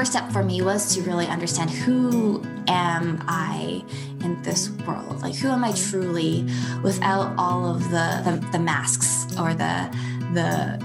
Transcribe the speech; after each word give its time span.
first 0.00 0.12
step 0.12 0.32
for 0.32 0.42
me 0.42 0.62
was 0.62 0.94
to 0.94 1.02
really 1.02 1.26
understand 1.26 1.68
who 1.68 2.42
am 2.68 3.22
I 3.28 3.84
in 4.24 4.40
this 4.40 4.70
world? 4.86 5.20
Like, 5.20 5.34
who 5.34 5.48
am 5.48 5.62
I 5.62 5.72
truly 5.72 6.48
without 6.82 7.34
all 7.36 7.66
of 7.66 7.82
the, 7.90 8.22
the, 8.24 8.48
the 8.50 8.58
masks 8.58 9.26
or 9.38 9.52
the, 9.52 9.94
the, 10.32 10.82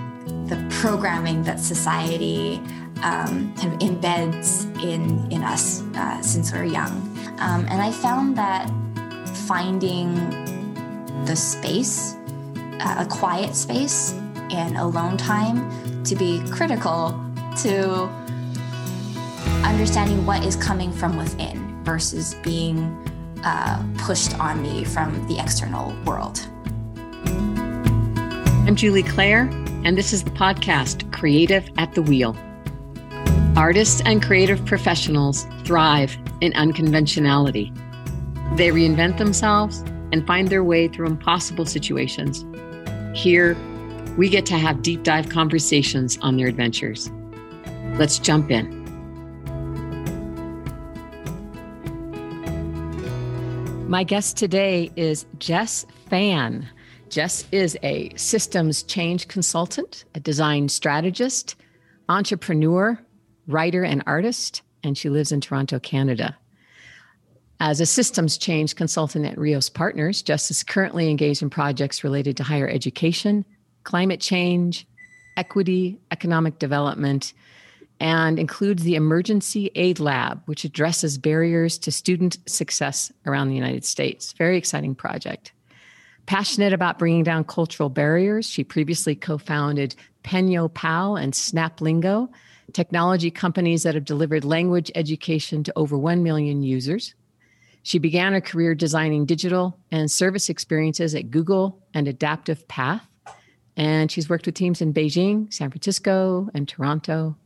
the 0.53 0.67
programming 0.81 1.43
that 1.43 1.61
society 1.61 2.57
um, 3.03 3.55
kind 3.55 3.71
of 3.71 3.79
embeds 3.79 4.65
in, 4.83 5.31
in 5.31 5.43
us 5.43 5.81
uh, 5.95 6.21
since 6.21 6.51
we're 6.51 6.65
young. 6.65 6.91
Um, 7.39 7.65
and 7.69 7.81
I 7.81 7.93
found 7.93 8.37
that 8.37 8.69
finding 9.47 10.13
the 11.23 11.37
space, 11.37 12.15
uh, 12.81 12.95
a 12.99 13.05
quiet 13.09 13.55
space, 13.55 14.11
and 14.51 14.75
alone 14.75 15.15
time 15.15 16.03
to 16.03 16.17
be 16.17 16.43
critical 16.49 17.17
to 17.61 18.09
understanding 19.75 20.25
what 20.25 20.41
is 20.45 20.55
coming 20.55 20.89
from 20.89 21.17
within 21.17 21.83
versus 21.83 22.35
being 22.35 22.77
uh, 23.43 23.85
pushed 23.97 24.33
on 24.39 24.61
me 24.61 24.85
from 24.85 25.27
the 25.27 25.37
external 25.37 25.93
world. 26.05 26.47
I'm 28.65 28.77
Julie 28.77 29.03
Clare, 29.03 29.49
and 29.83 29.97
this 29.97 30.13
is 30.13 30.23
the 30.23 30.29
podcast 30.29 31.11
Creative 31.11 31.69
at 31.77 31.93
the 31.93 32.01
Wheel. 32.01 32.37
Artists 33.57 34.01
and 34.05 34.23
creative 34.23 34.65
professionals 34.65 35.45
thrive 35.65 36.17
in 36.39 36.53
unconventionality. 36.53 37.73
They 38.55 38.69
reinvent 38.69 39.17
themselves 39.17 39.79
and 40.13 40.25
find 40.25 40.47
their 40.47 40.63
way 40.63 40.87
through 40.87 41.07
impossible 41.07 41.65
situations. 41.65 42.45
Here, 43.13 43.57
we 44.15 44.29
get 44.29 44.45
to 44.45 44.57
have 44.57 44.81
deep 44.81 45.03
dive 45.03 45.27
conversations 45.27 46.17
on 46.21 46.37
their 46.37 46.47
adventures. 46.47 47.11
Let's 47.97 48.19
jump 48.19 48.51
in. 48.51 48.84
My 53.87 54.03
guest 54.03 54.35
today 54.35 54.89
is 54.95 55.27
Jess 55.37 55.85
Fan. 56.09 56.67
Jess 57.09 57.45
is 57.51 57.77
a 57.83 58.11
systems 58.15 58.81
change 58.81 59.27
consultant, 59.27 60.05
a 60.15 60.19
design 60.19 60.69
strategist, 60.69 61.55
entrepreneur, 62.09 62.99
writer, 63.45 63.83
and 63.83 64.01
artist, 64.07 64.63
and 64.83 64.97
she 64.97 65.09
lives 65.09 65.31
in 65.31 65.39
Toronto, 65.39 65.77
Canada. 65.77 66.35
As 67.59 67.79
a 67.79 67.85
systems 67.85 68.39
change 68.39 68.75
consultant 68.75 69.27
at 69.27 69.37
Rios 69.37 69.69
Partners, 69.69 70.23
Jess 70.23 70.49
is 70.49 70.63
currently 70.63 71.07
engaged 71.07 71.43
in 71.43 71.51
projects 71.51 72.03
related 72.03 72.35
to 72.37 72.43
higher 72.43 72.67
education, 72.67 73.45
climate 73.83 74.19
change, 74.19 74.87
equity, 75.37 75.99
economic 76.09 76.57
development, 76.57 77.33
and 77.99 78.39
includes 78.39 78.83
the 78.83 78.95
Emergency 78.95 79.71
Aid 79.75 79.99
Lab, 79.99 80.41
which 80.45 80.65
addresses 80.65 81.17
barriers 81.17 81.77
to 81.79 81.91
student 81.91 82.37
success 82.45 83.11
around 83.25 83.49
the 83.49 83.55
United 83.55 83.85
States. 83.85 84.33
Very 84.33 84.57
exciting 84.57 84.95
project. 84.95 85.53
Passionate 86.25 86.73
about 86.73 86.99
bringing 86.99 87.23
down 87.23 87.43
cultural 87.43 87.89
barriers, 87.89 88.49
she 88.49 88.63
previously 88.63 89.15
co 89.15 89.37
founded 89.37 89.95
Penyo 90.23 90.73
Pal 90.73 91.15
and 91.15 91.33
Snaplingo, 91.33 92.29
technology 92.73 93.29
companies 93.29 93.83
that 93.83 93.93
have 93.93 94.05
delivered 94.05 94.43
language 94.43 94.91
education 94.95 95.63
to 95.63 95.73
over 95.75 95.97
1 95.97 96.23
million 96.23 96.63
users. 96.63 97.13
She 97.83 97.99
began 97.99 98.33
her 98.33 98.41
career 98.41 98.73
designing 98.73 99.27
digital 99.27 99.77
and 99.91 100.09
service 100.09 100.49
experiences 100.49 101.13
at 101.13 101.29
Google 101.29 101.79
and 101.93 102.07
Adaptive 102.07 102.67
Path. 102.67 103.07
And 103.77 104.09
she's 104.09 104.27
worked 104.27 104.47
with 104.47 104.55
teams 104.55 104.81
in 104.81 104.93
Beijing, 104.93 105.53
San 105.53 105.69
Francisco, 105.69 106.49
and 106.55 106.67
Toronto, 106.67 107.37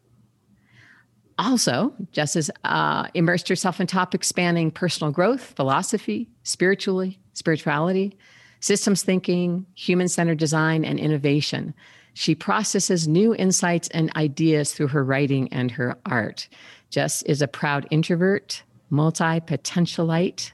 also, 1.39 1.93
Jess 2.11 2.33
has 2.33 2.51
uh, 2.65 3.07
immersed 3.13 3.47
herself 3.47 3.79
in 3.79 3.87
topics 3.87 4.27
spanning 4.27 4.71
personal 4.71 5.11
growth, 5.11 5.41
philosophy, 5.55 6.27
spiritually, 6.43 7.17
spirituality, 7.33 8.17
systems 8.59 9.03
thinking, 9.03 9.65
human 9.73 10.09
centered 10.09 10.37
design, 10.37 10.83
and 10.83 10.99
innovation. 10.99 11.73
She 12.13 12.35
processes 12.35 13.07
new 13.07 13.33
insights 13.35 13.87
and 13.89 14.13
ideas 14.17 14.73
through 14.73 14.89
her 14.89 15.03
writing 15.03 15.47
and 15.53 15.71
her 15.71 15.97
art. 16.05 16.49
Jess 16.89 17.21
is 17.23 17.41
a 17.41 17.47
proud 17.47 17.87
introvert, 17.89 18.61
multi 18.89 19.39
potentialite, 19.39 20.51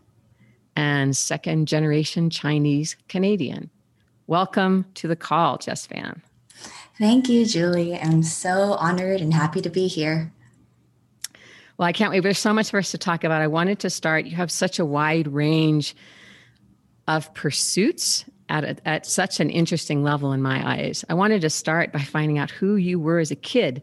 and 0.75 1.18
second 1.18 1.68
generation 1.68 2.29
Chinese 2.29 2.95
Canadian. 3.07 3.72
Welcome 4.28 4.85
to 4.95 5.07
the 5.07 5.16
call, 5.16 5.57
Jess 5.57 5.88
Fan. 5.88 6.22
Thank 7.00 7.28
you, 7.28 7.45
Julie. 7.45 7.97
I'm 7.97 8.22
so 8.22 8.74
honored 8.74 9.22
and 9.22 9.34
happy 9.34 9.62
to 9.62 9.69
be 9.69 9.88
here. 9.88 10.31
Well, 11.78 11.88
I 11.88 11.91
can't 11.91 12.12
wait. 12.12 12.22
There's 12.22 12.40
so 12.40 12.53
much 12.53 12.69
for 12.69 12.78
us 12.78 12.91
to 12.91 12.97
talk 12.97 13.24
about. 13.24 13.41
I 13.41 13.47
wanted 13.47 13.80
to 13.80 13.90
start. 13.90 14.25
You 14.25 14.36
have 14.38 14.52
such 14.52 14.80
a 14.80 14.86
wide 14.86 15.28
range 15.28 15.96
of 17.08 17.34
pursuits 17.34 18.25
at, 18.50 18.63
a, 18.63 18.88
at 18.88 19.06
such 19.06 19.40
an 19.40 19.50
interesting 19.50 20.03
level 20.03 20.31
in 20.31 20.41
my 20.41 20.68
eyes. 20.68 21.03
I 21.09 21.13
wanted 21.16 21.41
to 21.41 21.50
start 21.50 21.91
by 21.91 22.00
finding 22.00 22.38
out 22.38 22.52
who 22.52 22.75
you 22.75 23.00
were 23.00 23.19
as 23.19 23.31
a 23.31 23.36
kid. 23.36 23.81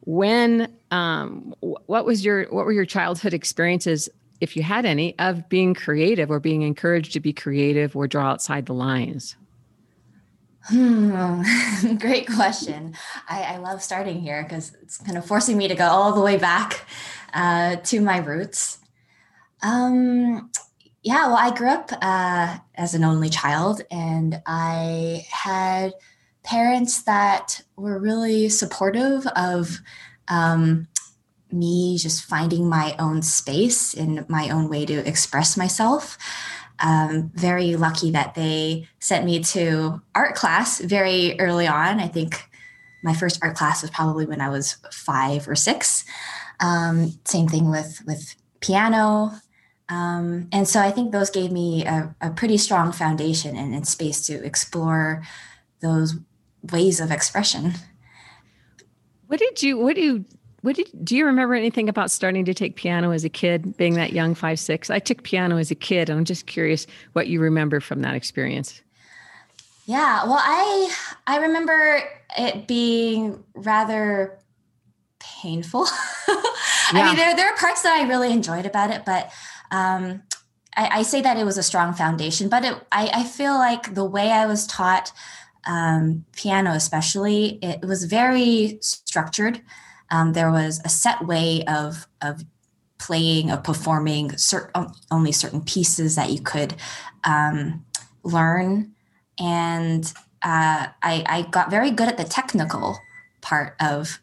When, 0.00 0.74
um, 0.90 1.54
what 1.60 2.04
was 2.04 2.24
your, 2.24 2.44
what 2.46 2.64
were 2.64 2.72
your 2.72 2.86
childhood 2.86 3.34
experiences, 3.34 4.08
if 4.40 4.56
you 4.56 4.62
had 4.62 4.86
any, 4.86 5.16
of 5.18 5.48
being 5.48 5.74
creative 5.74 6.30
or 6.30 6.40
being 6.40 6.62
encouraged 6.62 7.12
to 7.12 7.20
be 7.20 7.32
creative 7.32 7.94
or 7.94 8.08
draw 8.08 8.30
outside 8.30 8.66
the 8.66 8.74
lines? 8.74 9.36
Hmm, 10.64 11.42
great 11.98 12.26
question. 12.26 12.94
I, 13.28 13.42
I 13.42 13.56
love 13.58 13.82
starting 13.82 14.20
here 14.20 14.42
because 14.42 14.74
it's 14.82 14.96
kind 14.98 15.16
of 15.16 15.24
forcing 15.24 15.56
me 15.56 15.68
to 15.68 15.74
go 15.74 15.86
all 15.86 16.12
the 16.12 16.20
way 16.20 16.36
back 16.36 16.86
uh, 17.34 17.76
to 17.76 18.00
my 18.00 18.18
roots. 18.18 18.78
Um, 19.62 20.50
yeah, 21.02 21.26
well, 21.26 21.36
I 21.36 21.54
grew 21.54 21.70
up 21.70 21.90
uh, 22.02 22.58
as 22.74 22.94
an 22.94 23.04
only 23.04 23.30
child, 23.30 23.82
and 23.90 24.42
I 24.46 25.26
had 25.30 25.94
parents 26.44 27.02
that 27.02 27.62
were 27.76 27.98
really 27.98 28.48
supportive 28.48 29.26
of 29.28 29.78
um, 30.28 30.88
me 31.52 31.98
just 31.98 32.24
finding 32.24 32.68
my 32.68 32.94
own 32.98 33.22
space 33.22 33.94
in 33.94 34.24
my 34.28 34.50
own 34.50 34.68
way 34.68 34.84
to 34.86 35.06
express 35.06 35.56
myself. 35.56 36.18
Um, 36.80 37.30
very 37.34 37.74
lucky 37.76 38.10
that 38.12 38.34
they 38.34 38.88
sent 39.00 39.24
me 39.24 39.42
to 39.44 40.00
art 40.14 40.34
class 40.34 40.80
very 40.80 41.38
early 41.40 41.66
on. 41.66 42.00
I 42.00 42.06
think 42.06 42.48
my 43.02 43.14
first 43.14 43.38
art 43.42 43.56
class 43.56 43.82
was 43.82 43.90
probably 43.90 44.26
when 44.26 44.40
I 44.40 44.48
was 44.48 44.76
five 44.92 45.48
or 45.48 45.54
six. 45.54 46.04
Um, 46.60 47.18
same 47.24 47.48
thing 47.48 47.70
with 47.70 48.02
with 48.06 48.34
piano. 48.60 49.32
Um, 49.88 50.48
and 50.52 50.68
so 50.68 50.80
I 50.80 50.90
think 50.90 51.12
those 51.12 51.30
gave 51.30 51.50
me 51.50 51.86
a, 51.86 52.14
a 52.20 52.30
pretty 52.30 52.58
strong 52.58 52.92
foundation 52.92 53.56
and, 53.56 53.74
and 53.74 53.88
space 53.88 54.26
to 54.26 54.44
explore 54.44 55.22
those 55.80 56.16
ways 56.72 57.00
of 57.00 57.10
expression. 57.10 57.74
What 59.28 59.38
did 59.38 59.62
you? 59.62 59.78
What 59.78 59.94
do 59.94 60.02
you? 60.02 60.24
What 60.62 60.76
did? 60.76 60.90
Do 61.04 61.16
you 61.16 61.24
remember 61.24 61.54
anything 61.54 61.88
about 61.88 62.10
starting 62.10 62.44
to 62.44 62.54
take 62.54 62.76
piano 62.76 63.12
as 63.12 63.24
a 63.24 63.28
kid, 63.28 63.76
being 63.76 63.94
that 63.94 64.12
young, 64.12 64.34
five, 64.34 64.58
six? 64.58 64.90
I 64.90 64.98
took 64.98 65.22
piano 65.22 65.56
as 65.56 65.70
a 65.70 65.74
kid. 65.74 66.10
And 66.10 66.18
I'm 66.18 66.24
just 66.24 66.46
curious 66.46 66.86
what 67.12 67.28
you 67.28 67.40
remember 67.40 67.80
from 67.80 68.02
that 68.02 68.14
experience. 68.14 68.82
Yeah, 69.86 70.24
well, 70.24 70.40
I 70.40 70.94
I 71.26 71.38
remember 71.38 72.02
it 72.36 72.66
being 72.66 73.42
rather 73.54 74.37
painful. 75.20 75.86
yeah. 76.28 76.34
I 76.92 77.06
mean, 77.06 77.16
there, 77.16 77.34
there 77.36 77.48
are 77.48 77.56
parts 77.56 77.82
that 77.82 78.00
I 78.00 78.08
really 78.08 78.32
enjoyed 78.32 78.66
about 78.66 78.90
it, 78.90 79.04
but 79.04 79.30
um, 79.70 80.22
I, 80.76 80.98
I, 80.98 81.02
say 81.02 81.20
that 81.20 81.36
it 81.36 81.44
was 81.44 81.58
a 81.58 81.62
strong 81.62 81.92
foundation. 81.92 82.48
But 82.48 82.64
it, 82.64 82.74
I, 82.90 83.10
I 83.12 83.24
feel 83.24 83.54
like 83.54 83.94
the 83.94 84.04
way 84.04 84.30
I 84.30 84.46
was 84.46 84.66
taught 84.66 85.12
um, 85.66 86.24
piano, 86.34 86.70
especially, 86.70 87.58
it 87.62 87.84
was 87.84 88.04
very 88.04 88.78
structured. 88.80 89.60
Um, 90.10 90.32
there 90.32 90.50
was 90.50 90.80
a 90.84 90.88
set 90.88 91.26
way 91.26 91.64
of 91.68 92.06
of 92.22 92.44
playing, 92.98 93.50
of 93.50 93.62
performing 93.62 94.36
certain 94.38 94.86
only 95.10 95.32
certain 95.32 95.60
pieces 95.60 96.16
that 96.16 96.30
you 96.30 96.40
could 96.40 96.74
um, 97.24 97.84
learn, 98.22 98.94
and 99.38 100.12
uh, 100.42 100.88
I, 101.02 101.24
I 101.26 101.46
got 101.50 101.70
very 101.70 101.90
good 101.90 102.08
at 102.08 102.16
the 102.16 102.24
technical 102.24 102.98
part 103.40 103.76
of 103.80 104.20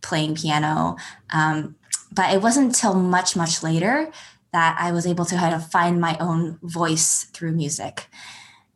playing 0.00 0.36
piano. 0.36 0.96
Um, 1.32 1.76
but 2.12 2.34
it 2.34 2.42
wasn't 2.42 2.66
until 2.68 2.94
much, 2.94 3.36
much 3.36 3.62
later 3.62 4.10
that 4.52 4.76
I 4.80 4.92
was 4.92 5.06
able 5.06 5.24
to 5.26 5.36
kind 5.36 5.54
of 5.54 5.70
find 5.70 6.00
my 6.00 6.16
own 6.18 6.58
voice 6.62 7.24
through 7.24 7.52
music. 7.52 8.06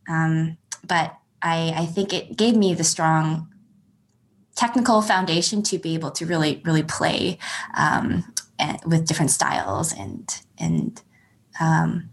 Um, 0.08 0.58
but 0.84 1.16
I, 1.40 1.72
I 1.76 1.86
think 1.86 2.12
it 2.12 2.36
gave 2.36 2.56
me 2.56 2.74
the 2.74 2.84
strong 2.84 3.48
technical 4.54 5.00
foundation 5.02 5.62
to 5.62 5.78
be 5.78 5.94
able 5.94 6.10
to 6.12 6.26
really, 6.26 6.60
really 6.64 6.82
play 6.82 7.38
um, 7.76 8.32
and, 8.58 8.78
with 8.84 9.06
different 9.06 9.30
styles 9.30 9.92
and 9.92 10.40
and 10.58 11.02
um, 11.60 12.10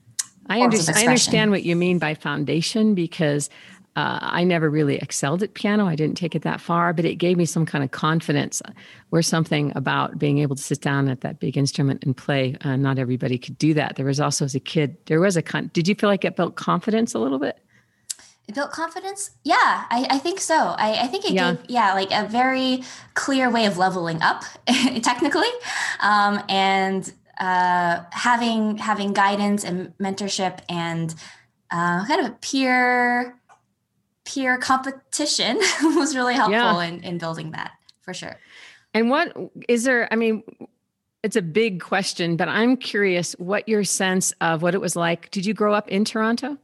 I, 0.47 0.61
understand, 0.61 0.97
I 0.97 1.01
understand 1.03 1.51
what 1.51 1.63
you 1.63 1.75
mean 1.75 1.99
by 1.99 2.15
foundation 2.15 2.95
because 2.95 3.49
uh, 3.95 4.19
I 4.21 4.43
never 4.43 4.69
really 4.69 4.97
excelled 4.97 5.43
at 5.43 5.53
piano. 5.53 5.85
I 5.85 5.95
didn't 5.95 6.15
take 6.15 6.35
it 6.35 6.43
that 6.43 6.61
far, 6.61 6.93
but 6.93 7.05
it 7.05 7.15
gave 7.15 7.37
me 7.37 7.45
some 7.45 7.65
kind 7.65 7.83
of 7.83 7.91
confidence 7.91 8.61
where 9.09 9.21
something 9.21 9.73
about 9.75 10.17
being 10.17 10.37
able 10.39 10.55
to 10.55 10.61
sit 10.61 10.81
down 10.81 11.09
at 11.09 11.21
that 11.21 11.39
big 11.39 11.57
instrument 11.57 12.03
and 12.03 12.15
play. 12.15 12.55
Uh, 12.61 12.75
not 12.75 12.99
everybody 12.99 13.37
could 13.37 13.57
do 13.57 13.73
that. 13.73 13.95
There 13.95 14.05
was 14.05 14.19
also 14.19 14.45
as 14.45 14.55
a 14.55 14.59
kid, 14.59 14.95
there 15.05 15.19
was 15.19 15.35
a, 15.35 15.41
con- 15.41 15.71
did 15.73 15.87
you 15.87 15.95
feel 15.95 16.09
like 16.09 16.23
it 16.23 16.35
built 16.35 16.55
confidence 16.55 17.13
a 17.13 17.19
little 17.19 17.39
bit? 17.39 17.59
It 18.47 18.55
built 18.55 18.71
confidence? 18.71 19.31
Yeah, 19.43 19.55
I, 19.55 20.07
I 20.09 20.17
think 20.17 20.39
so. 20.39 20.55
I, 20.55 21.03
I 21.03 21.07
think 21.07 21.25
it 21.25 21.33
yeah. 21.33 21.53
gave, 21.53 21.65
yeah, 21.69 21.93
like 21.93 22.11
a 22.11 22.27
very 22.27 22.83
clear 23.13 23.49
way 23.49 23.65
of 23.65 23.77
leveling 23.77 24.21
up 24.21 24.43
technically. 25.01 25.49
Um, 25.99 26.41
and 26.47 27.11
uh, 27.39 28.03
having 28.11 28.77
having 28.77 29.13
guidance 29.13 29.63
and 29.63 29.93
mentorship 29.97 30.59
and 30.67 31.13
uh, 31.71 32.05
kind 32.05 32.25
of 32.25 32.31
a 32.31 32.35
peer 32.35 33.38
peer 34.29 34.57
competition 34.57 35.57
was 35.81 36.15
really 36.15 36.33
helpful 36.33 36.53
yeah. 36.53 36.83
in, 36.83 37.03
in 37.03 37.17
building 37.17 37.51
that 37.51 37.71
for 38.01 38.13
sure. 38.13 38.37
And 38.93 39.09
what 39.09 39.35
is 39.67 39.83
there? 39.83 40.07
I 40.11 40.15
mean, 40.15 40.43
it's 41.23 41.35
a 41.35 41.41
big 41.41 41.81
question, 41.81 42.37
but 42.37 42.47
I'm 42.47 42.77
curious 42.77 43.33
what 43.33 43.67
your 43.67 43.83
sense 43.83 44.31
of 44.41 44.61
what 44.61 44.73
it 44.73 44.81
was 44.81 44.95
like. 44.95 45.31
Did 45.31 45.45
you 45.45 45.53
grow 45.53 45.73
up 45.73 45.87
in 45.89 46.05
Toronto? 46.05 46.57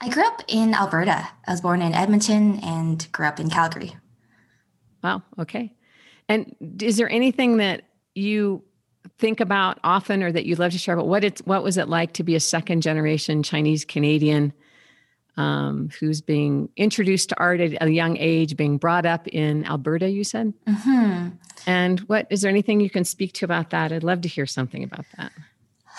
I 0.00 0.08
grew 0.08 0.26
up 0.26 0.42
in 0.48 0.74
Alberta. 0.74 1.28
I 1.46 1.50
was 1.50 1.60
born 1.60 1.80
in 1.80 1.94
Edmonton 1.94 2.60
and 2.60 3.10
grew 3.12 3.26
up 3.26 3.40
in 3.40 3.48
Calgary. 3.48 3.96
Wow. 5.02 5.22
Okay. 5.38 5.72
And 6.28 6.54
is 6.80 6.96
there 6.96 7.10
anything 7.10 7.58
that 7.58 7.84
you 8.14 8.62
think 9.18 9.40
about 9.40 9.78
often 9.84 10.22
or 10.22 10.30
that 10.32 10.44
you'd 10.44 10.58
love 10.58 10.72
to 10.72 10.78
share 10.78 10.94
about 10.94 11.08
what 11.08 11.24
it's 11.24 11.40
what 11.42 11.62
was 11.62 11.76
it 11.76 11.88
like 11.88 12.12
to 12.14 12.22
be 12.22 12.34
a 12.34 12.40
second 12.40 12.82
generation 12.82 13.42
Chinese 13.42 13.84
Canadian 13.84 14.52
um, 15.36 15.88
who's 15.98 16.20
being 16.20 16.68
introduced 16.76 17.30
to 17.30 17.38
art 17.38 17.60
at 17.60 17.82
a 17.82 17.90
young 17.90 18.16
age, 18.18 18.56
being 18.56 18.78
brought 18.78 19.06
up 19.06 19.26
in 19.28 19.64
Alberta, 19.64 20.10
you 20.10 20.24
said? 20.24 20.52
Mm-hmm. 20.66 21.28
And 21.66 22.00
what 22.00 22.26
is 22.30 22.42
there 22.42 22.50
anything 22.50 22.80
you 22.80 22.90
can 22.90 23.04
speak 23.04 23.32
to 23.34 23.44
about 23.44 23.70
that? 23.70 23.92
I'd 23.92 24.04
love 24.04 24.20
to 24.22 24.28
hear 24.28 24.46
something 24.46 24.84
about 24.84 25.06
that. 25.16 25.32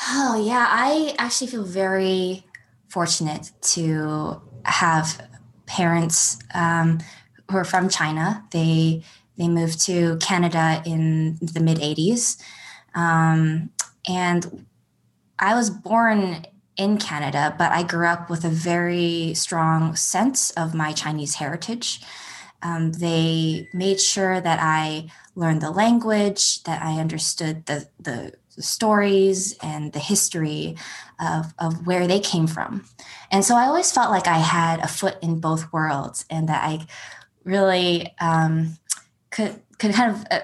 Oh, 0.09 0.43
yeah. 0.45 0.67
I 0.69 1.15
actually 1.17 1.47
feel 1.47 1.63
very 1.63 2.45
fortunate 2.89 3.51
to 3.61 4.41
have 4.65 5.27
parents 5.65 6.39
um, 6.53 6.99
who 7.49 7.57
are 7.57 7.63
from 7.63 7.89
China. 7.89 8.45
They 8.51 9.03
they 9.37 9.47
moved 9.47 9.81
to 9.87 10.17
Canada 10.17 10.83
in 10.85 11.37
the 11.41 11.59
mid 11.59 11.79
80s. 11.79 12.39
Um, 12.93 13.71
and 14.07 14.65
I 15.39 15.55
was 15.55 15.71
born 15.71 16.45
in 16.77 16.97
Canada, 16.97 17.55
but 17.57 17.71
I 17.71 17.83
grew 17.83 18.07
up 18.07 18.29
with 18.29 18.43
a 18.43 18.49
very 18.49 19.33
strong 19.35 19.95
sense 19.95 20.51
of 20.51 20.73
my 20.73 20.91
Chinese 20.91 21.35
heritage. 21.35 22.01
Um, 22.61 22.93
they 22.93 23.67
made 23.73 23.99
sure 23.99 24.39
that 24.39 24.59
I 24.61 25.09
learned 25.35 25.61
the 25.61 25.71
language, 25.71 26.63
that 26.63 26.81
I 26.81 26.99
understood 26.99 27.65
the, 27.65 27.87
the, 27.99 28.33
stories 28.59 29.57
and 29.63 29.93
the 29.93 29.99
history 29.99 30.75
of, 31.19 31.55
of 31.57 31.87
where 31.87 32.05
they 32.05 32.19
came 32.19 32.45
from. 32.45 32.85
And 33.31 33.43
so 33.43 33.55
I 33.55 33.65
always 33.65 33.91
felt 33.91 34.11
like 34.11 34.27
I 34.27 34.37
had 34.37 34.79
a 34.79 34.87
foot 34.87 35.17
in 35.23 35.39
both 35.39 35.73
worlds 35.73 36.23
and 36.29 36.47
that 36.49 36.63
I 36.63 36.85
really 37.43 38.13
um, 38.21 38.77
could, 39.31 39.59
could 39.79 39.93
kind 39.93 40.11
of 40.11 40.25
uh, 40.29 40.41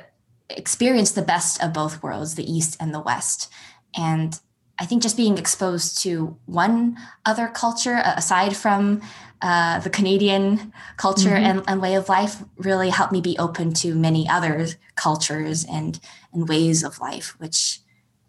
experience 0.49 1.11
the 1.11 1.21
best 1.21 1.61
of 1.61 1.71
both 1.71 2.01
worlds, 2.01 2.33
the 2.33 2.51
East 2.51 2.77
and 2.79 2.95
the 2.95 2.99
West. 2.99 3.51
And 3.95 4.39
I 4.79 4.85
think 4.85 5.03
just 5.03 5.17
being 5.17 5.37
exposed 5.37 5.97
to 6.03 6.37
one 6.45 6.97
other 7.25 7.47
culture 7.47 8.01
aside 8.03 8.55
from 8.55 9.01
uh, 9.41 9.79
the 9.79 9.89
Canadian 9.89 10.73
culture 10.97 11.29
mm-hmm. 11.29 11.59
and, 11.59 11.63
and, 11.67 11.81
way 11.81 11.95
of 11.95 12.09
life 12.09 12.43
really 12.57 12.89
helped 12.89 13.13
me 13.13 13.21
be 13.21 13.37
open 13.37 13.73
to 13.73 13.95
many 13.95 14.27
other 14.27 14.67
cultures 14.95 15.65
and 15.65 15.97
and 16.33 16.47
ways 16.47 16.83
of 16.83 16.99
life, 16.99 17.35
which, 17.39 17.79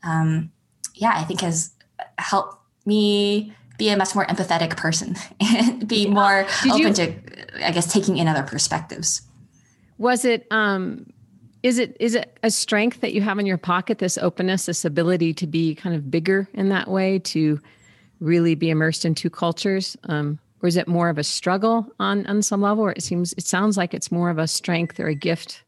um, 0.03 0.53
yeah, 0.95 1.13
I 1.17 1.25
think 1.25 1.41
has 1.41 1.73
helped 2.19 2.59
me 2.87 3.53
be 3.77 3.89
a 3.89 3.97
much 3.97 4.15
more 4.15 4.27
empathetic 4.27 4.77
person 4.77 5.17
and 5.41 5.87
be 5.89 6.07
more 6.07 6.47
Did 6.63 6.73
open 6.73 6.87
you, 6.87 6.93
to, 6.95 7.67
I 7.67 7.73
guess, 7.73 7.93
taking 7.93 8.17
in 8.17 8.29
other 8.29 8.43
perspectives. 8.43 9.23
Was 9.99 10.25
it 10.25 10.47
um, 10.51 11.13
is 11.63 11.79
it 11.79 11.97
is 12.01 12.15
it 12.15 12.39
a 12.43 12.51
strength 12.51 13.01
that 13.01 13.13
you 13.13 13.21
have 13.21 13.39
in 13.39 13.47
your 13.47 13.59
pocket 13.59 13.99
this 13.99 14.17
openness 14.19 14.67
this 14.67 14.85
ability 14.85 15.35
to 15.35 15.47
be 15.47 15.75
kind 15.75 15.95
of 15.95 16.11
bigger 16.11 16.49
in 16.55 16.69
that 16.71 16.89
way 16.89 17.19
to 17.19 17.61
really 18.21 18.55
be 18.55 18.71
immersed 18.71 19.05
in 19.05 19.15
two 19.15 19.31
cultures? 19.31 19.97
Um, 20.05 20.39
or 20.63 20.69
is 20.69 20.77
it 20.77 20.87
more 20.87 21.09
of 21.09 21.19
a 21.19 21.25
struggle 21.25 21.87
on 21.99 22.27
on 22.27 22.43
some 22.43 22.61
level 22.61 22.85
or 22.85 22.93
it 22.93 23.03
seems 23.03 23.33
it 23.35 23.47
sounds 23.47 23.77
like 23.77 23.95
it's 23.95 24.13
more 24.13 24.31
of 24.31 24.39
a 24.39 24.49
strength 24.49 24.99
or 25.01 25.09
a 25.09 25.15
gift? 25.15 25.65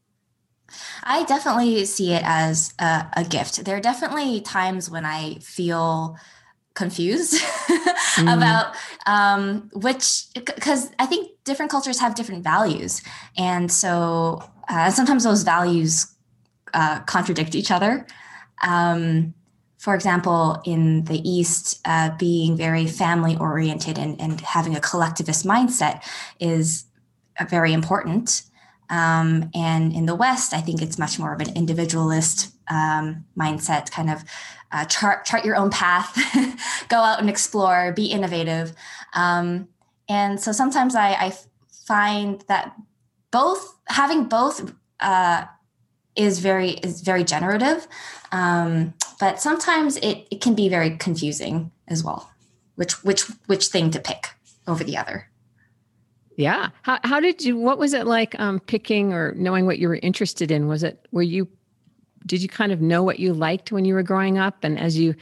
I 1.03 1.23
definitely 1.25 1.85
see 1.85 2.13
it 2.13 2.23
as 2.25 2.73
a, 2.79 3.05
a 3.17 3.23
gift. 3.23 3.63
There 3.63 3.77
are 3.77 3.81
definitely 3.81 4.41
times 4.41 4.89
when 4.89 5.05
i 5.05 5.35
feel 5.35 6.17
confused 6.73 7.33
mm. 8.15 8.35
about 8.35 8.75
um, 9.05 9.69
which 9.73 10.25
because 10.33 10.89
i 10.97 11.05
think 11.05 11.29
different 11.43 11.71
cultures 11.71 11.99
have 11.99 12.15
different 12.15 12.43
values. 12.43 13.01
And 13.37 13.71
so 13.71 14.43
uh, 14.69 14.89
sometimes 14.89 15.23
those 15.23 15.43
values 15.43 16.07
uh, 16.73 16.99
contradict 17.01 17.55
each 17.55 17.71
other. 17.71 18.05
Um, 18.61 19.33
for 19.77 19.95
example, 19.95 20.61
in 20.65 21.03
the 21.03 21.19
East, 21.29 21.81
uh, 21.85 22.11
being 22.17 22.55
very 22.55 22.87
family 22.87 23.35
oriented 23.35 23.97
and, 23.97 24.19
and, 24.21 24.39
having 24.39 24.77
a 24.77 24.79
collectivist 24.79 25.45
mindset 25.45 26.01
is 26.39 26.85
uh, 27.37 27.43
very 27.49 27.73
important. 27.73 28.43
Um, 28.89 29.49
and 29.53 29.93
in 29.93 30.05
the 30.05 30.15
West, 30.15 30.53
I 30.53 30.61
think 30.61 30.81
it's 30.81 30.97
much 30.97 31.19
more 31.19 31.33
of 31.33 31.41
an 31.41 31.53
individualist 31.57 32.53
um, 32.69 33.25
mindset, 33.37 33.91
kind 33.91 34.09
of 34.09 34.23
uh, 34.71 34.85
chart 34.85 35.25
chart 35.25 35.43
your 35.43 35.55
own 35.57 35.69
path, 35.69 36.17
go 36.87 36.97
out 36.97 37.19
and 37.19 37.29
explore, 37.29 37.91
be 37.91 38.05
innovative. 38.05 38.73
Um, 39.13 39.67
and 40.07 40.39
so 40.39 40.51
sometimes 40.51 40.95
I, 40.95 41.09
I 41.09 41.33
find 41.85 42.41
that 42.47 42.73
both 43.31 43.72
having 43.87 44.25
both 44.25 44.73
uh, 44.99 45.45
is 46.15 46.39
very 46.39 46.71
is 46.71 47.01
very 47.01 47.23
generative, 47.23 47.87
um, 48.31 48.93
but 49.19 49.41
sometimes 49.41 49.97
it, 49.97 50.27
it 50.31 50.41
can 50.41 50.55
be 50.55 50.69
very 50.69 50.97
confusing 50.97 51.71
as 51.87 52.03
well. 52.03 52.29
Which 52.75 53.03
which 53.03 53.23
which 53.47 53.67
thing 53.67 53.91
to 53.91 53.99
pick 53.99 54.29
over 54.67 54.83
the 54.83 54.97
other? 54.97 55.29
Yeah. 56.35 56.69
How 56.81 56.99
how 57.03 57.19
did 57.19 57.43
you? 57.43 57.57
What 57.57 57.77
was 57.77 57.93
it 57.93 58.07
like 58.07 58.39
um, 58.39 58.59
picking 58.59 59.13
or 59.13 59.33
knowing 59.35 59.65
what 59.65 59.79
you 59.79 59.87
were 59.87 59.99
interested 60.01 60.51
in? 60.51 60.67
Was 60.67 60.83
it 60.83 61.07
were 61.11 61.21
you 61.21 61.47
did 62.25 62.41
you 62.41 62.47
kind 62.47 62.71
of 62.71 62.81
know 62.81 63.03
what 63.03 63.19
you 63.19 63.33
liked 63.33 63.71
when 63.71 63.85
you 63.85 63.93
were 63.93 64.03
growing 64.03 64.37
up, 64.37 64.63
and 64.63 64.79
as 64.79 64.97
you 64.97 65.15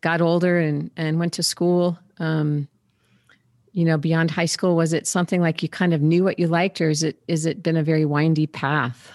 got 0.00 0.20
older 0.20 0.58
and 0.58 0.90
and 0.96 1.18
went 1.18 1.34
to 1.34 1.42
school? 1.42 1.98
Um, 2.18 2.68
you 3.76 3.84
know 3.84 3.98
beyond 3.98 4.30
high 4.30 4.46
school 4.46 4.74
was 4.74 4.92
it 4.94 5.06
something 5.06 5.40
like 5.40 5.62
you 5.62 5.68
kind 5.68 5.92
of 5.92 6.00
knew 6.00 6.24
what 6.24 6.38
you 6.38 6.46
liked 6.46 6.80
or 6.80 6.88
is 6.88 7.02
it 7.02 7.22
is 7.28 7.44
it 7.44 7.62
been 7.62 7.76
a 7.76 7.82
very 7.82 8.06
windy 8.06 8.46
path? 8.46 9.12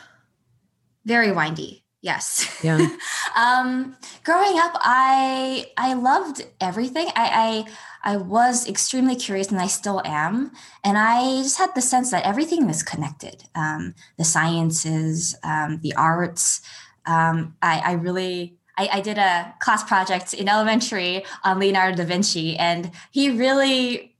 Very 1.04 1.32
windy 1.32 1.82
yes. 2.02 2.60
Yeah. 2.64 2.88
Um 3.34 3.96
growing 4.26 4.60
up 4.60 4.74
i 4.82 5.66
i 5.78 5.94
loved 5.94 6.46
everything. 6.60 7.08
I 7.16 7.66
i 8.04 8.14
i 8.14 8.18
was 8.18 8.68
extremely 8.68 9.16
curious 9.16 9.50
and 9.52 9.62
i 9.62 9.68
still 9.68 10.02
am. 10.04 10.52
And 10.84 10.98
i 10.98 11.42
just 11.42 11.58
had 11.58 11.74
the 11.74 11.82
sense 11.82 12.12
that 12.12 12.26
everything 12.26 12.68
was 12.68 12.84
connected 12.84 13.46
um 13.56 13.96
the 14.18 14.26
sciences 14.26 15.34
um 15.46 15.80
the 15.82 15.94
arts. 15.96 16.62
Um 17.06 17.56
i 17.62 17.80
i 17.80 17.92
really 17.94 18.58
I, 18.78 18.90
I, 18.94 19.02
did 19.02 19.18
a 19.18 19.54
class 19.60 19.84
project 19.84 20.34
in 20.34 20.48
elementary 20.48 21.24
on 21.44 21.60
Leonardo 21.60 21.98
da 21.98 22.06
Vinci, 22.06 22.58
and 22.58 22.90
he 23.12 23.30
really 23.30 24.11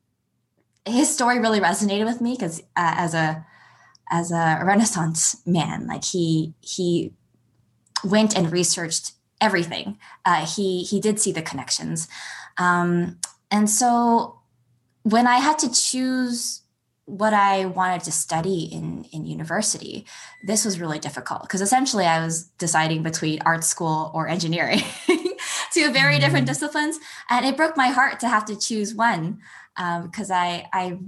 his 0.86 1.14
story 1.14 1.40
really 1.40 1.60
resonated 1.60 2.06
with 2.06 2.22
me 2.22 2.34
because 2.34 2.60
uh, 2.76 2.96
as 2.98 3.14
a 3.14 3.46
as 4.10 4.32
a 4.32 4.62
Renaissance 4.64 5.42
man, 5.46 5.88
like 5.88 6.04
he 6.04 6.54
he 6.62 7.14
went 8.04 8.36
and 8.36 8.52
researched 8.52 9.14
everything. 9.40 9.98
Uh, 10.26 10.46
he 10.46 10.84
he 10.84 11.00
did 11.00 11.20
see 11.20 11.32
the 11.32 11.42
connections, 11.42 12.08
um, 12.58 13.18
and 13.50 13.70
so 13.70 14.40
when 15.04 15.28
I 15.28 15.38
had 15.38 15.58
to 15.60 15.72
choose 15.72 16.62
what 17.06 17.34
I 17.34 17.66
wanted 17.66 18.04
to 18.04 18.12
study 18.12 18.64
in 18.64 19.06
in 19.12 19.26
university, 19.26 20.06
this 20.46 20.66
was 20.66 20.80
really 20.80 21.00
difficult 21.00 21.44
because 21.44 21.62
essentially 21.62 22.06
I 22.06 22.24
was 22.24 22.44
deciding 22.58 23.04
between 23.04 23.42
art 23.46 23.64
school 23.64 24.12
or 24.16 24.28
engineering, 24.28 24.82
two 25.74 25.92
very 25.92 26.18
different 26.18 26.46
mm-hmm. 26.46 26.54
disciplines, 26.54 26.98
and 27.30 27.46
it 27.46 27.56
broke 27.56 27.78
my 27.78 27.88
heart 27.88 28.20
to 28.22 28.30
have 28.30 28.46
to 28.46 28.56
choose 28.56 28.96
one 28.96 29.42
because 29.76 30.32
um, 30.32 30.38
I, 30.38 30.68
I 30.74 31.00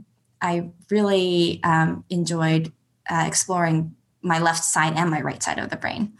I 0.41 0.69
really 0.91 1.61
um, 1.63 2.03
enjoyed 2.09 2.71
uh, 3.09 3.23
exploring 3.25 3.95
my 4.21 4.39
left 4.39 4.63
side 4.63 4.93
and 4.95 5.09
my 5.09 5.21
right 5.21 5.41
side 5.41 5.57
of 5.57 5.69
the 5.69 5.77
brain. 5.77 6.13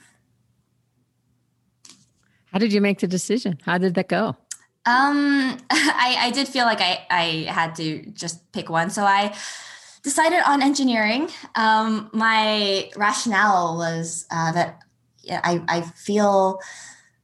How 2.52 2.60
did 2.60 2.72
you 2.72 2.82
make 2.82 3.00
the 3.00 3.08
decision? 3.08 3.60
How 3.66 3.78
did 3.78 3.96
that 3.96 4.08
go? 4.08 4.38
Um, 4.86 5.58
I, 5.70 6.18
I 6.20 6.32
did 6.32 6.48
feel 6.48 6.66
like 6.66 6.80
I, 6.82 7.06
I 7.10 7.52
had 7.52 7.76
to 7.76 8.06
just 8.12 8.52
pick 8.52 8.70
one. 8.70 8.90
So 8.90 9.04
I 9.04 9.36
decided 10.04 10.40
on 10.46 10.62
engineering. 10.62 11.30
Um, 11.56 12.10
my 12.14 12.92
rationale 12.96 13.76
was 13.78 14.26
uh, 14.32 14.52
that 14.52 14.80
I, 15.30 15.62
I 15.68 15.82
feel 15.82 16.60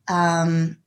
um, 0.08 0.78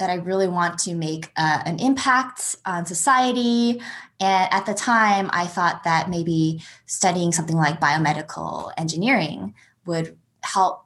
that 0.00 0.10
I 0.10 0.14
really 0.14 0.48
want 0.48 0.78
to 0.80 0.94
make 0.94 1.30
uh, 1.36 1.62
an 1.64 1.78
impact 1.78 2.56
on 2.66 2.84
society. 2.84 3.80
And 4.18 4.52
at 4.52 4.66
the 4.66 4.74
time, 4.74 5.30
I 5.32 5.46
thought 5.46 5.84
that 5.84 6.10
maybe 6.10 6.62
studying 6.86 7.30
something 7.30 7.56
like 7.56 7.80
biomedical 7.80 8.72
engineering 8.76 9.54
would 9.86 10.16
help 10.42 10.84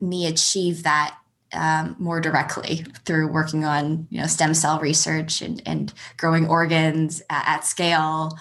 me 0.00 0.26
achieve 0.26 0.84
that 0.84 1.16
um, 1.52 1.96
more 1.98 2.20
directly 2.20 2.84
through 3.04 3.28
working 3.28 3.64
on 3.64 4.06
you 4.10 4.20
know 4.20 4.26
stem 4.26 4.54
cell 4.54 4.80
research 4.80 5.40
and, 5.40 5.62
and 5.66 5.92
growing 6.16 6.46
organs 6.46 7.22
at, 7.30 7.44
at 7.46 7.64
scale. 7.64 8.38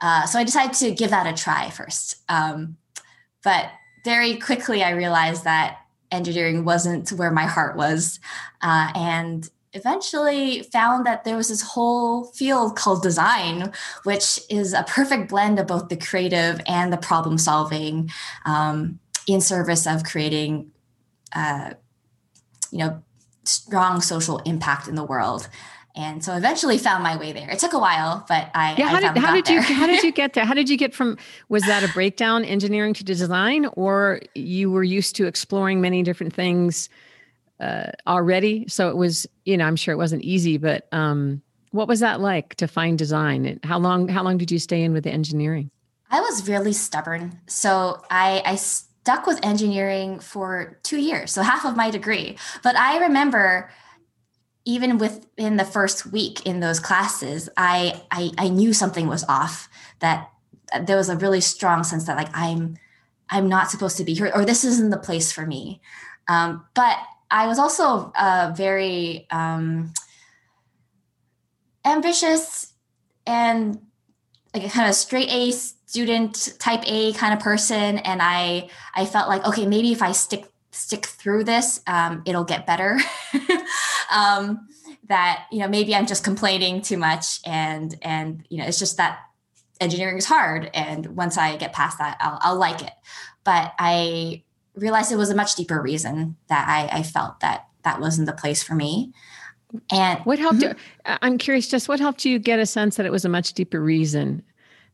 Uh, 0.00 0.26
so 0.26 0.38
I 0.38 0.44
decided 0.44 0.74
to 0.74 0.90
give 0.90 1.10
that 1.10 1.26
a 1.26 1.32
try 1.32 1.70
first. 1.70 2.16
Um, 2.28 2.76
but 3.42 3.70
very 4.04 4.36
quickly, 4.36 4.82
I 4.82 4.90
realized 4.90 5.44
that 5.44 5.78
engineering 6.10 6.64
wasn't 6.64 7.10
where 7.10 7.30
my 7.30 7.44
heart 7.44 7.76
was, 7.76 8.20
uh, 8.62 8.90
and 8.94 9.48
eventually 9.72 10.62
found 10.62 11.04
that 11.06 11.24
there 11.24 11.36
was 11.36 11.48
this 11.48 11.62
whole 11.62 12.24
field 12.24 12.76
called 12.76 13.02
design, 13.02 13.72
which 14.04 14.40
is 14.48 14.72
a 14.72 14.84
perfect 14.84 15.28
blend 15.28 15.58
of 15.58 15.66
both 15.66 15.88
the 15.88 15.96
creative 15.96 16.60
and 16.66 16.92
the 16.92 16.96
problem 16.96 17.36
solving 17.36 18.10
um, 18.46 18.98
in 19.26 19.40
service 19.40 19.86
of 19.86 20.04
creating 20.04 20.70
uh, 21.34 21.74
you 22.70 22.78
know 22.78 23.02
strong 23.44 24.00
social 24.00 24.38
impact 24.38 24.88
in 24.88 24.94
the 24.96 25.04
world 25.04 25.48
and 25.96 26.24
so 26.24 26.34
eventually 26.34 26.78
found 26.78 27.02
my 27.02 27.16
way 27.16 27.32
there. 27.32 27.48
It 27.50 27.58
took 27.58 27.72
a 27.72 27.78
while 27.78 28.24
but 28.28 28.50
i 28.54 28.74
yeah 28.78 28.88
how 28.88 28.96
I 28.96 29.00
did, 29.00 29.18
how 29.18 29.34
did 29.34 29.48
you 29.48 29.60
how 29.60 29.86
did 29.86 30.02
you 30.02 30.12
get 30.12 30.34
there? 30.34 30.44
How 30.44 30.54
did 30.54 30.68
you 30.68 30.76
get 30.76 30.94
from 30.94 31.16
was 31.48 31.62
that 31.64 31.82
a 31.82 31.88
breakdown 31.92 32.44
engineering 32.44 32.94
to 32.94 33.04
design 33.04 33.66
or 33.74 34.20
you 34.34 34.70
were 34.70 34.84
used 34.84 35.16
to 35.16 35.26
exploring 35.26 35.80
many 35.80 36.02
different 36.02 36.32
things 36.32 36.88
uh, 37.60 37.92
already? 38.06 38.66
So 38.68 38.90
it 38.90 38.96
was 38.96 39.26
you 39.44 39.56
know 39.56 39.64
i'm 39.64 39.76
sure 39.76 39.92
it 39.92 39.98
wasn't 39.98 40.22
easy 40.22 40.58
but 40.58 40.86
um, 40.92 41.42
what 41.76 41.88
was 41.88 42.00
that 42.00 42.20
like 42.20 42.54
to 42.56 42.66
find 42.66 42.98
design? 42.98 43.60
How 43.62 43.78
long 43.78 44.08
how 44.08 44.22
long 44.22 44.38
did 44.38 44.50
you 44.50 44.58
stay 44.58 44.82
in 44.82 44.92
with 44.92 45.04
the 45.04 45.10
engineering? 45.10 45.70
I 46.10 46.20
was 46.20 46.48
really 46.48 46.72
stubborn. 46.72 47.40
So 47.46 48.02
i 48.10 48.42
i 48.44 48.56
stuck 48.56 49.26
with 49.26 49.38
engineering 49.44 50.18
for 50.18 50.78
two 50.82 50.98
years, 50.98 51.30
so 51.32 51.42
half 51.42 51.64
of 51.64 51.76
my 51.76 51.90
degree. 51.90 52.36
But 52.62 52.76
I 52.76 52.98
remember 52.98 53.70
even 54.66 54.98
within 54.98 55.56
the 55.56 55.64
first 55.64 56.12
week 56.12 56.44
in 56.44 56.60
those 56.60 56.80
classes, 56.80 57.48
I, 57.56 58.02
I, 58.10 58.32
I 58.36 58.48
knew 58.48 58.72
something 58.72 59.06
was 59.06 59.24
off. 59.28 59.70
That 60.00 60.28
there 60.82 60.96
was 60.96 61.08
a 61.08 61.16
really 61.16 61.40
strong 61.40 61.84
sense 61.84 62.04
that 62.04 62.16
like 62.16 62.28
I'm 62.34 62.76
I'm 63.30 63.48
not 63.48 63.70
supposed 63.70 63.96
to 63.96 64.04
be 64.04 64.14
here, 64.14 64.30
or 64.34 64.44
this 64.44 64.64
isn't 64.64 64.90
the 64.90 64.98
place 64.98 65.32
for 65.32 65.46
me. 65.46 65.80
Um, 66.28 66.64
but 66.74 66.98
I 67.30 67.46
was 67.46 67.58
also 67.58 68.12
uh, 68.16 68.52
very 68.56 69.26
um, 69.30 69.92
ambitious 71.84 72.72
and 73.26 73.80
like 74.54 74.64
a 74.64 74.68
kind 74.68 74.88
of 74.88 74.94
straight 74.94 75.30
A 75.30 75.52
student 75.52 76.54
type 76.58 76.82
A 76.86 77.12
kind 77.14 77.32
of 77.32 77.40
person, 77.40 77.98
and 77.98 78.20
I 78.20 78.68
I 78.94 79.06
felt 79.06 79.28
like 79.28 79.44
okay, 79.46 79.66
maybe 79.66 79.92
if 79.92 80.02
I 80.02 80.12
stick 80.12 80.46
stick 80.76 81.06
through 81.06 81.44
this, 81.44 81.80
um, 81.86 82.22
it'll 82.26 82.44
get 82.44 82.66
better. 82.66 82.98
um, 84.12 84.68
that 85.08 85.46
you 85.52 85.60
know 85.60 85.68
maybe 85.68 85.94
I'm 85.94 86.06
just 86.06 86.24
complaining 86.24 86.82
too 86.82 86.96
much, 86.96 87.40
and 87.44 87.96
and 88.02 88.44
you 88.48 88.58
know 88.58 88.64
it's 88.64 88.78
just 88.78 88.96
that 88.96 89.20
engineering 89.80 90.18
is 90.18 90.26
hard, 90.26 90.70
and 90.74 91.06
once 91.16 91.38
I 91.38 91.56
get 91.56 91.72
past 91.72 91.98
that, 91.98 92.16
I'll 92.20 92.38
I'll 92.42 92.58
like 92.58 92.82
it. 92.82 92.92
But 93.44 93.72
I 93.78 94.42
realized 94.74 95.12
it 95.12 95.16
was 95.16 95.30
a 95.30 95.34
much 95.34 95.54
deeper 95.54 95.80
reason 95.80 96.36
that 96.48 96.66
I, 96.68 96.98
I 96.98 97.02
felt 97.02 97.40
that 97.40 97.66
that 97.84 98.00
wasn't 98.00 98.26
the 98.26 98.32
place 98.32 98.62
for 98.62 98.74
me. 98.74 99.12
And 99.90 100.20
what 100.20 100.38
helped 100.38 100.58
mm-hmm. 100.58 100.78
you? 101.06 101.16
I'm 101.22 101.38
curious, 101.38 101.68
just 101.68 101.88
what 101.88 102.00
helped 102.00 102.24
you 102.24 102.38
get 102.38 102.58
a 102.58 102.66
sense 102.66 102.96
that 102.96 103.06
it 103.06 103.12
was 103.12 103.24
a 103.24 103.28
much 103.28 103.54
deeper 103.54 103.80
reason? 103.80 104.42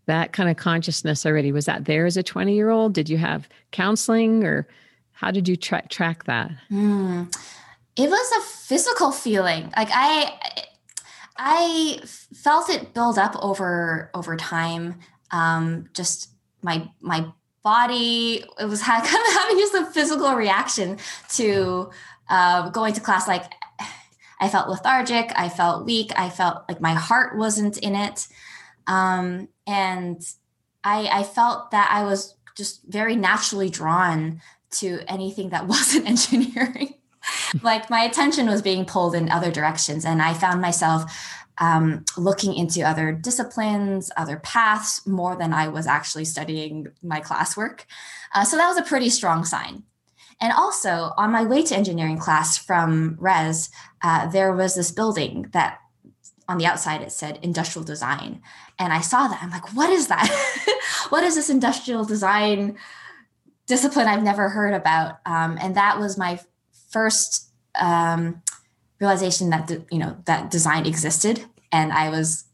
that 0.07 0.33
kind 0.33 0.51
of 0.51 0.57
consciousness 0.57 1.25
already 1.25 1.53
was 1.53 1.67
that 1.67 1.85
there 1.85 2.07
as 2.07 2.17
a 2.17 2.23
20 2.23 2.55
year 2.55 2.71
old 2.71 2.93
did 2.93 3.09
you 3.09 3.19
have 3.19 3.49
counseling 3.71 4.45
or 4.45 4.67
how 5.23 5.31
did 5.31 5.49
you 5.49 5.57
tra- 5.57 5.87
track 5.88 6.25
that? 6.25 6.50
Mm. 6.71 7.33
it 7.97 8.11
was 8.11 8.33
a 8.38 8.43
physical 8.67 9.12
feeling. 9.12 9.73
Like 9.76 9.88
i 9.93 10.33
i 11.37 12.00
felt 12.35 12.69
it 12.69 12.93
build 12.93 13.19
up 13.19 13.37
over 13.41 14.11
over 14.14 14.37
time. 14.37 14.99
Um 15.31 15.88
just 15.95 16.31
my 16.62 16.91
my 17.00 17.26
body 17.62 18.45
it 18.59 18.64
was 18.64 18.83
kind 18.91 19.05
of 19.05 19.33
having 19.35 19.59
just 19.59 19.75
a 19.75 19.87
physical 19.87 20.35
reaction 20.35 20.99
to 21.31 21.91
uh, 22.29 22.71
going 22.71 22.95
to 22.95 23.00
class. 23.00 23.29
Like 23.29 23.45
i 24.41 24.49
felt 24.49 24.69
lethargic. 24.69 25.31
I 25.37 25.49
felt 25.49 25.87
weak. 25.87 26.11
I 26.17 26.31
felt 26.31 26.64
like 26.69 26.81
my 26.81 26.95
heart 26.95 27.38
wasn't 27.38 27.79
in 27.79 27.95
it. 27.95 28.26
Um, 28.88 29.49
and 29.69 30.21
I, 30.83 31.09
I 31.21 31.23
felt 31.23 31.71
that 31.71 31.88
I 31.93 32.02
was 32.02 32.35
just 32.57 32.83
very 32.88 33.14
naturally 33.14 33.71
drawn 33.71 34.41
to 34.73 35.00
anything 35.09 35.50
that 35.50 35.67
wasn't 35.75 36.09
engineering. 36.09 36.95
like 37.62 37.88
my 37.88 38.00
attention 38.00 38.47
was 38.47 38.62
being 38.62 38.85
pulled 38.85 39.14
in 39.14 39.31
other 39.31 39.50
directions, 39.50 40.05
and 40.05 40.21
I 40.21 40.35
found 40.35 40.61
myself 40.61 41.05
um, 41.59 42.05
looking 42.17 42.55
into 42.55 42.83
other 42.83 43.12
disciplines, 43.12 44.11
other 44.17 44.38
paths 44.38 45.07
more 45.07 45.37
than 45.37 45.52
I 45.52 45.69
was 45.69 45.87
actually 45.87 46.25
studying 46.25 46.88
my 47.02 47.21
classwork. 47.21 47.83
Uh, 48.35 48.45
so 48.45 48.57
that 48.57 48.69
was 48.69 48.79
a 48.79 48.83
pretty 48.83 49.11
strong 49.11 49.45
sign. 49.45 49.85
And 50.41 50.52
also, 50.52 51.12
on 51.17 51.31
my 51.31 51.45
way 51.45 51.62
to 51.62 51.76
engineering 51.76 52.19
class 52.19 52.59
from 52.59 53.17
Res, 53.21 53.71
uh, 54.02 54.29
there 54.29 54.52
was 54.52 54.75
this 54.75 54.91
building 54.91 55.49
that 55.52 55.79
on 56.49 56.59
the 56.59 56.67
outside 56.67 57.02
it 57.02 57.12
said 57.12 57.38
industrial 57.43 57.85
design 57.85 58.43
and 58.79 58.93
i 58.93 59.00
saw 59.00 59.29
that 59.29 59.41
i'm 59.43 59.50
like 59.50 59.75
what 59.75 59.91
is 59.91 60.09
that 60.09 60.29
what 61.09 61.23
is 61.23 61.35
this 61.35 61.49
industrial 61.49 62.05
design 62.05 62.76
discipline 63.73 64.07
i've 64.07 64.23
never 64.23 64.50
heard 64.50 64.75
about. 64.75 65.11
Um, 65.25 65.59
and 65.62 65.76
that 65.76 65.99
was 65.99 66.19
my 66.19 66.38
first 66.91 67.50
um, 67.75 68.43
realization 69.00 69.49
that 69.50 69.71
you 69.91 69.99
know 69.99 70.17
that 70.26 70.50
design 70.50 70.85
existed. 70.85 71.45
And 71.71 71.91
i 71.91 72.11
was 72.11 72.45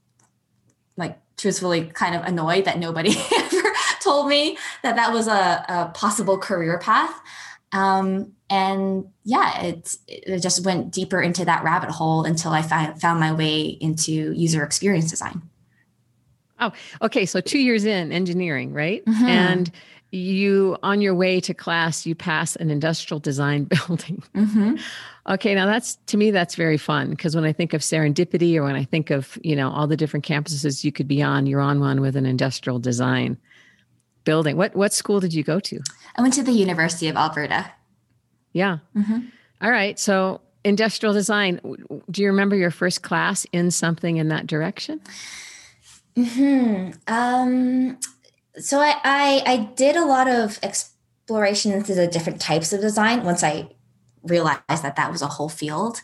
like 0.96 1.18
truthfully 1.37 1.87
kind 1.87 2.14
of 2.14 2.22
annoyed 2.22 2.64
that 2.66 2.78
nobody 2.78 3.10
ever 3.37 3.72
told 4.00 4.28
me 4.28 4.56
that 4.84 4.94
that 4.96 5.12
was 5.12 5.26
a, 5.26 5.64
a 5.68 5.90
possible 5.92 6.38
career 6.38 6.78
path. 6.78 7.14
Um, 7.72 8.32
and 8.48 9.06
yeah, 9.25 9.60
it, 9.62 9.96
it 10.06 10.40
just 10.40 10.64
went 10.64 10.92
deeper 10.92 11.20
into 11.20 11.44
that 11.44 11.64
rabbit 11.64 11.90
hole 11.90 12.25
until 12.25 12.52
I 12.52 12.62
found, 12.62 13.00
found 13.00 13.20
my 13.20 13.32
way 13.32 13.76
into 13.80 14.32
user 14.32 14.62
experience 14.64 15.10
design. 15.10 15.42
Oh, 16.60 16.72
okay. 17.02 17.26
So 17.26 17.40
two 17.40 17.58
years 17.58 17.84
in 17.84 18.12
engineering, 18.12 18.72
right? 18.72 19.04
Mm-hmm. 19.04 19.24
And 19.24 19.70
you 20.10 20.76
on 20.82 21.00
your 21.00 21.14
way 21.14 21.40
to 21.40 21.52
class, 21.52 22.06
you 22.06 22.14
pass 22.14 22.56
an 22.56 22.70
industrial 22.70 23.20
design 23.20 23.64
building. 23.88 24.22
Mm-hmm. 24.34 24.76
Okay, 25.28 25.54
now 25.54 25.66
that's 25.66 25.96
to 26.06 26.16
me 26.16 26.30
that's 26.30 26.54
very 26.54 26.78
fun 26.78 27.10
because 27.10 27.34
when 27.34 27.44
I 27.44 27.52
think 27.52 27.74
of 27.74 27.82
serendipity 27.82 28.56
or 28.56 28.62
when 28.62 28.76
I 28.76 28.84
think 28.84 29.10
of 29.10 29.38
you 29.42 29.54
know 29.54 29.70
all 29.70 29.86
the 29.86 29.96
different 29.96 30.24
campuses 30.24 30.84
you 30.84 30.92
could 30.92 31.08
be 31.08 31.22
on, 31.22 31.46
you're 31.46 31.60
on 31.60 31.80
one 31.80 32.00
with 32.00 32.16
an 32.16 32.26
industrial 32.26 32.78
design 32.78 33.36
building. 34.24 34.56
What 34.56 34.74
what 34.74 34.92
school 34.92 35.20
did 35.20 35.34
you 35.34 35.44
go 35.44 35.60
to? 35.60 35.80
I 36.16 36.22
went 36.22 36.34
to 36.34 36.42
the 36.42 36.52
University 36.52 37.08
of 37.08 37.16
Alberta. 37.16 37.70
Yeah. 38.52 38.78
Mm-hmm. 38.96 39.18
All 39.60 39.70
right. 39.70 39.98
So 39.98 40.40
industrial 40.64 41.12
design. 41.12 41.60
Do 42.10 42.22
you 42.22 42.28
remember 42.28 42.56
your 42.56 42.70
first 42.70 43.02
class 43.02 43.46
in 43.52 43.70
something 43.70 44.16
in 44.16 44.28
that 44.28 44.46
direction? 44.46 45.00
Hmm. 46.25 46.90
Um. 47.06 47.98
So 48.56 48.80
I, 48.80 48.94
I 49.04 49.42
I 49.46 49.56
did 49.76 49.96
a 49.96 50.04
lot 50.04 50.28
of 50.28 50.58
exploration 50.62 51.72
into 51.72 51.94
the 51.94 52.06
different 52.06 52.40
types 52.40 52.72
of 52.72 52.80
design 52.80 53.25
once 53.25 53.44
I 53.44 53.70
realized 54.22 54.62
that 54.68 54.96
that 54.96 55.12
was 55.12 55.22
a 55.22 55.28
whole 55.28 55.48
field. 55.48 56.00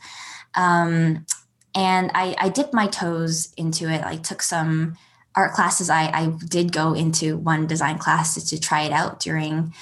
Um, 0.55 1.27
and 1.75 2.11
I, 2.15 2.37
I 2.39 2.49
dipped 2.49 2.73
my 2.73 2.87
toes 2.87 3.53
into 3.57 3.89
it. 3.91 4.05
I 4.05 4.17
took 4.17 4.41
some 4.41 4.97
art 5.35 5.53
classes. 5.53 5.91
I, 5.91 6.05
I 6.05 6.33
did 6.47 6.73
go 6.73 6.95
into 6.95 7.37
one 7.37 7.67
design 7.67 7.99
class 7.99 8.35
to, 8.35 8.47
to 8.47 8.61
try 8.61 8.83
it 8.83 8.93
out 8.93 9.19
during 9.19 9.75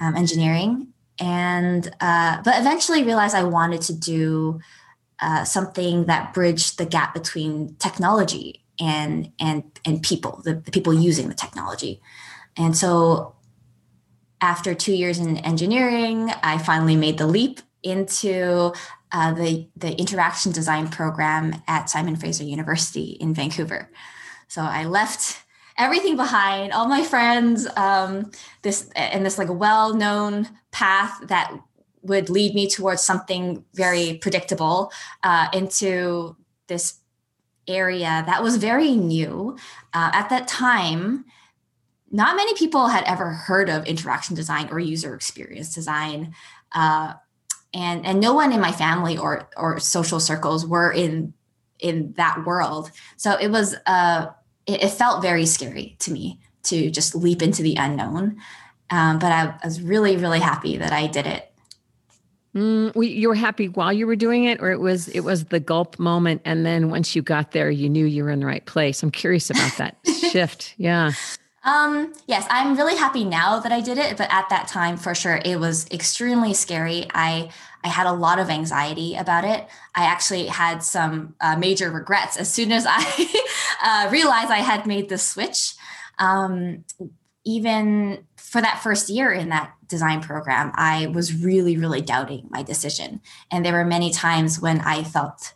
um, 0.00 0.16
engineering 0.16 0.88
and 1.18 1.88
uh, 2.00 2.42
but 2.42 2.58
eventually 2.60 3.02
realized 3.02 3.34
I 3.34 3.44
wanted 3.44 3.82
to 3.82 3.94
do 3.94 4.60
uh, 5.20 5.44
something 5.44 6.06
that 6.06 6.34
bridged 6.34 6.78
the 6.78 6.84
gap 6.84 7.14
between 7.14 7.74
technology 7.76 8.65
and 8.80 9.32
and 9.40 9.64
and 9.84 10.02
people, 10.02 10.42
the, 10.44 10.54
the, 10.54 10.70
people 10.70 10.92
using 10.92 11.28
the 11.28 11.34
technology. 11.34 12.00
And 12.56 12.76
so, 12.76 13.34
after 14.40 14.74
two 14.74 14.94
years 14.94 15.18
in 15.18 15.38
engineering, 15.38 16.30
I 16.42 16.58
finally 16.58 16.96
made 16.96 17.18
the 17.18 17.26
leap 17.26 17.60
into 17.82 18.72
uh, 19.12 19.32
the 19.32 19.68
the 19.76 19.92
interaction 19.98 20.52
design 20.52 20.88
program 20.88 21.62
at 21.68 21.88
Simon 21.88 22.16
Fraser 22.16 22.44
University 22.44 23.16
in 23.20 23.34
Vancouver. 23.34 23.90
So 24.48 24.62
I 24.62 24.84
left 24.84 25.42
everything 25.78 26.16
behind 26.16 26.72
all 26.72 26.88
my 26.88 27.02
friends 27.02 27.66
um, 27.76 28.30
this 28.62 28.88
and 28.96 29.24
this 29.24 29.38
like 29.38 29.48
well-known 29.50 30.48
path 30.70 31.18
that 31.28 31.52
would 32.02 32.30
lead 32.30 32.54
me 32.54 32.68
towards 32.68 33.02
something 33.02 33.64
very 33.74 34.18
predictable 34.18 34.92
uh, 35.22 35.48
into 35.52 36.36
this 36.68 37.00
area 37.68 38.22
that 38.26 38.42
was 38.42 38.56
very 38.56 38.92
new. 38.92 39.56
Uh, 39.92 40.10
at 40.12 40.28
that 40.28 40.46
time 40.48 41.24
not 42.10 42.36
many 42.36 42.54
people 42.54 42.88
had 42.88 43.04
ever 43.04 43.30
heard 43.30 43.68
of 43.68 43.84
interaction 43.86 44.36
design 44.36 44.68
or 44.70 44.78
user 44.78 45.14
experience 45.14 45.74
design. 45.74 46.34
Uh, 46.72 47.14
and 47.74 48.06
and 48.06 48.20
no 48.20 48.32
one 48.32 48.52
in 48.52 48.60
my 48.60 48.72
family 48.72 49.18
or 49.18 49.50
or 49.56 49.78
social 49.80 50.20
circles 50.20 50.66
were 50.66 50.92
in 50.92 51.34
in 51.78 52.14
that 52.16 52.44
world. 52.46 52.90
So 53.16 53.36
it 53.36 53.48
was 53.48 53.74
uh 53.86 54.28
it, 54.66 54.84
it 54.84 54.90
felt 54.90 55.20
very 55.22 55.46
scary 55.46 55.96
to 56.00 56.12
me 56.12 56.40
to 56.64 56.90
just 56.90 57.14
leap 57.14 57.42
into 57.42 57.62
the 57.62 57.76
unknown. 57.76 58.38
Um, 58.88 59.18
but 59.18 59.32
I, 59.32 59.58
I 59.62 59.66
was 59.66 59.82
really 59.82 60.16
really 60.16 60.38
happy 60.38 60.76
that 60.76 60.92
i 60.92 61.08
did 61.08 61.26
it 61.26 61.52
Mm, 62.56 62.92
you 63.06 63.28
were 63.28 63.34
happy 63.34 63.68
while 63.68 63.92
you 63.92 64.06
were 64.06 64.16
doing 64.16 64.44
it, 64.44 64.62
or 64.62 64.70
it 64.70 64.80
was 64.80 65.08
it 65.08 65.20
was 65.20 65.44
the 65.44 65.60
gulp 65.60 65.98
moment, 65.98 66.40
and 66.46 66.64
then 66.64 66.88
once 66.88 67.14
you 67.14 67.20
got 67.20 67.52
there, 67.52 67.70
you 67.70 67.90
knew 67.90 68.06
you 68.06 68.24
were 68.24 68.30
in 68.30 68.40
the 68.40 68.46
right 68.46 68.64
place. 68.64 69.02
I'm 69.02 69.10
curious 69.10 69.50
about 69.50 69.76
that 69.76 69.98
shift. 70.30 70.74
Yeah. 70.78 71.12
Um, 71.64 72.14
yes, 72.26 72.46
I'm 72.48 72.74
really 72.74 72.96
happy 72.96 73.24
now 73.24 73.60
that 73.60 73.72
I 73.72 73.82
did 73.82 73.98
it, 73.98 74.16
but 74.16 74.32
at 74.32 74.48
that 74.48 74.68
time, 74.68 74.96
for 74.96 75.14
sure, 75.14 75.38
it 75.44 75.60
was 75.60 75.86
extremely 75.90 76.54
scary. 76.54 77.06
I 77.12 77.50
I 77.84 77.88
had 77.88 78.06
a 78.06 78.12
lot 78.12 78.38
of 78.38 78.48
anxiety 78.48 79.16
about 79.16 79.44
it. 79.44 79.68
I 79.94 80.04
actually 80.04 80.46
had 80.46 80.82
some 80.82 81.34
uh, 81.42 81.56
major 81.56 81.90
regrets 81.90 82.38
as 82.38 82.50
soon 82.50 82.72
as 82.72 82.86
I 82.88 83.44
uh, 83.84 84.10
realized 84.10 84.50
I 84.50 84.60
had 84.60 84.86
made 84.86 85.10
the 85.10 85.18
switch. 85.18 85.74
Um, 86.18 86.84
even 87.44 88.26
for 88.46 88.60
that 88.60 88.80
first 88.80 89.08
year 89.08 89.32
in 89.32 89.48
that 89.48 89.74
design 89.88 90.20
program, 90.20 90.70
I 90.74 91.08
was 91.08 91.34
really, 91.34 91.76
really 91.76 92.00
doubting 92.00 92.46
my 92.48 92.62
decision. 92.62 93.20
And 93.50 93.64
there 93.64 93.72
were 93.72 93.84
many 93.84 94.12
times 94.12 94.60
when 94.60 94.80
I 94.80 95.02
felt 95.02 95.52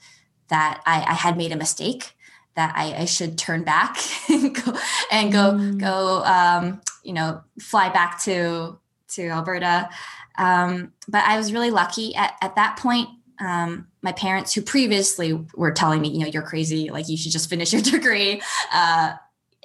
that 0.49 0.83
I, 0.85 0.97
I 1.03 1.15
had 1.15 1.37
made 1.37 1.53
a 1.53 1.57
mistake, 1.57 2.17
that 2.57 2.73
I, 2.75 3.03
I 3.03 3.05
should 3.05 3.39
turn 3.39 3.63
back 3.63 3.97
and 4.29 4.53
go 4.53 4.77
and 5.13 5.33
go, 5.33 5.53
mm. 5.53 5.79
go 5.79 6.25
um, 6.25 6.81
you 7.05 7.13
know, 7.13 7.43
fly 7.61 7.91
back 7.91 8.23
to 8.25 8.79
to 9.11 9.29
Alberta. 9.29 9.89
Um, 10.37 10.93
but 11.09 11.25
I 11.25 11.37
was 11.37 11.53
really 11.53 11.71
lucky 11.71 12.15
at, 12.17 12.35
at 12.43 12.57
that 12.57 12.77
point. 12.77 13.09
Um, 13.41 13.87
my 14.03 14.13
parents, 14.13 14.53
who 14.53 14.63
previously 14.63 15.47
were 15.55 15.73
telling 15.73 16.01
me, 16.01 16.11
you 16.11 16.19
know, 16.21 16.27
you're 16.27 16.43
crazy, 16.43 16.91
like 16.91 17.09
you 17.09 17.17
should 17.17 17.33
just 17.33 17.49
finish 17.49 17.73
your 17.73 17.83
degree, 17.95 18.43
uh, 18.73 19.13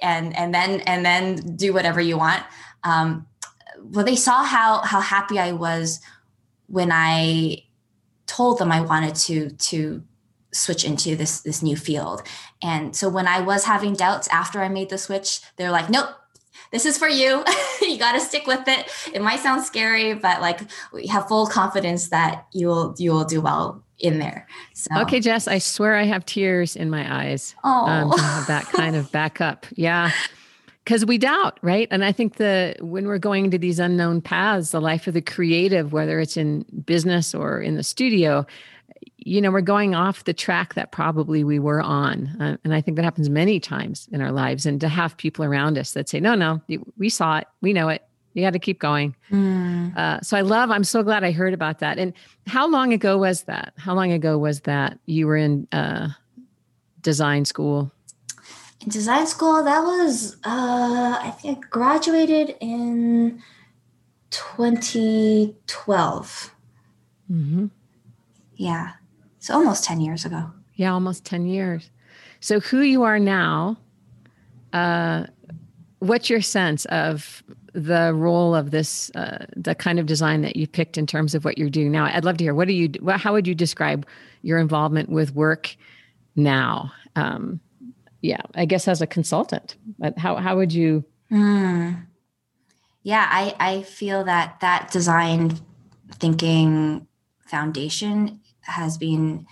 and 0.00 0.36
and 0.36 0.54
then 0.54 0.80
and 0.82 1.04
then 1.04 1.56
do 1.56 1.72
whatever 1.72 2.00
you 2.00 2.16
want. 2.16 2.44
Um, 2.84 3.26
well, 3.78 4.04
they 4.04 4.16
saw 4.16 4.42
how 4.44 4.80
how 4.82 5.00
happy 5.00 5.38
I 5.38 5.52
was 5.52 6.00
when 6.66 6.90
I 6.92 7.64
told 8.26 8.58
them 8.58 8.72
I 8.72 8.80
wanted 8.80 9.14
to 9.14 9.50
to 9.50 10.02
switch 10.52 10.84
into 10.84 11.16
this 11.16 11.40
this 11.40 11.62
new 11.62 11.76
field. 11.76 12.22
And 12.62 12.96
so 12.96 13.08
when 13.08 13.28
I 13.28 13.40
was 13.40 13.64
having 13.64 13.94
doubts 13.94 14.28
after 14.28 14.62
I 14.62 14.68
made 14.68 14.90
the 14.90 14.98
switch, 14.98 15.40
they're 15.56 15.70
like, 15.70 15.90
"Nope, 15.90 16.08
this 16.72 16.86
is 16.86 16.98
for 16.98 17.08
you. 17.08 17.44
you 17.80 17.98
got 17.98 18.12
to 18.12 18.20
stick 18.20 18.46
with 18.46 18.66
it. 18.66 18.90
It 19.12 19.22
might 19.22 19.40
sound 19.40 19.64
scary, 19.64 20.14
but 20.14 20.40
like 20.40 20.60
we 20.92 21.06
have 21.08 21.28
full 21.28 21.46
confidence 21.46 22.08
that 22.08 22.46
you 22.52 22.68
will 22.68 22.94
you 22.98 23.12
will 23.12 23.24
do 23.24 23.40
well 23.40 23.82
in 23.98 24.18
there. 24.18 24.46
So 24.74 24.90
Okay, 25.02 25.20
Jess, 25.20 25.48
I 25.48 25.58
swear 25.58 25.96
I 25.96 26.04
have 26.04 26.26
tears 26.26 26.76
in 26.76 26.90
my 26.90 27.24
eyes. 27.24 27.54
Oh, 27.64 27.86
um, 27.86 28.44
that 28.46 28.64
kind 28.66 28.96
of 28.96 29.10
backup. 29.12 29.66
Yeah 29.74 30.10
because 30.86 31.04
we 31.04 31.18
doubt 31.18 31.58
right? 31.62 31.88
And 31.90 32.04
i 32.04 32.12
think 32.12 32.36
the 32.36 32.76
when 32.80 33.06
we're 33.06 33.18
going 33.18 33.50
to 33.50 33.58
these 33.58 33.78
unknown 33.78 34.22
paths 34.22 34.70
the 34.70 34.80
life 34.80 35.06
of 35.06 35.14
the 35.14 35.20
creative 35.20 35.92
whether 35.92 36.18
it's 36.20 36.36
in 36.36 36.64
business 36.86 37.34
or 37.34 37.60
in 37.60 37.74
the 37.74 37.82
studio 37.82 38.46
you 39.18 39.40
know 39.40 39.50
we're 39.50 39.60
going 39.60 39.94
off 39.94 40.24
the 40.24 40.32
track 40.32 40.74
that 40.74 40.92
probably 40.92 41.42
we 41.42 41.58
were 41.58 41.82
on. 41.82 42.28
Uh, 42.40 42.56
and 42.64 42.72
i 42.72 42.80
think 42.80 42.96
that 42.96 43.04
happens 43.04 43.28
many 43.28 43.60
times 43.60 44.08
in 44.12 44.22
our 44.22 44.32
lives. 44.32 44.64
And 44.64 44.80
to 44.80 44.88
have 44.88 45.16
people 45.16 45.44
around 45.44 45.76
us 45.76 45.92
that 45.92 46.08
say 46.08 46.20
no 46.20 46.34
no 46.34 46.62
we 46.96 47.08
saw 47.10 47.38
it. 47.38 47.48
We 47.60 47.72
know 47.72 47.88
it. 47.88 48.02
You 48.34 48.42
got 48.42 48.52
to 48.52 48.58
keep 48.58 48.78
going. 48.78 49.16
Mm. 49.30 49.96
uh, 49.96 50.20
so 50.20 50.36
i 50.36 50.42
love 50.42 50.70
i'm 50.70 50.84
so 50.84 51.02
glad 51.02 51.24
i 51.24 51.32
heard 51.32 51.52
about 51.52 51.80
that. 51.80 51.98
And 51.98 52.12
how 52.46 52.68
long 52.68 52.92
ago 52.92 53.18
was 53.18 53.42
that? 53.42 53.74
How 53.76 53.94
long 53.94 54.12
ago 54.12 54.38
was 54.38 54.60
that 54.62 54.98
you 55.06 55.26
were 55.26 55.36
in 55.36 55.66
uh, 55.72 56.08
design 57.02 57.44
school 57.44 57.90
design 58.88 59.26
school 59.26 59.64
that 59.64 59.80
was 59.80 60.36
uh 60.44 61.18
i 61.20 61.30
think 61.40 61.58
i 61.58 61.60
graduated 61.68 62.54
in 62.60 63.42
2012 64.30 66.54
mm-hmm. 67.30 67.66
yeah 68.56 68.92
so 69.46 69.54
almost 69.54 69.84
10 69.84 70.00
years 70.00 70.24
ago. 70.24 70.50
Yeah 70.74 70.92
almost 70.92 71.24
10 71.24 71.46
years. 71.46 71.88
So 72.40 72.58
who 72.58 72.80
you 72.80 73.04
are 73.04 73.20
now 73.20 73.76
uh 74.72 75.26
what's 76.00 76.28
your 76.28 76.40
sense 76.40 76.84
of 76.86 77.44
the 77.72 78.12
role 78.12 78.56
of 78.56 78.72
this 78.72 79.12
uh, 79.14 79.46
the 79.54 79.76
kind 79.76 80.00
of 80.00 80.06
design 80.06 80.42
that 80.42 80.56
you 80.56 80.66
picked 80.66 80.98
in 80.98 81.06
terms 81.06 81.32
of 81.32 81.44
what 81.44 81.58
you're 81.58 81.70
doing 81.70 81.92
now? 81.92 82.06
I'd 82.06 82.24
love 82.24 82.38
to 82.38 82.44
hear 82.44 82.54
what 82.54 82.66
do 82.66 82.74
you 82.74 82.90
how 83.08 83.34
would 83.34 83.46
you 83.46 83.54
describe 83.54 84.04
your 84.42 84.58
involvement 84.58 85.10
with 85.10 85.32
work 85.32 85.76
now? 86.34 86.90
Um, 87.14 87.60
yeah, 88.26 88.42
I 88.54 88.64
guess 88.64 88.88
as 88.88 89.00
a 89.00 89.06
consultant, 89.06 89.76
but 89.98 90.18
how, 90.18 90.36
how 90.36 90.56
would 90.56 90.72
you? 90.72 91.04
Mm. 91.30 92.06
Yeah, 93.02 93.26
I, 93.30 93.54
I 93.58 93.82
feel 93.82 94.24
that 94.24 94.60
that 94.60 94.90
design 94.90 95.58
thinking 96.12 97.06
foundation 97.46 98.40
has 98.62 98.98
been 98.98 99.46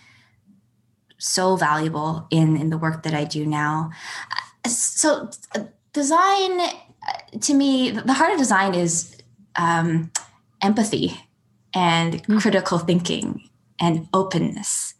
so 1.18 1.56
valuable 1.56 2.26
in, 2.30 2.56
in 2.56 2.70
the 2.70 2.78
work 2.78 3.04
that 3.04 3.14
I 3.14 3.24
do 3.24 3.46
now. 3.46 3.90
So 4.66 5.30
design 5.92 6.60
to 7.40 7.54
me, 7.54 7.90
the 7.90 8.12
heart 8.12 8.32
of 8.32 8.38
design 8.38 8.74
is 8.74 9.16
um, 9.56 10.10
empathy 10.62 11.12
and 11.74 12.22
mm. 12.26 12.40
critical 12.40 12.78
thinking 12.78 13.48
and 13.80 14.08
openness. 14.12 14.94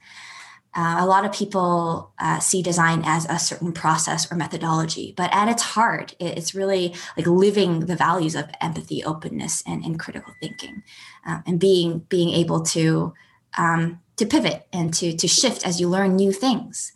Uh, 0.77 0.97
a 0.99 1.07
lot 1.07 1.25
of 1.25 1.33
people 1.33 2.13
uh, 2.19 2.41
see 2.41 2.61
design 2.61 3.03
as 3.05 3.27
a 3.31 3.39
certain 3.39 3.73
process 3.73 4.31
or 4.31 4.35
methodology, 4.35 5.15
but 5.17 5.33
at 5.33 5.49
its 5.49 5.63
heart, 5.63 6.17
it's 6.19 6.55
really 6.55 6.93
like 7.17 7.27
living 7.27 7.81
the 7.81 7.95
values 7.95 8.35
of 8.35 8.51
empathy, 8.61 9.05
openness, 9.05 9.63
and, 9.67 9.85
and 9.85 10.01
critical 10.01 10.35
thinking, 10.41 10.83
uh, 11.27 11.41
and 11.47 11.61
being 11.61 12.01
being 12.09 12.31
able 12.31 12.61
to 12.61 13.15
um, 13.57 14.01
to 14.17 14.27
pivot 14.27 14.67
and 14.73 14.93
to 14.95 15.17
to 15.17 15.29
shift 15.29 15.65
as 15.65 15.81
you 15.81 15.89
learn 15.89 16.17
new 16.17 16.33
things, 16.33 16.93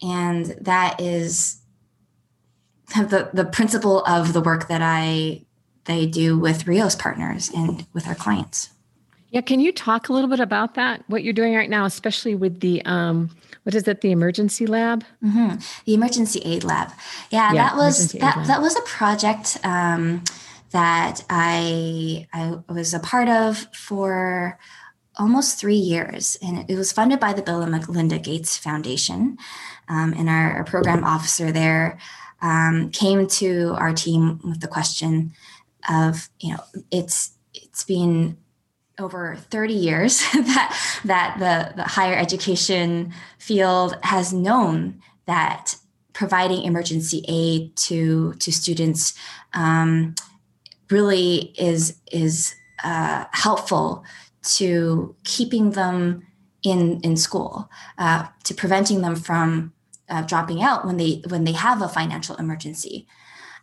and 0.00 0.56
that 0.60 0.98
is 0.98 1.60
the 2.94 3.28
the 3.34 3.44
principle 3.44 4.04
of 4.04 4.32
the 4.32 4.40
work 4.40 4.68
that 4.68 4.80
I 4.82 5.44
they 5.84 6.06
do 6.06 6.38
with 6.38 6.66
Rios 6.66 6.94
partners 6.94 7.50
and 7.54 7.86
with 7.92 8.06
our 8.06 8.14
clients. 8.14 8.70
Yeah, 9.36 9.42
can 9.42 9.60
you 9.60 9.70
talk 9.70 10.08
a 10.08 10.14
little 10.14 10.30
bit 10.30 10.40
about 10.40 10.76
that? 10.76 11.04
What 11.08 11.22
you're 11.22 11.34
doing 11.34 11.54
right 11.54 11.68
now, 11.68 11.84
especially 11.84 12.34
with 12.34 12.60
the 12.60 12.82
um, 12.86 13.28
what 13.64 13.74
is 13.74 13.86
it? 13.86 14.00
The 14.00 14.10
emergency 14.10 14.66
lab. 14.66 15.04
Mm-hmm. 15.22 15.58
The 15.84 15.92
emergency 15.92 16.40
aid 16.42 16.64
lab. 16.64 16.88
Yeah, 17.30 17.52
yeah 17.52 17.68
that 17.68 17.76
was 17.76 18.12
that 18.12 18.46
that 18.46 18.62
was 18.62 18.74
a 18.76 18.80
project 18.80 19.58
um, 19.62 20.24
that 20.70 21.22
I 21.28 22.26
I 22.32 22.60
was 22.72 22.94
a 22.94 22.98
part 22.98 23.28
of 23.28 23.58
for 23.74 24.58
almost 25.18 25.60
three 25.60 25.74
years, 25.76 26.38
and 26.40 26.64
it 26.70 26.74
was 26.74 26.90
funded 26.90 27.20
by 27.20 27.34
the 27.34 27.42
Bill 27.42 27.60
and 27.60 27.72
Melinda 27.72 28.18
Gates 28.18 28.56
Foundation, 28.56 29.36
um, 29.90 30.14
and 30.16 30.30
our, 30.30 30.52
our, 30.52 30.64
program 30.64 31.04
officer 31.04 31.52
there 31.52 31.98
um, 32.40 32.88
came 32.90 33.26
to 33.26 33.74
our 33.76 33.92
team 33.92 34.40
with 34.44 34.62
the 34.62 34.66
question 34.66 35.34
of 35.90 36.30
you 36.40 36.54
know 36.54 36.62
it's 36.90 37.32
it's 37.52 37.84
been 37.84 38.38
over 38.98 39.36
30 39.36 39.74
years 39.74 40.18
that 40.32 41.00
that 41.04 41.36
the, 41.38 41.76
the 41.76 41.88
higher 41.88 42.16
education 42.16 43.12
field 43.38 43.96
has 44.02 44.32
known 44.32 45.00
that 45.26 45.76
providing 46.12 46.62
emergency 46.62 47.24
aid 47.28 47.76
to 47.76 48.32
to 48.34 48.50
students 48.50 49.14
um, 49.52 50.14
really 50.90 51.52
is 51.58 52.00
is 52.10 52.54
uh, 52.84 53.24
helpful 53.32 54.04
to 54.42 55.14
keeping 55.24 55.70
them 55.70 56.26
in 56.62 57.00
in 57.02 57.16
school 57.16 57.70
uh, 57.98 58.26
to 58.44 58.54
preventing 58.54 59.02
them 59.02 59.14
from 59.14 59.72
uh, 60.08 60.22
dropping 60.22 60.62
out 60.62 60.86
when 60.86 60.96
they 60.96 61.22
when 61.28 61.44
they 61.44 61.52
have 61.52 61.82
a 61.82 61.88
financial 61.88 62.36
emergency. 62.36 63.06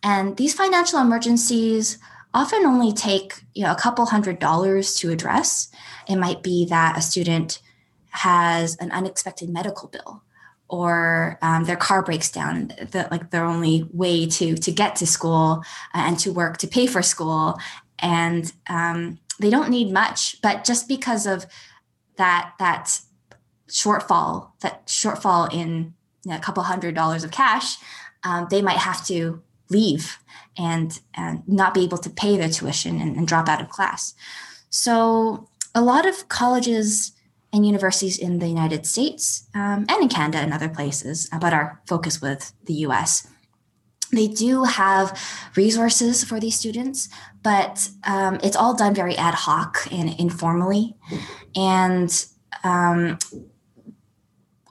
And 0.04 0.36
these 0.36 0.54
financial 0.54 1.00
emergencies 1.00 1.98
often 2.34 2.66
only 2.66 2.92
take 2.92 3.44
you 3.54 3.64
know 3.64 3.72
a 3.72 3.80
couple 3.80 4.06
hundred 4.06 4.40
dollars 4.40 4.96
to 4.96 5.12
address. 5.12 5.70
It 6.08 6.16
might 6.16 6.44
be 6.44 6.66
that 6.66 6.98
a 6.98 7.02
student 7.02 7.62
has 8.10 8.76
an 8.78 8.92
unexpected 8.92 9.50
medical 9.50 9.88
bill 9.88 10.24
or 10.68 11.38
um, 11.42 11.66
their 11.66 11.76
car 11.76 12.02
breaks 12.02 12.32
down 12.32 12.68
the, 12.68 13.08
like 13.12 13.30
their 13.32 13.46
only 13.46 13.88
way 13.92 14.26
to 14.26 14.56
to 14.56 14.72
get 14.72 14.96
to 14.96 15.08
school 15.08 15.64
and 15.94 16.18
to 16.20 16.32
work 16.32 16.58
to 16.58 16.68
pay 16.68 16.88
for 16.88 17.02
school 17.02 17.58
and 18.00 18.54
um, 18.68 19.20
they 19.40 19.50
don't 19.50 19.70
need 19.70 19.92
much 19.92 20.42
but 20.42 20.64
just 20.64 20.88
because 20.88 21.26
of 21.26 21.46
that 22.18 22.54
that 22.60 23.00
shortfall 23.68 24.52
that 24.62 24.86
shortfall 24.88 25.52
in 25.54 25.94
you 26.24 26.32
know, 26.32 26.38
a 26.38 26.40
couple 26.40 26.64
hundred 26.64 26.96
dollars 26.96 27.24
of 27.24 27.32
cash 27.32 27.78
um, 28.24 28.48
they 28.50 28.62
might 28.62 28.78
have 28.78 29.06
to 29.06 29.42
leave 29.70 30.18
and 30.58 31.00
and 31.16 31.42
not 31.48 31.74
be 31.74 31.84
able 31.84 31.98
to 31.98 32.10
pay 32.10 32.38
their 32.38 32.50
tuition 32.50 33.00
and, 33.02 33.16
and 33.16 33.28
drop 33.28 33.48
out 33.48 33.62
of 33.62 33.70
class 33.70 34.14
so 34.70 35.48
a 35.76 35.82
lot 35.82 36.08
of 36.08 36.28
colleges 36.30 37.14
and 37.54 37.66
universities 37.66 38.18
in 38.18 38.40
the 38.40 38.48
United 38.48 38.86
States 38.86 39.48
um, 39.54 39.86
and 39.88 40.02
in 40.02 40.10
Canada 40.10 40.40
and 40.40 40.52
other 40.52 40.68
places, 40.68 41.30
uh, 41.32 41.38
but 41.38 41.54
our 41.54 41.80
focus 41.86 42.20
with 42.22 42.52
the 42.66 42.74
US. 42.86 43.28
They 44.12 44.28
do 44.28 44.64
have 44.64 45.20
resources 45.56 46.24
for 46.24 46.40
these 46.40 46.56
students, 46.56 47.10
but 47.44 47.90
um, 48.04 48.40
it's 48.44 48.56
all 48.56 48.76
done 48.76 48.94
very 48.94 49.16
ad 49.16 49.34
hoc 49.36 49.88
and 49.92 50.20
informally. 50.20 50.96
And 51.56 52.26
um, 52.64 53.18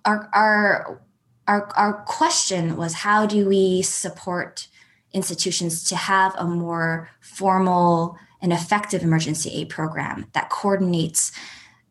our, 0.05 0.29
our, 0.33 1.03
our, 1.47 1.69
our 1.77 1.93
question 2.05 2.77
was 2.77 2.95
how 2.95 3.27
do 3.27 3.49
we 3.49 3.83
support 3.83 4.69
institutions 5.13 5.85
to 5.85 5.97
have 5.97 6.35
a 6.37 6.45
more 6.45 7.11
formal 7.21 8.17
and 8.41 8.53
effective 8.53 9.03
emergency 9.03 9.51
aid 9.51 9.69
program 9.69 10.27
that 10.33 10.51
coordinates 10.51 11.33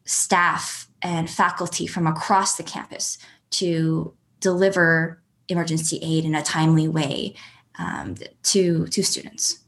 staff 0.05 0.87
and 1.01 1.29
faculty 1.29 1.87
from 1.87 2.07
across 2.07 2.57
the 2.57 2.63
campus 2.63 3.17
to 3.51 4.13
deliver 4.39 5.21
emergency 5.47 5.99
aid 6.01 6.25
in 6.25 6.35
a 6.35 6.43
timely 6.43 6.87
way 6.87 7.33
um, 7.79 8.15
to 8.43 8.87
to 8.87 9.03
students. 9.03 9.59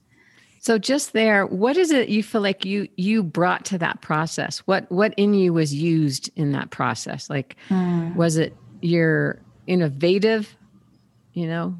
So 0.60 0.78
just 0.78 1.12
there, 1.12 1.46
what 1.46 1.76
is 1.76 1.92
it 1.92 2.08
you 2.08 2.24
feel 2.24 2.42
like 2.42 2.64
you 2.64 2.88
you 2.96 3.24
brought 3.24 3.66
to 3.66 3.78
that 3.80 4.02
process? 4.02 4.60
What 4.60 4.90
what 4.92 5.14
in 5.18 5.34
you 5.34 5.54
was 5.54 5.74
used 5.74 6.30
in 6.36 6.52
that 6.54 6.70
process? 6.70 7.30
Like 7.30 7.56
mm. 7.70 8.16
was 8.16 8.38
it 8.38 8.56
your 8.82 9.42
innovative, 9.68 10.56
you 11.34 11.48
know, 11.48 11.76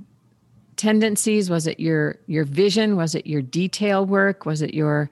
tendencies? 0.84 1.50
Was 1.50 1.66
it 1.66 1.80
your 1.80 2.18
your 2.28 2.44
vision? 2.44 2.98
Was 2.98 3.16
it 3.16 3.26
your 3.26 3.42
detail 3.42 4.06
work? 4.06 4.46
Was 4.46 4.62
it 4.62 4.74
your 4.74 5.10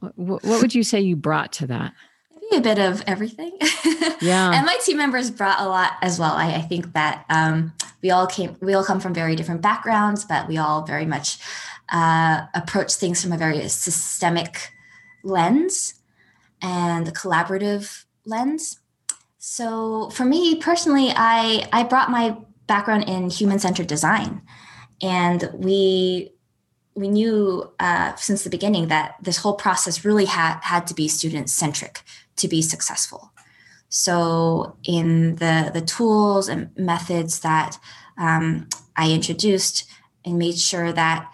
what, 0.00 0.42
what 0.44 0.62
would 0.62 0.74
you 0.74 0.82
say 0.82 1.00
you 1.00 1.16
brought 1.16 1.52
to 1.54 1.66
that? 1.66 1.92
a 2.52 2.60
bit 2.60 2.78
of 2.78 3.02
everything. 3.06 3.52
Yeah. 4.20 4.52
and 4.54 4.64
my 4.64 4.78
team 4.82 4.96
members 4.96 5.30
brought 5.30 5.60
a 5.60 5.68
lot 5.68 5.92
as 6.00 6.18
well. 6.18 6.32
I, 6.32 6.54
I 6.54 6.60
think 6.62 6.94
that 6.94 7.26
um, 7.28 7.74
we 8.02 8.10
all 8.10 8.26
came, 8.26 8.56
we 8.62 8.72
all 8.72 8.84
come 8.84 9.00
from 9.00 9.12
very 9.12 9.36
different 9.36 9.60
backgrounds, 9.60 10.24
but 10.24 10.48
we 10.48 10.56
all 10.56 10.86
very 10.86 11.04
much 11.04 11.38
uh, 11.92 12.46
approach 12.54 12.94
things 12.94 13.22
from 13.22 13.32
a 13.32 13.36
very 13.36 13.68
systemic 13.68 14.70
lens 15.24 15.94
and 16.62 17.06
a 17.08 17.10
collaborative 17.10 18.04
lens. 18.24 18.78
So 19.36 20.08
for 20.10 20.24
me 20.24 20.56
personally, 20.56 21.12
I 21.14 21.68
I 21.70 21.82
brought 21.82 22.10
my 22.10 22.36
background 22.66 23.08
in 23.08 23.30
human-centered 23.30 23.86
design, 23.86 24.42
and 25.02 25.50
we 25.54 26.30
we 26.96 27.08
knew 27.08 27.72
uh, 27.80 28.14
since 28.14 28.44
the 28.44 28.50
beginning 28.50 28.86
that 28.88 29.16
this 29.20 29.38
whole 29.38 29.54
process 29.54 30.04
really 30.04 30.26
had 30.26 30.60
had 30.60 30.86
to 30.86 30.94
be 30.94 31.08
student 31.08 31.50
centric 31.50 32.02
to 32.36 32.48
be 32.48 32.62
successful. 32.62 33.32
So, 33.88 34.76
in 34.82 35.36
the, 35.36 35.70
the 35.72 35.80
tools 35.80 36.48
and 36.48 36.76
methods 36.76 37.40
that 37.40 37.78
um, 38.18 38.68
I 38.96 39.12
introduced 39.12 39.88
and 40.24 40.36
made 40.36 40.58
sure 40.58 40.92
that 40.92 41.32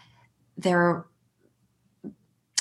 there 0.59 1.07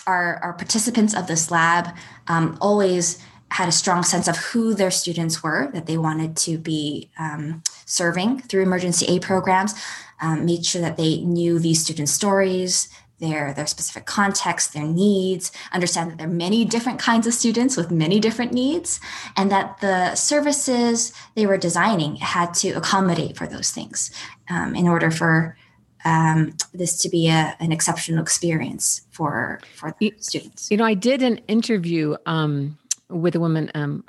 are, 0.07 0.39
are 0.41 0.53
participants 0.53 1.13
of 1.13 1.27
this 1.27 1.51
lab 1.51 1.89
um, 2.27 2.57
always 2.61 3.21
had 3.51 3.67
a 3.67 3.71
strong 3.73 4.03
sense 4.03 4.27
of 4.27 4.37
who 4.37 4.73
their 4.73 4.91
students 4.91 5.41
were 5.41 5.69
that 5.73 5.85
they 5.85 5.97
wanted 5.97 6.37
to 6.37 6.57
be 6.57 7.09
um, 7.17 7.63
serving 7.85 8.41
through 8.41 8.61
emergency 8.61 9.05
aid 9.07 9.21
programs, 9.21 9.73
um, 10.21 10.45
made 10.45 10.65
sure 10.65 10.81
that 10.81 10.97
they 10.97 11.21
knew 11.21 11.59
these 11.59 11.81
students' 11.81 12.11
stories, 12.11 12.89
their 13.19 13.53
their 13.53 13.67
specific 13.67 14.05
context 14.05 14.73
their 14.73 14.85
needs 14.85 15.51
understand 15.73 16.09
that 16.09 16.17
there 16.17 16.27
are 16.27 16.31
many 16.31 16.65
different 16.65 16.99
kinds 16.99 17.27
of 17.27 17.33
students 17.33 17.77
with 17.77 17.91
many 17.91 18.19
different 18.19 18.53
needs 18.53 18.99
and 19.35 19.51
that 19.51 19.79
the 19.81 20.15
services 20.15 21.13
they 21.35 21.45
were 21.45 21.57
designing 21.57 22.15
had 22.15 22.53
to 22.53 22.69
accommodate 22.71 23.37
for 23.37 23.45
those 23.47 23.71
things 23.71 24.11
um, 24.49 24.75
in 24.75 24.87
order 24.87 25.11
for 25.11 25.57
um, 26.05 26.53
this 26.73 26.97
to 27.01 27.09
be 27.09 27.27
a, 27.27 27.55
an 27.59 27.71
exceptional 27.71 28.21
experience 28.21 29.01
for 29.11 29.59
for 29.75 29.93
you, 29.99 30.11
students. 30.19 30.71
you 30.71 30.77
know 30.77 30.85
i 30.85 30.93
did 30.93 31.21
an 31.21 31.37
interview 31.47 32.15
um, 32.25 32.77
with 33.09 33.35
a 33.35 33.39
woman 33.39 33.71
um, 33.75 34.03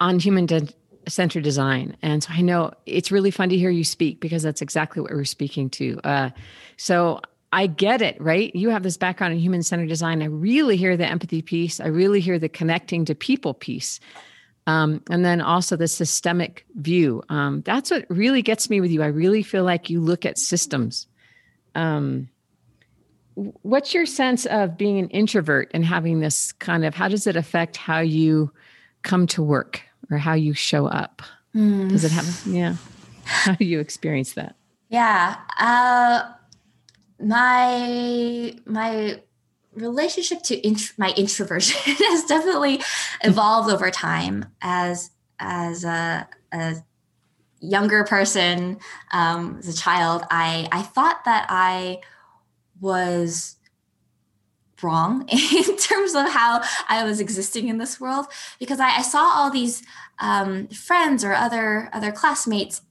on 0.00 0.18
human 0.18 0.46
de- 0.46 0.68
centered 1.06 1.42
design 1.42 1.96
and 2.02 2.22
so 2.22 2.30
i 2.34 2.42
know 2.42 2.70
it's 2.84 3.10
really 3.10 3.30
fun 3.30 3.48
to 3.48 3.56
hear 3.56 3.70
you 3.70 3.84
speak 3.84 4.20
because 4.20 4.42
that's 4.42 4.60
exactly 4.60 5.00
what 5.00 5.10
we're 5.10 5.24
speaking 5.24 5.70
to 5.70 5.98
uh, 6.04 6.28
so 6.76 7.20
I 7.52 7.66
get 7.66 8.02
it, 8.02 8.20
right? 8.20 8.54
You 8.54 8.70
have 8.70 8.82
this 8.82 8.96
background 8.96 9.32
in 9.32 9.38
human 9.38 9.62
centered 9.62 9.88
design. 9.88 10.22
I 10.22 10.26
really 10.26 10.76
hear 10.76 10.96
the 10.96 11.06
empathy 11.06 11.40
piece. 11.40 11.80
I 11.80 11.86
really 11.86 12.20
hear 12.20 12.38
the 12.38 12.48
connecting 12.48 13.06
to 13.06 13.14
people 13.14 13.54
piece. 13.54 14.00
Um, 14.66 15.02
and 15.08 15.24
then 15.24 15.40
also 15.40 15.76
the 15.76 15.88
systemic 15.88 16.66
view. 16.74 17.22
Um, 17.30 17.62
that's 17.62 17.90
what 17.90 18.04
really 18.10 18.42
gets 18.42 18.68
me 18.68 18.82
with 18.82 18.90
you. 18.90 19.02
I 19.02 19.06
really 19.06 19.42
feel 19.42 19.64
like 19.64 19.88
you 19.88 20.00
look 20.00 20.26
at 20.26 20.36
systems. 20.36 21.06
Um, 21.74 22.28
what's 23.62 23.94
your 23.94 24.06
sense 24.06 24.46
of 24.46 24.76
being 24.76 24.98
an 24.98 25.08
introvert 25.10 25.70
and 25.72 25.84
having 25.84 26.20
this 26.20 26.52
kind 26.52 26.84
of, 26.84 26.94
how 26.94 27.08
does 27.08 27.26
it 27.26 27.36
affect 27.36 27.76
how 27.76 28.00
you 28.00 28.52
come 29.02 29.26
to 29.28 29.42
work 29.42 29.82
or 30.10 30.18
how 30.18 30.34
you 30.34 30.54
show 30.54 30.86
up? 30.86 31.22
Mm. 31.54 31.90
Does 31.90 32.04
it 32.04 32.12
have, 32.12 32.42
yeah. 32.46 32.76
How 33.24 33.54
do 33.54 33.64
you 33.64 33.78
experience 33.78 34.32
that? 34.34 34.56
Yeah. 34.88 35.36
Uh, 35.58 36.32
my 37.20 38.54
my 38.64 39.20
relationship 39.74 40.42
to 40.42 40.66
int- 40.66 40.92
my 40.96 41.12
introversion 41.16 41.76
has 41.84 42.24
definitely 42.24 42.80
evolved 43.22 43.70
over 43.70 43.90
time 43.90 44.46
as 44.62 45.10
as 45.38 45.84
a, 45.84 46.28
a 46.52 46.76
younger 47.60 48.04
person 48.04 48.78
um, 49.12 49.56
as 49.58 49.68
a 49.68 49.76
child 49.76 50.24
i 50.30 50.68
i 50.72 50.82
thought 50.82 51.24
that 51.24 51.46
i 51.48 51.98
was 52.80 53.56
wrong 54.82 55.28
in 55.28 55.76
terms 55.76 56.14
of 56.14 56.28
how 56.28 56.62
i 56.88 57.02
was 57.02 57.18
existing 57.20 57.68
in 57.68 57.78
this 57.78 58.00
world 58.00 58.26
because 58.60 58.78
i, 58.78 58.98
I 58.98 59.02
saw 59.02 59.22
all 59.22 59.50
these 59.50 59.82
um, 60.20 60.68
friends 60.68 61.24
or 61.24 61.32
other 61.32 61.90
other 61.92 62.12
classmates 62.12 62.82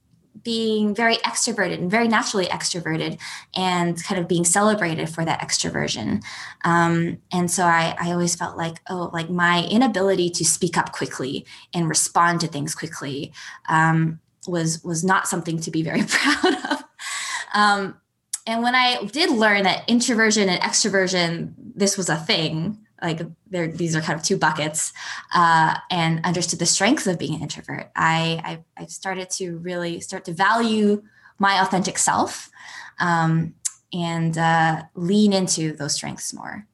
being 0.44 0.94
very 0.96 1.18
extroverted 1.18 1.74
and 1.74 1.92
very 1.92 2.08
naturally 2.08 2.46
extroverted 2.46 3.20
and 3.56 4.02
kind 4.04 4.20
of 4.20 4.28
being 4.28 4.46
celebrated 4.46 5.10
for 5.10 5.26
that 5.26 5.42
extroversion. 5.42 6.24
Um, 6.64 7.18
and 7.32 7.50
so 7.50 7.66
I, 7.66 7.96
I 8.00 8.12
always 8.12 8.36
felt 8.36 8.58
like 8.58 8.78
oh 8.90 9.10
like 9.14 9.30
my 9.30 9.66
inability 9.66 10.30
to 10.32 10.46
speak 10.46 10.78
up 10.78 10.92
quickly 10.92 11.46
and 11.74 11.90
respond 11.90 12.42
to 12.42 12.48
things 12.48 12.76
quickly 12.76 13.34
um, 13.68 14.20
was 14.48 14.84
was 14.84 15.04
not 15.04 15.28
something 15.28 15.60
to 15.60 15.72
be 15.72 15.84
very 15.84 16.04
proud 16.08 16.56
of. 16.72 16.84
Um, 17.54 17.98
and 18.48 18.64
when 18.64 18.74
i 18.74 19.04
did 19.12 19.30
learn 19.30 19.64
that 19.64 19.88
introversion 19.88 20.50
and 20.50 20.62
extroversion 20.62 21.54
this 21.58 21.98
was 21.98 22.10
a 22.10 22.16
thing 22.16 22.80
like 23.02 23.22
there 23.50 23.68
these 23.68 23.96
are 23.96 24.02
kind 24.02 24.18
of 24.18 24.26
two 24.26 24.38
buckets 24.38 24.94
uh, 25.34 25.76
and 25.92 26.24
understood 26.26 26.60
the 26.60 26.66
strengths 26.66 27.08
of 27.08 27.20
being 27.20 27.36
an 27.36 27.42
introvert 27.42 27.92
I, 27.96 28.64
I, 28.78 28.84
I 28.84 28.86
started 28.88 29.30
to 29.32 29.58
really 29.58 30.00
start 30.00 30.26
to 30.26 30.34
value 30.34 31.04
my 31.38 31.62
authentic 31.62 31.98
self 31.98 32.50
um, 33.00 33.54
and 33.94 34.38
uh, 34.38 34.84
lean 34.96 35.34
into 35.34 35.74
those 35.74 35.94
strengths 35.94 36.34
more. 36.34 36.66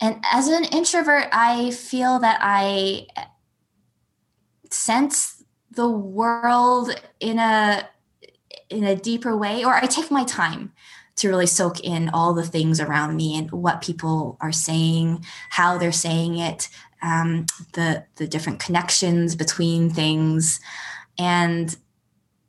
And 0.00 0.24
as 0.32 0.48
an 0.48 0.64
introvert 0.64 1.28
i 1.32 1.70
feel 1.72 2.18
that 2.20 2.38
i 2.40 3.06
sense 4.70 5.44
the 5.72 5.88
world 5.88 6.90
in 7.20 7.38
a 7.38 7.88
in 8.68 8.84
a 8.84 8.96
deeper 8.96 9.36
way 9.36 9.64
or 9.64 9.74
i 9.74 9.86
take 9.86 10.10
my 10.10 10.24
time 10.24 10.72
to 11.20 11.28
really 11.28 11.46
soak 11.46 11.80
in 11.80 12.08
all 12.10 12.32
the 12.32 12.42
things 12.42 12.80
around 12.80 13.14
me 13.14 13.36
and 13.36 13.50
what 13.50 13.82
people 13.82 14.38
are 14.40 14.52
saying, 14.52 15.22
how 15.50 15.76
they're 15.76 15.92
saying 15.92 16.38
it, 16.38 16.68
um, 17.02 17.44
the 17.74 18.04
the 18.16 18.26
different 18.26 18.58
connections 18.58 19.36
between 19.36 19.90
things, 19.90 20.60
and 21.18 21.76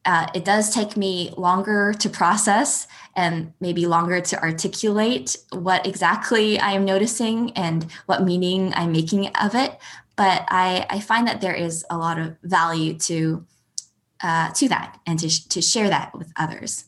uh, 0.05 0.27
it 0.33 0.45
does 0.45 0.73
take 0.73 0.95
me 0.95 1.33
longer 1.37 1.93
to 1.93 2.09
process 2.09 2.87
and 3.15 3.53
maybe 3.59 3.85
longer 3.85 4.21
to 4.21 4.41
articulate 4.41 5.35
what 5.51 5.85
exactly 5.85 6.57
I 6.57 6.71
am 6.71 6.85
noticing 6.85 7.51
and 7.51 7.85
what 8.05 8.23
meaning 8.23 8.73
I'm 8.73 8.93
making 8.93 9.27
of 9.35 9.53
it. 9.53 9.77
But 10.15 10.45
I, 10.49 10.87
I 10.89 11.01
find 11.01 11.27
that 11.27 11.41
there 11.41 11.53
is 11.53 11.85
a 11.89 11.97
lot 11.97 12.17
of 12.17 12.35
value 12.41 12.97
to 12.99 13.45
uh, 14.23 14.51
to 14.53 14.69
that 14.69 14.99
and 15.05 15.19
to, 15.19 15.49
to 15.49 15.61
share 15.61 15.89
that 15.89 16.17
with 16.17 16.31
others. 16.37 16.85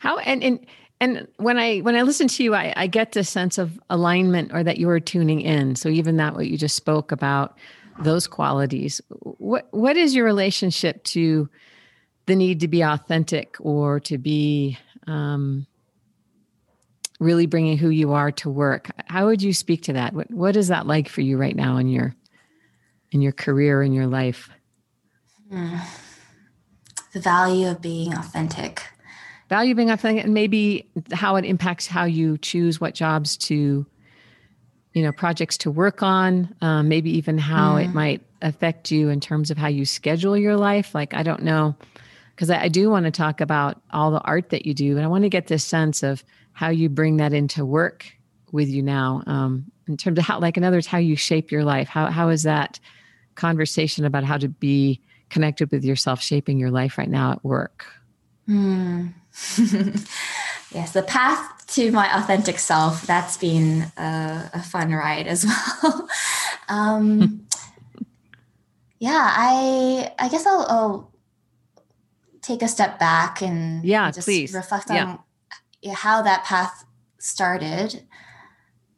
How 0.00 0.18
and 0.18 0.42
and 0.42 0.66
and 1.00 1.28
when 1.36 1.58
I 1.58 1.78
when 1.78 1.94
I 1.96 2.02
listen 2.02 2.28
to 2.28 2.42
you, 2.42 2.54
I, 2.54 2.72
I 2.76 2.86
get 2.86 3.12
this 3.12 3.28
sense 3.28 3.58
of 3.58 3.78
alignment 3.88 4.52
or 4.52 4.64
that 4.64 4.78
you 4.78 4.88
are 4.88 5.00
tuning 5.00 5.40
in. 5.40 5.76
So 5.76 5.88
even 5.88 6.16
that 6.16 6.34
what 6.34 6.48
you 6.48 6.58
just 6.58 6.74
spoke 6.74 7.12
about, 7.12 7.56
those 8.00 8.26
qualities. 8.26 9.00
What 9.08 9.68
what 9.70 9.96
is 9.96 10.14
your 10.14 10.24
relationship 10.24 11.04
to 11.04 11.48
the 12.26 12.36
need 12.36 12.60
to 12.60 12.68
be 12.68 12.82
authentic 12.82 13.56
or 13.60 14.00
to 14.00 14.18
be 14.18 14.76
um, 15.06 15.66
really 17.20 17.46
bringing 17.46 17.78
who 17.78 17.90
you 17.90 18.12
are 18.12 18.32
to 18.32 18.50
work? 18.50 18.90
How 19.06 19.26
would 19.26 19.40
you 19.40 19.52
speak 19.52 19.84
to 19.84 19.92
that? 19.92 20.14
What 20.14 20.30
what 20.32 20.56
is 20.56 20.68
that 20.68 20.86
like 20.86 21.08
for 21.08 21.20
you 21.20 21.38
right 21.38 21.56
now 21.56 21.76
in 21.76 21.88
your 21.88 22.14
in 23.12 23.22
your 23.22 23.32
career 23.32 23.82
in 23.84 23.92
your 23.92 24.08
life? 24.08 24.50
Mm. 25.52 25.80
The 27.18 27.22
value 27.22 27.68
of 27.68 27.80
being 27.80 28.14
authentic. 28.14 28.82
Value 29.48 29.74
being 29.74 29.90
authentic 29.90 30.24
and 30.24 30.34
maybe 30.34 30.88
how 31.12 31.36
it 31.36 31.44
impacts 31.44 31.86
how 31.86 32.04
you 32.04 32.38
choose 32.38 32.80
what 32.80 32.94
jobs 32.94 33.36
to 33.38 33.84
you 34.94 35.02
know 35.02 35.12
projects 35.12 35.58
to 35.58 35.70
work 35.70 36.02
on 36.02 36.54
um, 36.60 36.88
maybe 36.88 37.10
even 37.10 37.38
how 37.38 37.74
mm. 37.74 37.84
it 37.84 37.88
might 37.88 38.22
affect 38.42 38.90
you 38.90 39.08
in 39.08 39.20
terms 39.20 39.50
of 39.50 39.58
how 39.58 39.68
you 39.68 39.84
schedule 39.84 40.36
your 40.36 40.56
life. 40.56 40.94
Like 40.94 41.14
i 41.14 41.22
don't 41.22 41.42
know 41.42 41.74
because 42.34 42.50
I, 42.50 42.62
I 42.62 42.68
do 42.68 42.88
want 42.90 43.04
to 43.06 43.10
talk 43.10 43.40
about 43.40 43.80
all 43.90 44.10
the 44.10 44.20
art 44.20 44.50
that 44.50 44.64
you 44.64 44.74
do 44.74 44.96
and 44.96 45.04
i 45.04 45.08
want 45.08 45.24
to 45.24 45.28
get 45.28 45.48
this 45.48 45.64
sense 45.64 46.02
of 46.02 46.24
how 46.52 46.70
you 46.70 46.88
bring 46.88 47.16
that 47.18 47.32
into 47.32 47.64
work 47.64 48.12
with 48.52 48.68
you 48.68 48.82
now 48.82 49.22
um, 49.26 49.70
in 49.88 49.96
terms 49.96 50.18
of 50.18 50.24
how 50.24 50.38
like 50.38 50.56
in 50.56 50.64
other 50.64 50.76
words 50.76 50.86
how 50.86 50.98
you 50.98 51.16
shape 51.16 51.50
your 51.50 51.64
life. 51.64 51.88
How, 51.88 52.10
how 52.10 52.28
is 52.28 52.42
that 52.44 52.78
conversation 53.34 54.04
about 54.04 54.24
how 54.24 54.36
to 54.38 54.48
be 54.48 55.00
connected 55.30 55.70
with 55.70 55.84
yourself 55.84 56.20
shaping 56.20 56.58
your 56.58 56.70
life 56.70 56.98
right 56.98 57.10
now 57.10 57.32
at 57.32 57.44
work 57.44 57.86
mm. 58.48 59.12
yes, 60.74 60.92
the 60.92 61.02
path 61.02 61.66
to 61.68 61.92
my 61.92 62.08
authentic 62.16 62.58
self, 62.58 63.02
that's 63.02 63.36
been 63.36 63.92
a, 63.96 64.50
a 64.54 64.62
fun 64.62 64.92
ride 64.92 65.26
as 65.26 65.46
well. 65.82 66.08
um, 66.68 67.46
yeah, 68.98 69.32
I 69.36 70.12
I 70.18 70.28
guess 70.28 70.46
I'll, 70.46 70.66
I'll, 70.68 71.12
take 72.40 72.62
a 72.62 72.68
step 72.68 72.98
back 72.98 73.42
and 73.42 73.84
yeah, 73.84 74.10
just 74.10 74.26
please. 74.26 74.54
reflect 74.54 74.90
on 74.90 75.18
yeah. 75.82 75.92
how 75.94 76.22
that 76.22 76.44
path 76.44 76.86
started. 77.18 78.02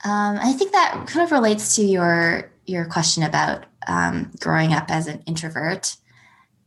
Um, 0.04 0.38
I 0.40 0.52
think 0.52 0.70
that 0.70 1.06
kind 1.08 1.24
of 1.24 1.32
relates 1.32 1.74
to 1.76 1.82
your 1.82 2.50
your 2.64 2.84
question 2.84 3.24
about 3.24 3.66
um, 3.88 4.30
growing 4.38 4.72
up 4.72 4.88
as 4.88 5.06
an 5.08 5.22
introvert 5.26 5.96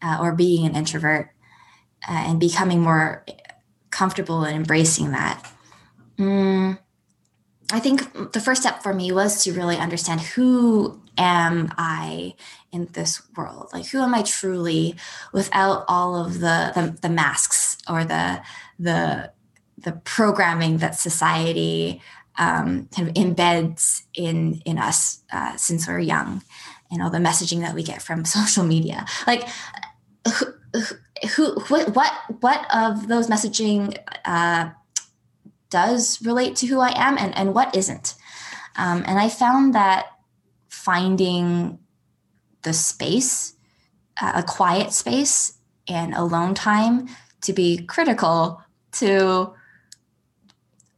uh, 0.03 0.17
or 0.21 0.33
being 0.33 0.65
an 0.65 0.75
introvert 0.75 1.29
uh, 2.07 2.11
and 2.11 2.39
becoming 2.39 2.81
more 2.81 3.25
comfortable 3.89 4.43
and 4.43 4.55
embracing 4.55 5.11
that. 5.11 5.49
Mm, 6.17 6.77
I 7.71 7.79
think 7.79 8.33
the 8.33 8.39
first 8.39 8.61
step 8.61 8.83
for 8.83 8.93
me 8.93 9.11
was 9.11 9.43
to 9.43 9.53
really 9.53 9.77
understand 9.77 10.21
who 10.21 11.01
am 11.17 11.73
I 11.77 12.33
in 12.71 12.89
this 12.93 13.21
world? 13.35 13.69
Like 13.71 13.87
who 13.87 13.99
am 13.99 14.13
I 14.13 14.23
truly 14.23 14.95
without 15.31 15.85
all 15.87 16.15
of 16.15 16.39
the 16.39 16.71
the, 16.75 16.97
the 17.01 17.09
masks 17.09 17.77
or 17.89 18.03
the 18.03 18.41
the 18.77 19.31
the 19.77 19.93
programming 20.03 20.77
that 20.77 20.95
society 20.95 22.01
um, 22.37 22.87
kind 22.95 23.07
of 23.07 23.13
embeds 23.13 24.03
in 24.13 24.61
in 24.65 24.77
us 24.77 25.23
uh, 25.31 25.55
since 25.55 25.87
we're 25.87 25.99
young, 25.99 26.41
and 26.91 27.01
all 27.01 27.09
the 27.09 27.17
messaging 27.17 27.61
that 27.61 27.75
we 27.75 27.83
get 27.83 28.01
from 28.01 28.25
social 28.39 28.63
media. 28.63 29.05
Like 29.25 29.47
who, 30.25 31.59
who 31.61 31.85
what 31.95 32.41
what 32.41 32.65
of 32.73 33.07
those 33.07 33.27
messaging 33.27 33.97
uh, 34.25 34.69
does 35.69 36.21
relate 36.25 36.55
to 36.57 36.67
who 36.67 36.79
I 36.79 36.93
am 36.95 37.17
and 37.17 37.35
and 37.35 37.53
what 37.53 37.75
isn't. 37.75 38.15
Um, 38.75 39.03
and 39.05 39.19
I 39.19 39.29
found 39.29 39.75
that 39.75 40.05
finding 40.69 41.79
the 42.63 42.73
space, 42.73 43.53
uh, 44.21 44.33
a 44.35 44.43
quiet 44.43 44.91
space, 44.91 45.59
and 45.87 46.13
alone 46.13 46.53
time 46.55 47.07
to 47.41 47.53
be 47.53 47.85
critical 47.85 48.61
to 48.93 49.53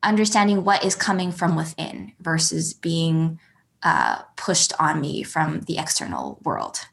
understanding 0.03 0.63
what 0.63 0.85
is 0.85 0.95
coming 0.95 1.31
from 1.31 1.55
within 1.55 2.13
versus 2.19 2.73
being 2.73 3.39
uh, 3.83 4.21
pushed 4.35 4.73
on 4.79 5.01
me 5.01 5.23
from 5.23 5.61
the 5.61 5.77
external 5.77 6.39
world. 6.43 6.87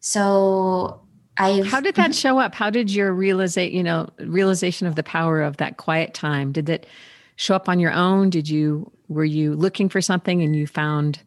So 0.00 1.03
I 1.36 1.62
How 1.62 1.80
did 1.80 1.96
that 1.96 2.14
show 2.14 2.38
up? 2.38 2.54
How 2.54 2.70
did 2.70 2.92
your 2.92 3.12
realization, 3.12 3.76
you 3.76 3.82
know, 3.82 4.08
realization 4.18 4.86
of 4.86 4.94
the 4.94 5.02
power 5.02 5.42
of 5.42 5.56
that 5.56 5.76
quiet 5.78 6.14
time? 6.14 6.52
Did 6.52 6.68
it 6.68 6.86
show 7.36 7.56
up 7.56 7.68
on 7.68 7.80
your 7.80 7.92
own? 7.92 8.30
Did 8.30 8.48
you 8.48 8.90
were 9.08 9.24
you 9.24 9.54
looking 9.54 9.88
for 9.88 10.00
something 10.00 10.42
and 10.42 10.54
you 10.54 10.66
found 10.66 11.20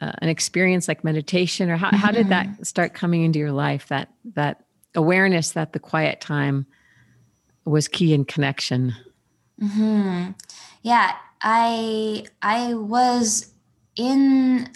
uh, 0.00 0.12
an 0.18 0.28
experience 0.28 0.88
like 0.88 1.04
meditation 1.04 1.70
or 1.70 1.76
how, 1.76 1.88
mm-hmm. 1.88 1.96
how 1.96 2.10
did 2.10 2.28
that 2.28 2.46
mm-hmm. 2.46 2.62
start 2.62 2.94
coming 2.94 3.22
into 3.22 3.38
your 3.38 3.52
life 3.52 3.88
that 3.88 4.12
that 4.34 4.64
awareness 4.94 5.52
that 5.52 5.72
the 5.72 5.78
quiet 5.78 6.20
time 6.20 6.66
was 7.64 7.88
key 7.88 8.14
in 8.14 8.24
connection 8.24 8.94
hmm 9.60 10.28
yeah 10.82 11.14
i 11.42 12.24
i 12.42 12.72
was 12.74 13.52
in 13.96 14.68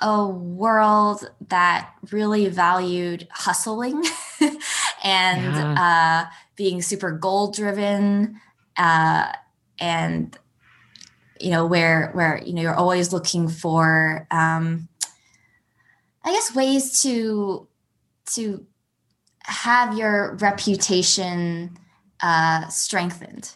a 0.00 0.26
world 0.26 1.28
that 1.48 1.92
really 2.12 2.48
valued 2.48 3.26
hustling 3.30 4.04
and 5.02 5.54
yeah. 5.54 6.26
uh, 6.28 6.32
being 6.56 6.82
super 6.82 7.10
goal 7.10 7.50
driven 7.50 8.40
uh, 8.76 9.32
and 9.80 10.38
you 11.40 11.50
know 11.50 11.66
where 11.66 12.10
where 12.14 12.40
you 12.44 12.52
know 12.52 12.62
you're 12.62 12.74
always 12.74 13.12
looking 13.12 13.48
for 13.48 14.26
um, 14.30 14.88
i 16.24 16.32
guess 16.32 16.54
ways 16.54 17.02
to 17.02 17.66
to 18.26 18.64
have 19.42 19.96
your 19.96 20.36
reputation 20.36 21.76
uh, 22.22 22.66
strengthened 22.68 23.54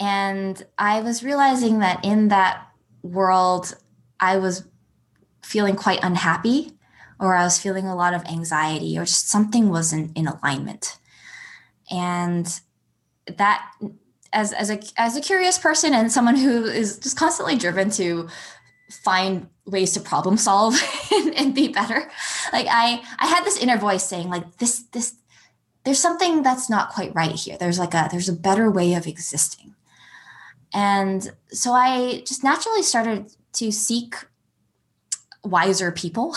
and 0.00 0.66
i 0.78 1.00
was 1.00 1.22
realizing 1.22 1.80
that 1.80 2.04
in 2.04 2.28
that 2.28 2.66
world 3.02 3.76
i 4.20 4.36
was 4.36 4.64
feeling 5.44 5.76
quite 5.76 6.00
unhappy 6.02 6.72
or 7.20 7.34
I 7.34 7.44
was 7.44 7.58
feeling 7.58 7.86
a 7.86 7.94
lot 7.94 8.14
of 8.14 8.24
anxiety 8.24 8.98
or 8.98 9.04
just 9.04 9.28
something 9.28 9.68
wasn't 9.68 10.16
in 10.16 10.26
alignment. 10.26 10.98
And 11.90 12.48
that 13.26 13.70
as 14.32 14.52
as 14.52 14.70
a 14.70 14.80
as 14.96 15.16
a 15.16 15.20
curious 15.20 15.58
person 15.58 15.94
and 15.94 16.10
someone 16.10 16.36
who 16.36 16.64
is 16.64 16.98
just 16.98 17.16
constantly 17.16 17.56
driven 17.56 17.90
to 17.90 18.28
find 18.90 19.48
ways 19.64 19.92
to 19.92 20.00
problem 20.00 20.36
solve 20.36 20.74
and, 21.12 21.34
and, 21.34 21.54
be 21.54 21.68
better 21.68 22.10
like 22.52 22.66
i 22.68 23.02
i 23.18 23.26
had 23.26 23.44
this 23.44 23.56
inner 23.56 23.78
voice 23.78 24.04
saying 24.04 24.28
like 24.28 24.58
this 24.58 24.82
this 24.92 25.14
there's 25.84 25.98
something 25.98 26.42
that's 26.42 26.68
not 26.68 26.90
quite 26.90 27.14
right 27.14 27.32
here 27.32 27.56
there's 27.58 27.78
like 27.78 27.94
a 27.94 28.08
there's 28.10 28.28
a 28.28 28.34
better 28.34 28.70
way 28.70 28.92
of 28.92 29.06
existing 29.06 29.74
and 30.74 31.32
so 31.48 31.72
i 31.72 32.22
just 32.26 32.44
naturally 32.44 32.82
started 32.82 33.32
to 33.52 33.72
seek 33.72 34.16
wiser 35.44 35.92
people, 35.92 36.34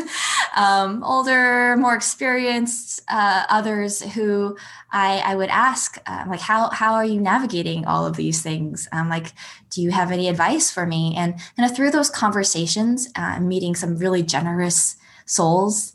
um, 0.56 1.02
older, 1.02 1.76
more 1.76 1.94
experienced, 1.94 3.02
uh, 3.08 3.44
others 3.48 4.02
who 4.14 4.56
I, 4.92 5.18
I 5.24 5.34
would 5.34 5.48
ask, 5.48 5.98
uh, 6.06 6.24
like, 6.28 6.40
how, 6.40 6.70
how 6.70 6.94
are 6.94 7.04
you 7.04 7.20
navigating 7.20 7.84
all 7.84 8.06
of 8.06 8.16
these 8.16 8.42
things? 8.42 8.88
Um, 8.92 9.08
like, 9.08 9.32
do 9.70 9.82
you 9.82 9.90
have 9.90 10.12
any 10.12 10.28
advice 10.28 10.70
for 10.70 10.86
me? 10.86 11.14
And, 11.16 11.34
and 11.58 11.74
through 11.74 11.90
those 11.90 12.10
conversations, 12.10 13.08
uh, 13.16 13.40
meeting 13.40 13.74
some 13.74 13.96
really 13.96 14.22
generous 14.22 14.96
souls, 15.26 15.92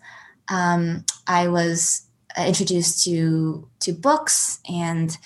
um, 0.50 1.06
I 1.28 1.48
was 1.48 2.04
introduced 2.38 3.04
to, 3.06 3.68
to 3.80 3.94
books 3.94 4.60
and 4.70 5.18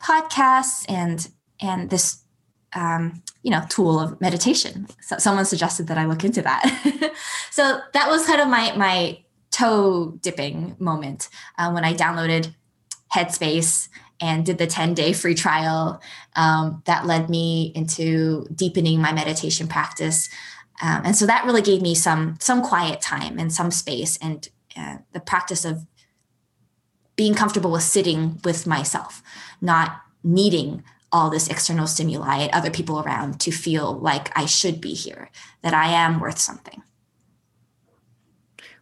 podcasts 0.00 0.84
and, 0.88 1.28
and 1.60 1.90
this 1.90 2.22
um, 2.74 3.22
you 3.42 3.50
know 3.50 3.62
tool 3.68 3.98
of 3.98 4.20
meditation. 4.20 4.86
So 5.00 5.18
someone 5.18 5.44
suggested 5.44 5.86
that 5.88 5.98
i 5.98 6.04
look 6.04 6.24
into 6.24 6.42
that. 6.42 7.12
So 7.52 7.80
that 7.94 8.08
was 8.08 8.24
kind 8.26 8.40
of 8.40 8.48
my 8.48 8.74
my 8.76 9.18
toe 9.50 10.16
dipping 10.22 10.76
moment 10.78 11.28
uh, 11.58 11.70
when 11.72 11.84
i 11.84 11.92
downloaded 11.92 12.54
headspace 13.12 13.88
and 14.20 14.44
did 14.44 14.58
the 14.58 14.66
10 14.66 14.94
day 14.94 15.12
free 15.12 15.34
trial 15.34 16.00
um, 16.36 16.82
that 16.86 17.06
led 17.06 17.28
me 17.28 17.72
into 17.74 18.46
deepening 18.54 19.00
my 19.00 19.12
meditation 19.12 19.66
practice. 19.66 20.28
Um, 20.82 21.02
and 21.06 21.16
so 21.16 21.26
that 21.26 21.44
really 21.44 21.62
gave 21.62 21.82
me 21.82 21.94
some 21.94 22.36
some 22.40 22.62
quiet 22.62 23.00
time 23.00 23.38
and 23.38 23.52
some 23.52 23.70
space 23.70 24.16
and 24.18 24.48
uh, 24.76 24.98
the 25.12 25.20
practice 25.20 25.64
of 25.64 25.86
being 27.16 27.34
comfortable 27.34 27.70
with 27.70 27.82
sitting 27.82 28.40
with 28.44 28.66
myself 28.66 29.22
not 29.60 30.00
needing 30.22 30.82
all 31.12 31.30
this 31.30 31.48
external 31.48 31.86
stimuli 31.86 32.42
and 32.42 32.52
other 32.52 32.70
people 32.70 33.00
around 33.00 33.40
to 33.40 33.50
feel 33.50 33.98
like 33.98 34.36
I 34.38 34.46
should 34.46 34.80
be 34.80 34.94
here, 34.94 35.30
that 35.62 35.74
I 35.74 35.88
am 35.88 36.20
worth 36.20 36.38
something. 36.38 36.82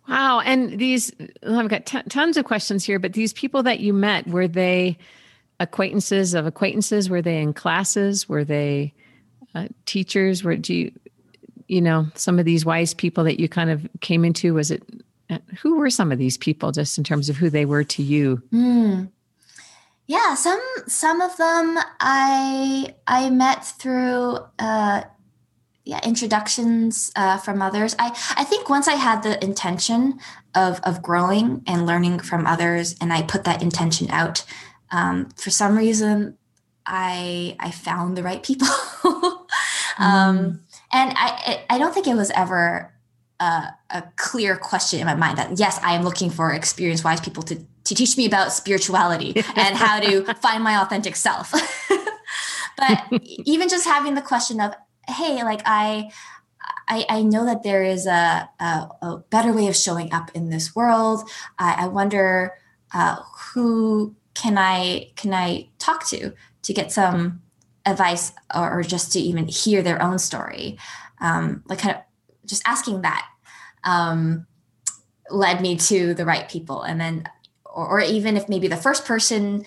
Wow. 0.08 0.40
And 0.40 0.78
these, 0.78 1.12
I've 1.46 1.68
got 1.68 1.86
t- 1.86 2.02
tons 2.08 2.36
of 2.36 2.44
questions 2.44 2.84
here, 2.84 2.98
but 2.98 3.12
these 3.12 3.32
people 3.32 3.62
that 3.64 3.80
you 3.80 3.92
met, 3.92 4.26
were 4.26 4.48
they 4.48 4.96
acquaintances 5.60 6.34
of 6.34 6.46
acquaintances? 6.46 7.10
Were 7.10 7.20
they 7.20 7.42
in 7.42 7.52
classes? 7.52 8.28
Were 8.28 8.44
they 8.44 8.94
uh, 9.54 9.68
teachers? 9.84 10.44
Were, 10.44 10.56
do 10.56 10.74
you, 10.74 10.92
you 11.66 11.82
know, 11.82 12.06
some 12.14 12.38
of 12.38 12.46
these 12.46 12.64
wise 12.64 12.94
people 12.94 13.24
that 13.24 13.38
you 13.38 13.48
kind 13.48 13.68
of 13.68 13.86
came 14.00 14.24
into, 14.24 14.54
was 14.54 14.70
it, 14.70 14.82
uh, 15.28 15.38
who 15.60 15.76
were 15.76 15.90
some 15.90 16.10
of 16.10 16.18
these 16.18 16.38
people 16.38 16.72
just 16.72 16.96
in 16.96 17.04
terms 17.04 17.28
of 17.28 17.36
who 17.36 17.50
they 17.50 17.66
were 17.66 17.84
to 17.84 18.02
you? 18.02 18.42
Mm. 18.50 19.10
Yeah, 20.08 20.34
some 20.34 20.60
some 20.88 21.20
of 21.20 21.36
them 21.36 21.78
I 22.00 22.94
I 23.06 23.30
met 23.30 23.64
through 23.64 24.38
uh, 24.58 25.02
yeah 25.88 26.00
introductions 26.04 27.10
uh, 27.16 27.38
from 27.38 27.62
others 27.62 27.96
i 27.98 28.08
i 28.36 28.44
think 28.44 28.68
once 28.68 28.86
i 28.86 28.92
had 28.92 29.22
the 29.22 29.42
intention 29.42 30.18
of 30.54 30.80
of 30.84 31.00
growing 31.02 31.62
and 31.66 31.86
learning 31.86 32.20
from 32.20 32.46
others 32.46 32.94
and 33.00 33.10
i 33.10 33.22
put 33.22 33.44
that 33.44 33.62
intention 33.62 34.10
out 34.10 34.44
um, 34.90 35.30
for 35.36 35.48
some 35.48 35.78
reason 35.78 36.36
i 36.84 37.56
i 37.58 37.70
found 37.70 38.18
the 38.18 38.22
right 38.22 38.42
people 38.42 38.68
um, 39.98 40.36
mm. 40.36 40.60
and 40.92 41.14
i 41.16 41.64
i 41.70 41.78
don't 41.78 41.94
think 41.94 42.06
it 42.06 42.16
was 42.16 42.30
ever 42.32 42.92
a, 43.40 43.68
a 43.88 44.02
clear 44.16 44.56
question 44.56 45.00
in 45.00 45.06
my 45.06 45.14
mind 45.14 45.38
that 45.38 45.58
yes 45.58 45.80
i 45.82 45.94
am 45.94 46.02
looking 46.02 46.28
for 46.28 46.52
experienced 46.52 47.02
wise 47.02 47.20
people 47.20 47.42
to 47.42 47.56
to 47.88 47.94
teach 47.94 48.16
me 48.16 48.26
about 48.26 48.52
spirituality 48.52 49.34
and 49.56 49.76
how 49.76 49.98
to 50.00 50.24
find 50.42 50.62
my 50.62 50.80
authentic 50.80 51.16
self 51.16 51.52
but 52.78 53.02
even 53.44 53.68
just 53.68 53.86
having 53.86 54.14
the 54.14 54.22
question 54.22 54.60
of 54.60 54.74
hey, 55.08 55.42
like 55.42 55.62
I, 55.64 56.10
I, 56.86 57.06
I 57.08 57.22
know 57.22 57.44
that 57.46 57.62
there 57.62 57.82
is 57.82 58.06
a, 58.06 58.48
a, 58.60 58.88
a, 59.02 59.22
better 59.30 59.52
way 59.52 59.68
of 59.68 59.76
showing 59.76 60.12
up 60.12 60.30
in 60.34 60.50
this 60.50 60.76
world. 60.76 61.28
I, 61.58 61.84
I 61.84 61.86
wonder 61.88 62.54
uh, 62.92 63.16
who 63.52 64.14
can 64.34 64.56
I 64.58 65.10
can 65.16 65.34
I 65.34 65.68
talk 65.78 66.06
to 66.08 66.32
to 66.62 66.72
get 66.72 66.92
some 66.92 67.42
advice 67.84 68.32
or, 68.54 68.78
or 68.78 68.82
just 68.82 69.12
to 69.12 69.18
even 69.18 69.48
hear 69.48 69.82
their 69.82 70.02
own 70.02 70.18
story. 70.18 70.78
Um, 71.20 71.62
like 71.68 71.80
kind 71.80 71.96
of 71.96 72.02
just 72.46 72.62
asking 72.66 73.02
that 73.02 73.26
um, 73.84 74.46
led 75.30 75.60
me 75.60 75.76
to 75.76 76.14
the 76.14 76.24
right 76.24 76.48
people, 76.48 76.82
and 76.82 77.00
then 77.00 77.24
or, 77.78 77.86
or 77.86 78.00
even 78.00 78.36
if 78.36 78.48
maybe 78.48 78.66
the 78.66 78.76
first 78.76 79.04
person 79.04 79.64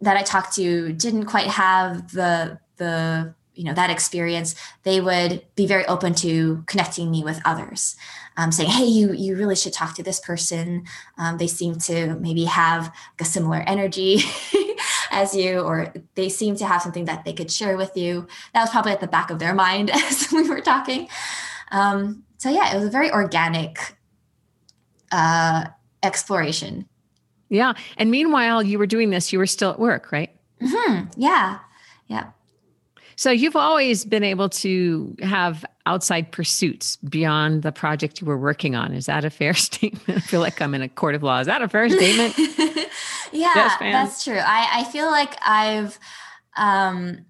that 0.00 0.16
I 0.16 0.22
talked 0.22 0.54
to 0.56 0.92
didn't 0.92 1.24
quite 1.24 1.48
have 1.48 2.12
the 2.12 2.60
the 2.76 3.34
you 3.54 3.64
know 3.64 3.74
that 3.74 3.90
experience 3.90 4.54
they 4.84 5.00
would 5.00 5.44
be 5.56 5.66
very 5.66 5.84
open 5.86 6.14
to 6.14 6.62
connecting 6.66 7.10
me 7.10 7.24
with 7.24 7.40
others. 7.44 7.96
Um, 8.36 8.52
saying 8.52 8.70
hey 8.70 8.84
you 8.84 9.12
you 9.12 9.36
really 9.36 9.56
should 9.56 9.72
talk 9.72 9.94
to 9.96 10.02
this 10.02 10.20
person. 10.20 10.84
Um, 11.16 11.38
they 11.38 11.48
seem 11.48 11.76
to 11.80 12.14
maybe 12.16 12.44
have 12.44 12.94
a 13.18 13.24
similar 13.24 13.64
energy 13.66 14.20
as 15.10 15.34
you 15.34 15.60
or 15.60 15.92
they 16.14 16.28
seem 16.28 16.54
to 16.56 16.66
have 16.66 16.82
something 16.82 17.06
that 17.06 17.24
they 17.24 17.32
could 17.32 17.50
share 17.50 17.76
with 17.76 17.96
you. 17.96 18.28
That 18.52 18.60
was 18.60 18.70
probably 18.70 18.92
at 18.92 19.00
the 19.00 19.08
back 19.08 19.30
of 19.30 19.38
their 19.38 19.54
mind 19.54 19.90
as 19.94 20.28
we 20.30 20.48
were 20.48 20.60
talking. 20.60 21.08
Um, 21.72 22.24
so 22.36 22.50
yeah 22.50 22.72
it 22.72 22.76
was 22.76 22.84
a 22.84 22.90
very 22.90 23.10
organic 23.10 23.96
uh, 25.10 25.64
exploration 26.02 26.88
yeah 27.48 27.72
and 27.96 28.10
meanwhile 28.10 28.62
you 28.62 28.78
were 28.78 28.86
doing 28.86 29.10
this 29.10 29.32
you 29.32 29.38
were 29.38 29.46
still 29.46 29.70
at 29.70 29.78
work 29.78 30.12
right 30.12 30.30
mm-hmm. 30.60 31.04
yeah 31.16 31.58
yeah 32.06 32.30
so 33.18 33.32
you've 33.32 33.56
always 33.56 34.04
been 34.04 34.22
able 34.22 34.48
to 34.50 35.16
have 35.22 35.64
outside 35.86 36.30
pursuits 36.30 36.94
beyond 36.98 37.64
the 37.64 37.72
project 37.72 38.20
you 38.20 38.28
were 38.28 38.38
working 38.38 38.76
on. 38.76 38.92
Is 38.92 39.06
that 39.06 39.24
a 39.24 39.30
fair 39.30 39.54
statement? 39.68 40.18
I 40.18 40.20
feel 40.20 40.38
like 40.38 40.62
I'm 40.62 40.72
in 40.72 40.82
a 40.82 40.88
court 40.88 41.16
of 41.16 41.24
law. 41.24 41.40
Is 41.40 41.48
that 41.48 41.60
a 41.60 41.68
fair 41.68 41.88
statement? 41.88 42.38
yeah, 43.32 43.76
that's 43.80 44.22
true. 44.22 44.38
I, 44.38 44.68
I 44.72 44.84
feel 44.84 45.06
like 45.06 45.36
I've, 45.44 45.98
um, 46.56 47.26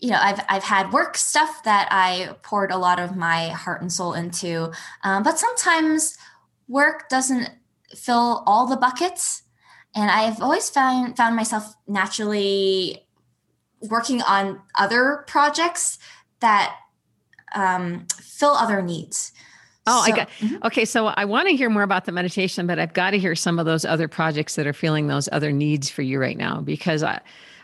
you 0.00 0.10
know, 0.10 0.18
I've 0.20 0.44
I've 0.48 0.64
had 0.64 0.92
work 0.92 1.16
stuff 1.16 1.62
that 1.62 1.86
I 1.92 2.34
poured 2.42 2.72
a 2.72 2.76
lot 2.76 2.98
of 2.98 3.16
my 3.16 3.50
heart 3.50 3.80
and 3.80 3.92
soul 3.92 4.14
into, 4.14 4.72
um, 5.04 5.22
but 5.22 5.38
sometimes 5.38 6.18
work 6.66 7.08
doesn't 7.08 7.48
fill 7.94 8.42
all 8.46 8.66
the 8.66 8.76
buckets, 8.76 9.42
and 9.94 10.10
I've 10.10 10.40
always 10.40 10.70
found 10.70 11.16
found 11.16 11.36
myself 11.36 11.74
naturally 11.86 13.06
working 13.80 14.22
on 14.22 14.60
other 14.76 15.24
projects 15.26 15.98
that 16.40 16.76
um, 17.54 18.06
fill 18.20 18.52
other 18.52 18.82
needs. 18.82 19.32
Oh, 19.86 20.04
so, 20.04 20.12
I 20.12 20.16
got 20.16 20.28
mm-hmm. 20.38 20.64
okay. 20.64 20.84
So 20.84 21.06
I 21.06 21.24
want 21.24 21.48
to 21.48 21.56
hear 21.56 21.68
more 21.68 21.82
about 21.82 22.04
the 22.04 22.12
meditation, 22.12 22.66
but 22.66 22.78
I've 22.78 22.92
got 22.92 23.10
to 23.10 23.18
hear 23.18 23.34
some 23.34 23.58
of 23.58 23.66
those 23.66 23.84
other 23.84 24.06
projects 24.06 24.54
that 24.54 24.66
are 24.66 24.72
filling 24.72 25.08
those 25.08 25.28
other 25.32 25.50
needs 25.50 25.90
for 25.90 26.02
you 26.02 26.20
right 26.20 26.36
now 26.36 26.60
because 26.60 27.02
I, 27.02 27.20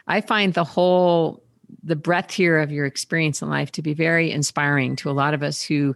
I 0.08 0.20
find 0.20 0.54
the 0.54 0.64
whole 0.64 1.42
the 1.84 1.96
breadth 1.96 2.32
here 2.32 2.58
of 2.58 2.72
your 2.72 2.86
experience 2.86 3.40
in 3.40 3.48
life 3.48 3.70
to 3.72 3.82
be 3.82 3.94
very 3.94 4.32
inspiring 4.32 4.96
to 4.96 5.10
a 5.10 5.12
lot 5.12 5.34
of 5.34 5.42
us 5.42 5.62
who 5.62 5.94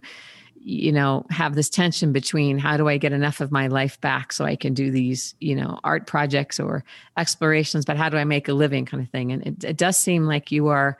you 0.65 0.91
know 0.91 1.25
have 1.29 1.55
this 1.55 1.69
tension 1.69 2.13
between 2.13 2.57
how 2.57 2.77
do 2.77 2.87
i 2.87 2.97
get 2.97 3.11
enough 3.11 3.41
of 3.41 3.51
my 3.51 3.67
life 3.67 3.99
back 3.99 4.31
so 4.31 4.45
i 4.45 4.55
can 4.55 4.73
do 4.73 4.91
these 4.91 5.35
you 5.39 5.55
know 5.55 5.77
art 5.83 6.07
projects 6.07 6.59
or 6.59 6.85
explorations 7.17 7.83
but 7.83 7.97
how 7.97 8.07
do 8.07 8.15
i 8.15 8.23
make 8.23 8.47
a 8.47 8.53
living 8.53 8.85
kind 8.85 9.03
of 9.03 9.09
thing? 9.09 9.31
And 9.31 9.45
it, 9.45 9.63
it 9.63 9.77
does 9.77 9.97
seem 9.97 10.25
like 10.25 10.51
you 10.51 10.67
are 10.67 10.97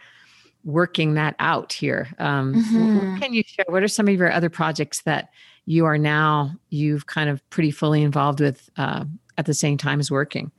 working 0.63 1.15
that 1.15 1.35
out 1.39 1.73
here. 1.73 2.07
Um, 2.19 2.53
mm-hmm. 2.53 3.17
can 3.17 3.33
you 3.33 3.43
share? 3.45 3.65
What 3.67 3.83
are 3.83 3.87
some 3.87 4.07
of 4.07 4.15
your 4.15 4.31
other 4.31 4.49
projects 4.49 5.01
that 5.01 5.29
you 5.65 5.85
are 5.85 5.97
now 5.97 6.51
you've 6.69 7.05
kind 7.05 7.29
of 7.29 7.47
pretty 7.49 7.71
fully 7.71 8.01
involved 8.01 8.39
with 8.39 8.69
uh, 8.77 9.05
at 9.37 9.45
the 9.45 9.53
same 9.53 9.77
time 9.77 9.99
as 9.99 10.09
working? 10.09 10.51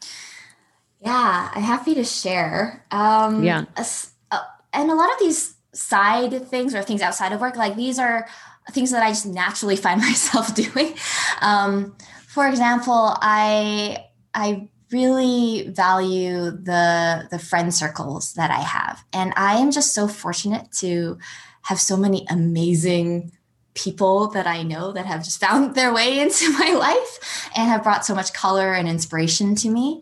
Yeah 1.00 1.50
i'm 1.54 1.62
happy 1.62 1.94
to 1.94 2.04
share. 2.04 2.84
Um, 2.90 3.44
yeah. 3.44 3.64
uh, 3.76 4.38
and 4.72 4.90
a 4.90 4.94
lot 4.94 5.12
of 5.12 5.18
these 5.18 5.54
side 5.72 6.48
things 6.48 6.74
or 6.74 6.82
things 6.82 7.02
outside 7.02 7.32
of 7.32 7.40
work 7.40 7.56
like 7.56 7.74
these 7.74 7.98
are 7.98 8.28
things 8.72 8.90
that 8.90 9.02
I 9.02 9.10
just 9.10 9.26
naturally 9.26 9.76
find 9.76 10.00
myself 10.00 10.54
doing. 10.54 10.94
Um, 11.40 11.96
for 12.26 12.48
example, 12.48 13.16
I 13.20 14.04
I 14.32 14.68
really 14.90 15.68
value 15.68 16.50
the 16.50 17.28
the 17.30 17.38
friend 17.38 17.74
circles 17.74 18.34
that 18.34 18.50
I 18.50 18.60
have, 18.60 19.04
and 19.12 19.32
I 19.36 19.58
am 19.58 19.70
just 19.70 19.92
so 19.92 20.08
fortunate 20.08 20.72
to 20.78 21.18
have 21.62 21.80
so 21.80 21.96
many 21.96 22.26
amazing 22.28 23.32
people 23.74 24.28
that 24.28 24.46
I 24.46 24.62
know 24.62 24.92
that 24.92 25.06
have 25.06 25.24
just 25.24 25.40
found 25.46 25.74
their 25.74 25.92
way 25.92 26.20
into 26.20 26.50
my 26.58 26.72
life 26.72 27.50
and 27.56 27.68
have 27.68 27.82
brought 27.82 28.06
so 28.06 28.14
much 28.14 28.32
color 28.32 28.72
and 28.72 28.88
inspiration 28.88 29.54
to 29.56 29.70
me. 29.70 30.00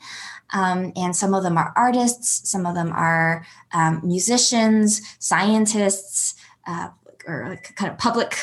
Um, 0.54 0.92
and 0.96 1.16
some 1.16 1.32
of 1.32 1.42
them 1.42 1.56
are 1.56 1.72
artists, 1.76 2.48
some 2.48 2.66
of 2.66 2.74
them 2.74 2.92
are 2.92 3.46
um, 3.72 4.02
musicians, 4.04 5.00
scientists, 5.18 6.34
uh, 6.66 6.90
or 7.26 7.48
like 7.48 7.74
kind 7.76 7.90
of 7.90 7.98
public 7.98 8.36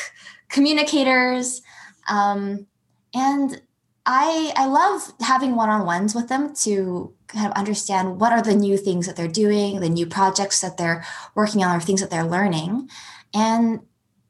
communicators. 0.48 1.62
Um, 2.08 2.66
and 3.14 3.60
I, 4.06 4.52
I 4.56 4.66
love 4.66 5.12
having 5.20 5.56
one-on-ones 5.56 6.14
with 6.14 6.28
them 6.28 6.54
to 6.56 7.14
kind 7.28 7.46
of 7.46 7.52
understand 7.52 8.20
what 8.20 8.32
are 8.32 8.42
the 8.42 8.56
new 8.56 8.76
things 8.76 9.06
that 9.06 9.16
they're 9.16 9.28
doing, 9.28 9.80
the 9.80 9.88
new 9.88 10.06
projects 10.06 10.60
that 10.62 10.76
they're 10.76 11.04
working 11.34 11.62
on, 11.62 11.76
or 11.76 11.80
things 11.80 12.00
that 12.00 12.10
they're 12.10 12.24
learning. 12.24 12.88
And 13.34 13.80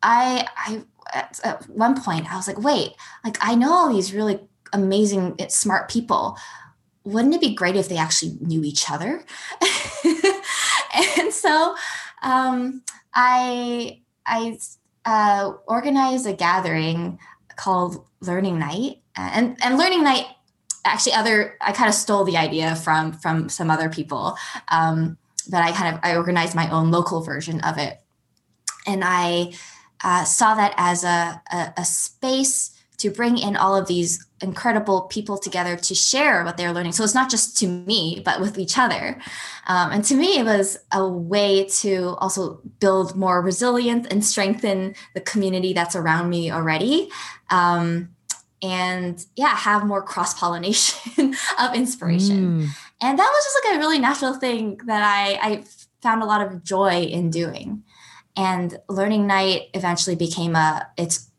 I, 0.03 0.47
I 0.57 0.83
at 1.13 1.69
one 1.69 2.01
point 2.01 2.33
I 2.33 2.37
was 2.37 2.47
like, 2.47 2.63
wait, 2.63 2.93
like 3.25 3.37
I 3.41 3.55
know 3.55 3.73
all 3.73 3.93
these 3.93 4.13
really 4.13 4.41
amazing, 4.73 5.37
smart 5.49 5.91
people. 5.91 6.37
Wouldn't 7.05 7.35
it 7.35 7.41
be 7.41 7.55
great 7.55 7.77
if 7.77 7.89
they 7.89 7.97
actually 7.97 8.37
knew 8.41 8.63
each 8.63 8.91
other? 8.91 9.25
and 11.19 11.33
so 11.33 11.75
um, 12.23 12.83
I 13.15 14.03
I 14.31 14.59
uh, 15.05 15.53
organized 15.67 16.27
a 16.27 16.33
gathering 16.33 17.19
called 17.57 18.05
Learning 18.21 18.59
Night, 18.59 19.03
and 19.17 19.57
and 19.63 19.77
Learning 19.77 20.05
Night 20.05 20.27
actually 20.85 21.13
other 21.13 21.59
I 21.61 21.73
kind 21.73 21.89
of 21.89 21.95
stole 21.95 22.25
the 22.25 22.37
idea 22.37 22.77
from 22.77 23.13
from 23.13 23.49
some 23.49 23.71
other 23.71 23.91
people, 23.91 24.37
um, 24.69 25.19
but 25.51 25.63
I 25.63 25.73
kind 25.73 25.95
of 25.95 26.01
I 26.03 26.17
organized 26.17 26.55
my 26.55 26.71
own 26.71 26.91
local 26.91 27.23
version 27.23 27.61
of 27.63 27.77
it, 27.77 28.01
and 28.87 29.03
I 29.05 29.53
uh, 30.03 30.25
saw 30.25 30.55
that 30.55 30.75
as 30.77 31.05
a, 31.05 31.43
a, 31.53 31.73
a 31.79 31.85
space 31.85 32.70
to 33.01 33.11
bring 33.11 33.39
in 33.39 33.57
all 33.57 33.75
of 33.75 33.89
these 33.89 34.27
incredible 34.43 35.03
people 35.03 35.39
together 35.39 35.77
to 35.77 35.95
share 35.95 36.45
what 36.45 36.57
they're 36.57 36.73
learning. 36.73 36.93
So 36.93 37.03
it's 37.03 37.15
not 37.15 37.31
just 37.31 37.57
to 37.59 37.67
me, 37.67 38.21
but 38.25 38.41
with 38.41 38.59
each 38.59 38.79
other. 38.79 39.19
Um, 39.67 39.93
and 39.93 40.05
to 40.05 40.15
me, 40.15 40.39
it 40.39 40.45
was 40.45 40.79
a 40.93 41.07
way 41.07 41.65
to 41.81 42.17
also 42.19 42.61
build 42.79 43.17
more 43.17 43.41
resilience 43.41 44.07
and 44.11 44.25
strengthen 44.25 44.95
the 45.15 45.21
community 45.21 45.73
that's 45.73 45.97
around 45.97 46.29
me 46.29 46.51
already. 46.51 47.11
Um, 47.51 48.11
and 48.63 49.25
yeah, 49.37 49.55
have 49.57 49.87
more 49.87 50.03
cross 50.03 50.39
pollination 50.39 51.35
of 51.59 51.75
inspiration. 51.75 52.61
Mm. 52.61 52.69
And 53.01 53.19
that 53.19 53.31
was 53.33 53.45
just 53.45 53.59
like 53.65 53.77
a 53.77 53.79
really 53.79 53.99
natural 53.99 54.35
thing 54.35 54.79
that 54.85 55.03
I, 55.03 55.39
I 55.43 55.65
found 56.03 56.23
a 56.23 56.27
lot 56.27 56.47
of 56.47 56.63
joy 56.63 57.03
in 57.03 57.31
doing. 57.31 57.83
And 58.37 58.79
learning 58.89 59.27
night 59.27 59.69
eventually 59.73 60.17
became 60.17 60.55
a, 60.55 60.87
it's 60.99 61.30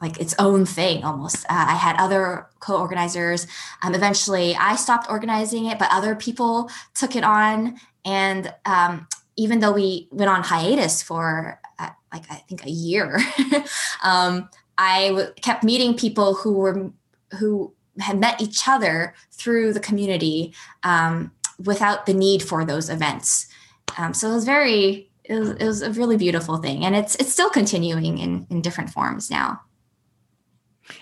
like 0.00 0.20
its 0.20 0.34
own 0.38 0.66
thing 0.66 1.04
almost. 1.04 1.44
Uh, 1.46 1.66
I 1.68 1.74
had 1.74 1.96
other 1.96 2.46
co-organizers. 2.60 3.46
Um, 3.82 3.94
eventually, 3.94 4.54
I 4.56 4.76
stopped 4.76 5.10
organizing 5.10 5.66
it, 5.66 5.78
but 5.78 5.88
other 5.90 6.14
people 6.14 6.70
took 6.94 7.16
it 7.16 7.24
on. 7.24 7.78
And 8.04 8.52
um, 8.66 9.06
even 9.36 9.60
though 9.60 9.72
we 9.72 10.08
went 10.10 10.30
on 10.30 10.42
hiatus 10.42 11.02
for 11.02 11.60
uh, 11.78 11.90
like 12.12 12.30
I 12.30 12.36
think 12.48 12.64
a 12.64 12.70
year, 12.70 13.18
um, 14.02 14.48
I 14.78 15.08
w- 15.08 15.32
kept 15.40 15.64
meeting 15.64 15.96
people 15.96 16.34
who 16.34 16.52
were 16.54 16.90
who 17.38 17.72
had 17.98 18.18
met 18.18 18.40
each 18.40 18.68
other 18.68 19.14
through 19.32 19.72
the 19.72 19.80
community 19.80 20.54
um, 20.82 21.32
without 21.64 22.04
the 22.04 22.12
need 22.12 22.42
for 22.42 22.64
those 22.64 22.90
events. 22.90 23.48
Um, 23.96 24.12
so 24.12 24.30
it 24.30 24.34
was 24.34 24.44
very 24.44 25.10
it 25.24 25.38
was, 25.38 25.50
it 25.50 25.64
was 25.64 25.82
a 25.82 25.90
really 25.92 26.16
beautiful 26.16 26.58
thing, 26.58 26.84
and 26.84 26.94
it's 26.94 27.14
it's 27.16 27.32
still 27.32 27.50
continuing 27.50 28.18
in 28.18 28.46
in 28.50 28.60
different 28.60 28.90
forms 28.90 29.30
now. 29.30 29.60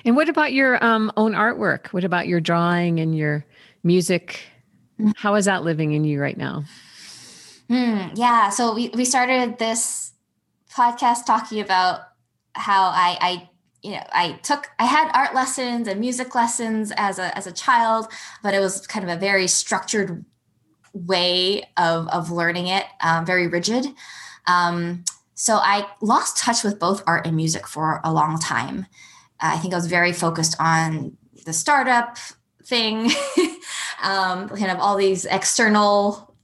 And 0.04 0.16
what 0.16 0.28
about 0.28 0.52
your 0.52 0.82
um, 0.84 1.12
own 1.16 1.32
artwork? 1.32 1.88
What 1.88 2.04
about 2.04 2.26
your 2.26 2.40
drawing 2.40 3.00
and 3.00 3.16
your 3.16 3.44
music? 3.82 4.40
Mm. 5.00 5.12
How 5.16 5.34
is 5.34 5.44
that 5.44 5.64
living 5.64 5.92
in 5.92 6.04
you 6.04 6.20
right 6.20 6.36
now? 6.36 6.64
Mm, 7.70 8.12
yeah, 8.14 8.50
so 8.50 8.74
we, 8.74 8.90
we 8.90 9.04
started 9.04 9.58
this 9.58 10.12
podcast 10.70 11.24
talking 11.24 11.60
about 11.60 12.00
how 12.54 12.84
I, 12.84 13.18
I 13.20 13.48
you 13.84 13.90
know 13.92 14.02
i 14.12 14.32
took 14.42 14.70
i 14.78 14.86
had 14.86 15.10
art 15.14 15.34
lessons 15.34 15.86
and 15.86 16.00
music 16.00 16.34
lessons 16.34 16.92
as 16.96 17.18
a 17.18 17.36
as 17.36 17.46
a 17.46 17.52
child 17.52 18.08
but 18.42 18.54
it 18.54 18.60
was 18.60 18.86
kind 18.86 19.08
of 19.08 19.14
a 19.14 19.20
very 19.20 19.46
structured 19.46 20.24
way 20.92 21.62
of 21.76 22.08
of 22.08 22.30
learning 22.30 22.66
it 22.66 22.86
um, 23.02 23.26
very 23.26 23.46
rigid 23.46 23.86
um, 24.46 25.04
so 25.34 25.56
i 25.56 25.86
lost 26.00 26.38
touch 26.38 26.64
with 26.64 26.78
both 26.78 27.02
art 27.06 27.26
and 27.26 27.36
music 27.36 27.68
for 27.68 28.00
a 28.02 28.12
long 28.12 28.38
time 28.38 28.86
I 29.40 29.58
think 29.58 29.74
I 29.74 29.76
was 29.76 29.86
very 29.86 30.12
focused 30.12 30.56
on 30.58 31.16
the 31.44 31.52
startup 31.52 32.16
thing, 32.64 33.10
um, 34.02 34.48
kind 34.48 34.70
of 34.70 34.78
all 34.78 34.96
these 34.96 35.24
external 35.26 36.34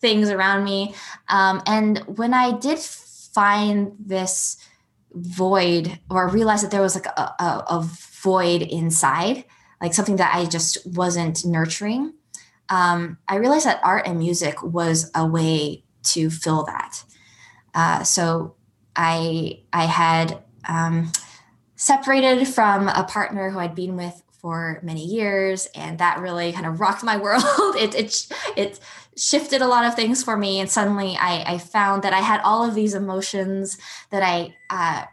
things 0.00 0.30
around 0.30 0.64
me. 0.64 0.94
Um, 1.28 1.62
and 1.66 1.98
when 2.06 2.34
I 2.34 2.52
did 2.58 2.78
find 2.78 3.92
this 3.98 4.56
void 5.12 5.98
or 6.10 6.28
realize 6.28 6.62
that 6.62 6.70
there 6.70 6.82
was 6.82 6.94
like 6.94 7.06
a, 7.06 7.34
a, 7.38 7.64
a, 7.70 7.88
void 8.22 8.62
inside, 8.62 9.44
like 9.80 9.94
something 9.94 10.16
that 10.16 10.34
I 10.34 10.44
just 10.44 10.84
wasn't 10.86 11.44
nurturing, 11.44 12.14
um, 12.68 13.18
I 13.28 13.36
realized 13.36 13.66
that 13.66 13.80
art 13.82 14.06
and 14.06 14.18
music 14.18 14.62
was 14.62 15.10
a 15.14 15.26
way 15.26 15.84
to 16.02 16.30
fill 16.30 16.64
that. 16.64 17.04
Uh, 17.74 18.02
so 18.02 18.56
I 18.96 19.62
I 19.72 19.84
had 19.84 20.42
um, 20.68 21.12
separated 21.78 22.46
from 22.46 22.88
a 22.88 23.04
partner 23.04 23.48
who 23.48 23.58
I'd 23.58 23.74
been 23.74 23.96
with 23.96 24.22
for 24.32 24.80
many 24.82 25.04
years 25.04 25.66
and 25.74 25.98
that 25.98 26.18
really 26.18 26.52
kind 26.52 26.66
of 26.66 26.80
rocked 26.80 27.02
my 27.02 27.16
world. 27.24 27.76
It, 27.76 27.94
it 27.94 28.26
it 28.56 28.80
shifted 29.16 29.62
a 29.62 29.66
lot 29.66 29.84
of 29.84 29.94
things 29.94 30.22
for 30.22 30.36
me 30.36 30.60
and 30.60 30.70
suddenly 30.70 31.16
i 31.20 31.42
i 31.44 31.58
found 31.58 32.02
that 32.04 32.12
i 32.12 32.20
had 32.20 32.40
all 32.42 32.64
of 32.64 32.74
these 32.76 32.94
emotions 32.94 33.76
that 34.10 34.22
i 34.22 34.54
uh, 34.70 35.04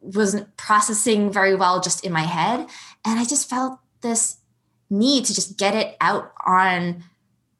wasn't 0.00 0.54
processing 0.58 1.32
very 1.32 1.54
well 1.54 1.80
just 1.80 2.04
in 2.04 2.12
my 2.12 2.22
head 2.22 2.60
and 3.06 3.18
i 3.18 3.24
just 3.24 3.48
felt 3.48 3.78
this 4.02 4.36
need 4.90 5.24
to 5.24 5.34
just 5.34 5.56
get 5.56 5.74
it 5.74 5.96
out 6.00 6.32
on 6.46 7.02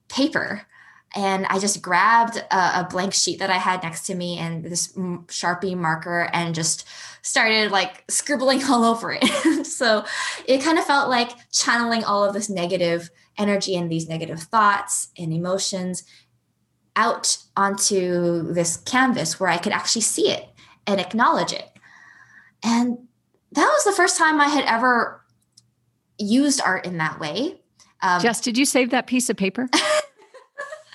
paper 0.09 0.67
and 1.15 1.47
I 1.47 1.59
just 1.59 1.81
grabbed 1.81 2.37
a, 2.37 2.81
a, 2.81 2.89
blank 2.91 3.15
sheet 3.15 3.39
that 3.39 3.51
I 3.51 3.57
had 3.57 3.83
next 3.83 4.07
to 4.07 4.15
me 4.15 4.39
and 4.39 4.63
this 4.63 4.93
Sharpie 4.93 5.77
marker 5.77 6.29
and 6.33 6.55
just 6.55 6.87
started 7.23 7.71
like 7.71 8.05
scribbling 8.09 8.63
all 8.69 8.85
over 8.85 9.17
it. 9.21 9.67
so 9.67 10.05
it 10.47 10.63
kind 10.63 10.79
of 10.79 10.85
felt 10.85 11.09
like 11.09 11.31
channeling 11.51 12.05
all 12.05 12.25
of 12.25 12.35
this 12.35 12.51
negative 12.51 13.11
energy 13.39 13.75
and 13.77 13.91
these 13.91 14.09
negative 14.09 14.41
thoughts 14.41 15.09
and 15.17 15.33
emotions 15.33 16.05
out 16.97 17.39
onto 17.57 18.53
this 18.53 18.77
canvas 18.77 19.39
where 19.39 19.49
I 19.49 19.57
could 19.57 19.73
actually 19.73 20.03
see 20.03 20.31
it 20.31 20.49
and 20.87 21.01
acknowledge 21.01 21.53
it. 21.53 21.71
And 22.63 22.99
that 23.53 23.71
was 23.73 23.85
the 23.85 23.93
first 23.93 24.19
time 24.19 24.41
I 24.41 24.49
had 24.49 24.65
ever 24.65 25.25
used 26.19 26.61
art 26.61 26.85
in 26.85 26.99
that 26.99 27.21
way. 27.21 27.61
Um, 28.03 28.21
Jess, 28.21 28.41
did 28.41 28.59
you 28.59 28.65
save 28.65 28.91
that 28.91 29.07
piece 29.07 29.31
of 29.31 29.37
paper? 29.37 29.69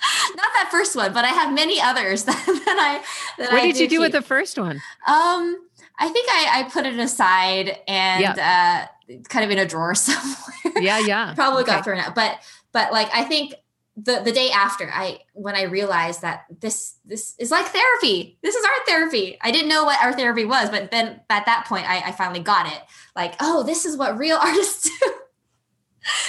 that 0.64 0.68
first 0.70 0.96
one, 0.96 1.12
but 1.12 1.24
I 1.24 1.28
have 1.28 1.52
many 1.52 1.80
others 1.80 2.24
that, 2.24 2.44
that 2.46 3.02
I. 3.36 3.42
That 3.42 3.52
what 3.52 3.62
I 3.62 3.66
did 3.66 3.78
you 3.78 3.88
do 3.88 3.96
keep. 3.96 4.00
with 4.00 4.12
the 4.12 4.22
first 4.22 4.58
one? 4.58 4.76
Um, 5.06 5.68
I 5.98 6.08
think 6.08 6.28
I, 6.30 6.60
I 6.60 6.62
put 6.70 6.86
it 6.86 6.98
aside 6.98 7.78
and 7.86 8.38
uh, 8.38 8.86
kind 9.28 9.44
of 9.44 9.50
in 9.50 9.58
a 9.58 9.66
drawer 9.66 9.94
somewhere. 9.94 10.82
Yeah, 10.82 10.98
yeah. 10.98 11.34
Probably 11.34 11.62
okay. 11.62 11.72
got 11.72 11.84
thrown 11.84 11.98
out, 11.98 12.14
but 12.14 12.38
but 12.72 12.92
like 12.92 13.08
I 13.14 13.24
think 13.24 13.54
the 13.96 14.20
the 14.24 14.32
day 14.32 14.50
after 14.50 14.90
I 14.92 15.20
when 15.34 15.54
I 15.54 15.62
realized 15.62 16.22
that 16.22 16.46
this 16.60 16.96
this 17.04 17.34
is 17.38 17.50
like 17.50 17.66
therapy. 17.66 18.38
This 18.42 18.54
is 18.56 18.64
art 18.64 18.86
therapy. 18.86 19.38
I 19.40 19.50
didn't 19.50 19.68
know 19.68 19.84
what 19.84 20.02
art 20.02 20.16
therapy 20.16 20.44
was, 20.44 20.70
but 20.70 20.90
then 20.90 21.20
at 21.30 21.46
that 21.46 21.66
point 21.68 21.88
I, 21.88 22.08
I 22.08 22.12
finally 22.12 22.40
got 22.40 22.66
it. 22.66 22.80
Like, 23.14 23.34
oh, 23.40 23.62
this 23.62 23.84
is 23.86 23.96
what 23.96 24.18
real 24.18 24.36
artists 24.36 24.90
do. 25.00 25.12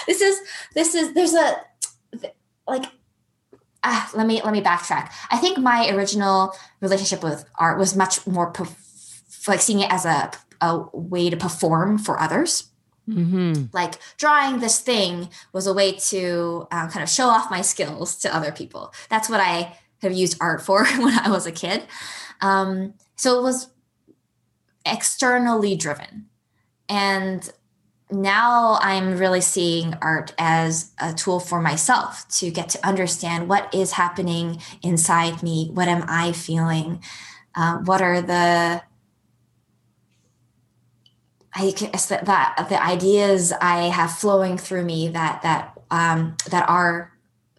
this 0.07 0.21
is 0.21 0.39
this 0.75 0.93
is 0.93 1.13
there's 1.13 1.33
a 1.33 1.55
like 2.67 2.85
ah, 3.85 4.11
let 4.15 4.27
me 4.27 4.41
let 4.43 4.51
me 4.51 4.61
backtrack. 4.61 5.11
I 5.29 5.37
think 5.37 5.57
my 5.57 5.89
original 5.89 6.53
relationship 6.81 7.23
with 7.23 7.45
art 7.55 7.77
was 7.77 7.95
much 7.95 8.25
more 8.27 8.51
perf- 8.51 9.47
like 9.47 9.61
seeing 9.61 9.79
it 9.79 9.91
as 9.91 10.05
a 10.05 10.31
a 10.61 10.85
way 10.93 11.29
to 11.29 11.37
perform 11.37 11.97
for 11.97 12.19
others. 12.19 12.69
Mm-hmm. 13.07 13.65
Like 13.71 13.95
drawing 14.17 14.59
this 14.59 14.79
thing 14.79 15.29
was 15.53 15.67
a 15.67 15.73
way 15.73 15.91
to 15.93 16.67
um, 16.71 16.89
kind 16.89 17.03
of 17.03 17.09
show 17.09 17.27
off 17.27 17.51
my 17.51 17.61
skills 17.61 18.15
to 18.17 18.35
other 18.35 18.51
people. 18.51 18.93
That's 19.09 19.29
what 19.29 19.39
I 19.39 19.77
have 20.01 20.13
used 20.13 20.37
art 20.41 20.61
for 20.61 20.85
when 20.97 21.17
I 21.19 21.29
was 21.29 21.45
a 21.45 21.51
kid. 21.51 21.83
Um, 22.41 22.95
so 23.15 23.39
it 23.39 23.43
was 23.43 23.69
externally 24.85 25.75
driven. 25.75 26.27
And 26.89 27.49
now 28.11 28.77
I'm 28.81 29.17
really 29.17 29.41
seeing 29.41 29.95
art 30.01 30.33
as 30.37 30.91
a 30.99 31.13
tool 31.13 31.39
for 31.39 31.61
myself 31.61 32.27
to 32.37 32.51
get 32.51 32.69
to 32.69 32.87
understand 32.87 33.49
what 33.49 33.73
is 33.73 33.93
happening 33.93 34.61
inside 34.83 35.41
me. 35.41 35.69
What 35.73 35.87
am 35.87 36.05
I 36.07 36.31
feeling? 36.31 37.01
Uh, 37.55 37.79
what 37.79 38.01
are 38.01 38.21
the 38.21 38.83
I 41.57 41.71
that 41.71 42.65
the 42.69 42.83
ideas 42.83 43.53
I 43.53 43.83
have 43.83 44.11
flowing 44.11 44.57
through 44.57 44.83
me 44.83 45.07
that 45.09 45.41
that 45.41 45.79
um, 45.89 46.35
that 46.49 46.67
are 46.69 47.11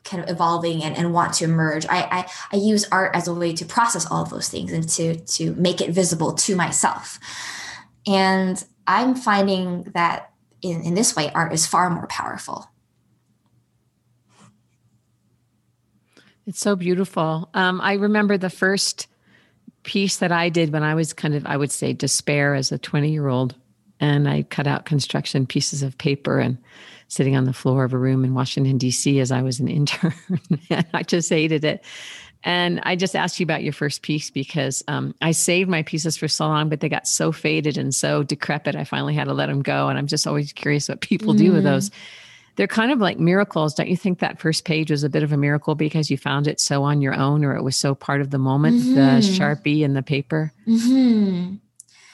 kind 0.05 0.23
of 0.23 0.31
evolving 0.31 0.85
and, 0.85 0.97
and 0.97 1.13
want 1.13 1.35
to 1.35 1.45
emerge. 1.45 1.87
I, 1.87 2.03
I 2.03 2.31
I 2.53 2.57
use 2.57 2.87
art 2.93 3.17
as 3.17 3.27
a 3.27 3.35
way 3.35 3.55
to 3.55 3.65
process 3.65 4.07
all 4.11 4.23
of 4.23 4.31
those 4.31 4.49
things 4.49 4.71
and 4.71 4.89
to 4.91 5.17
to 5.17 5.55
make 5.55 5.81
it 5.81 5.91
visible 5.91 6.35
to 6.35 6.55
myself. 6.55 7.19
And 8.07 8.63
I'm 8.87 9.15
finding 9.15 9.85
that 9.95 10.31
in, 10.63 10.83
in 10.83 10.95
this 10.95 11.15
way, 11.15 11.31
art 11.35 11.53
is 11.53 11.67
far 11.67 11.91
more 11.91 12.07
powerful. 12.07 12.69
It's 16.47 16.61
so 16.61 16.77
beautiful. 16.77 17.51
Um, 17.55 17.81
I 17.81 17.95
remember 17.95 18.39
the 18.39 18.51
first 18.51 19.09
piece 19.83 20.19
that 20.19 20.33
I 20.33 20.49
did 20.49 20.73
when 20.73 20.83
I 20.83 20.95
was 20.95 21.13
kind 21.13 21.35
of, 21.35 21.45
I 21.47 21.57
would 21.57 21.73
say, 21.73 21.93
despair 21.93 22.55
as 22.55 22.71
a 22.71 22.79
20 22.79 23.11
year 23.11 23.29
old. 23.29 23.55
And 23.99 24.29
I 24.29 24.43
cut 24.43 24.67
out 24.67 24.85
construction 24.85 25.47
pieces 25.47 25.83
of 25.83 25.97
paper 25.97 26.39
and 26.39 26.59
sitting 27.09 27.37
on 27.37 27.45
the 27.45 27.53
floor 27.53 27.85
of 27.85 27.93
a 27.93 27.99
room 27.99 28.25
in 28.25 28.35
Washington, 28.35 28.79
D.C. 28.79 29.21
as 29.21 29.33
I 29.33 29.43
was 29.43 29.59
an 29.59 29.69
intern. 29.69 30.15
and 30.71 30.87
I 30.93 31.03
just 31.03 31.31
hated 31.31 31.65
it. 31.65 31.85
And 32.45 32.81
I 32.85 32.95
just 32.95 33.17
asked 33.17 33.41
you 33.41 33.45
about 33.45 33.65
your 33.65 33.73
first 33.73 34.03
piece 34.03 34.31
because 34.31 34.83
um, 34.87 35.15
I 35.21 35.33
saved 35.33 35.69
my 35.69 35.83
pieces 35.83 36.17
for 36.17 36.29
so 36.29 36.47
long, 36.47 36.69
but 36.69 36.81
they 36.81 36.89
got 36.89 37.09
so 37.09 37.33
faded 37.33 37.77
and 37.77 37.95
so 37.95 38.23
decrepit. 38.23 38.77
I 38.77 38.85
finally 38.85 39.15
had 39.15 39.25
to 39.25 39.35
let 39.35 39.47
them 39.47 39.63
go. 39.63 39.89
And 39.89 39.99
I'm 39.99 40.07
just 40.07 40.27
always 40.27 40.53
curious 40.53 40.89
what 40.89 41.01
people 41.01 41.35
mm. 41.35 41.39
do 41.39 41.53
with 41.53 41.65
those. 41.65 41.91
Mm. 41.91 41.95
They're 42.55 42.67
kind 42.67 42.93
of 42.93 43.01
like 43.01 43.19
miracles. 43.19 43.75
Don't 43.75 43.89
you 43.89 43.97
think 43.97 44.21
that 44.21 44.41
first 44.41 44.65
page 44.65 44.91
was 44.91 45.03
a 45.03 45.11
bit 45.11 45.23
of 45.23 45.33
a 45.33 45.37
miracle 45.37 45.75
because 45.75 46.11
you 46.11 46.17
found 46.17 46.47
it 46.47 46.61
so 46.61 46.85
on 46.85 47.03
your 47.03 47.15
own 47.15 47.45
or 47.45 47.57
it 47.57 47.63
was 47.63 47.77
so 47.77 47.95
part 47.95 48.21
of 48.21 48.31
the 48.31 48.39
moment, 48.39 48.81
mm-hmm. 48.81 48.95
the 48.95 49.21
Sharpie 49.21 49.85
and 49.85 49.97
the 49.97 50.03
paper? 50.03 50.53
Mm-hmm. 50.67 51.57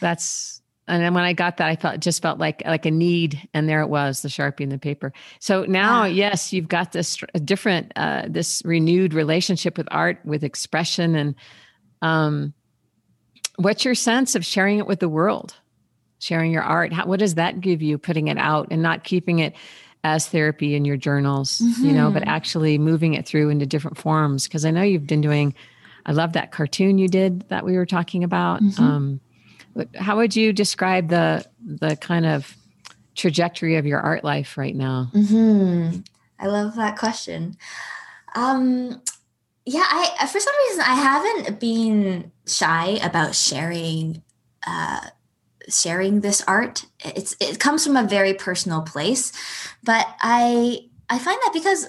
That's 0.01 0.62
and 0.89 1.03
then 1.03 1.15
when 1.15 1.25
I 1.25 1.33
got 1.33 1.59
that, 1.59 1.69
I 1.69 1.77
thought 1.77 2.01
just 2.01 2.23
felt 2.23 2.39
like 2.39 2.63
like 2.67 2.87
a 2.87 2.91
need, 2.91 3.49
and 3.55 3.69
there 3.69 3.83
it 3.83 3.89
was, 3.89 4.23
the 4.23 4.29
sharpie 4.29 4.63
and 4.63 4.73
the 4.73 4.79
paper. 4.79 5.13
So 5.39 5.65
now, 5.65 6.05
yes, 6.05 6.53
you've 6.53 6.69
got 6.69 6.93
this 6.93 7.19
different, 7.45 7.93
uh, 7.97 8.25
this 8.29 8.63
renewed 8.65 9.15
relationship 9.15 9.79
with 9.79 9.87
art, 9.91 10.19
with 10.25 10.43
expression, 10.43 11.15
and 11.15 11.35
um, 12.03 12.53
what's 13.57 13.85
your 13.85 13.95
sense 13.95 14.35
of 14.35 14.45
sharing 14.45 14.79
it 14.79 14.87
with 14.87 14.99
the 14.99 15.09
world, 15.09 15.55
sharing 16.19 16.51
your 16.51 16.65
art? 16.65 16.93
How, 16.93 17.07
what 17.07 17.21
does 17.21 17.37
that 17.37 17.61
give 17.61 17.81
you, 17.81 17.97
putting 17.97 18.29
it 18.29 18.39
out 18.39 18.69
and 18.71 18.83
not 18.83 19.05
keeping 19.05 19.39
it 19.39 19.55
as 20.05 20.27
therapy 20.27 20.75
in 20.75 20.85
your 20.85 20.97
journals, 20.97 21.59
mm-hmm. 21.59 21.85
you 21.85 21.93
know, 21.93 22.11
but 22.11 22.23
mm-hmm. 22.23 22.31
actually 22.31 22.77
moving 22.77 23.15
it 23.15 23.25
through 23.25 23.51
into 23.51 23.67
different 23.67 23.99
forms? 23.99 24.49
Because 24.49 24.65
I 24.65 24.73
know 24.73 24.83
you've 24.83 25.07
been 25.07 25.21
doing. 25.21 25.55
I 26.05 26.11
love 26.11 26.33
that 26.33 26.51
cartoon 26.51 26.99
you 26.99 27.07
did 27.07 27.49
that 27.51 27.65
we 27.65 27.77
were 27.77 27.87
talking 27.87 28.25
about. 28.25 28.61
Mm-hmm. 28.61 28.83
Um, 28.83 29.21
How 29.97 30.17
would 30.17 30.37
you 30.37 30.53
describe 30.53 31.09
the 31.09 31.45
the 31.65 31.97
kind 31.97 32.27
of 32.27 32.57
trajectory 33.15 33.77
of 33.77 33.87
your 33.87 34.01
art 34.01 34.25
life 34.25 34.57
right 34.57 34.75
now? 34.75 35.11
Mm-hmm. 35.15 36.01
I 36.39 36.47
love 36.47 36.77
that 36.77 36.99
question. 36.99 37.57
Um, 38.35 39.03
yeah, 39.65 39.85
I 39.87 40.27
for 40.27 40.41
some 40.41 40.55
reason 40.69 40.81
I 40.83 40.95
haven't 40.95 41.61
been 41.61 42.33
shy 42.47 42.99
about 43.03 43.35
sharing 43.35 44.23
uh, 44.67 45.01
sharing 45.69 46.21
this 46.21 46.43
art. 46.47 46.85
It's 47.05 47.37
it 47.41 47.61
comes 47.61 47.87
from 47.87 47.97
a 47.97 48.03
very 48.03 48.35
personal 48.35 48.83
place, 48.83 49.33
but 49.83 50.07
I 50.21 50.81
I 51.09 51.19
find 51.19 51.39
that 51.45 51.53
because 51.53 51.89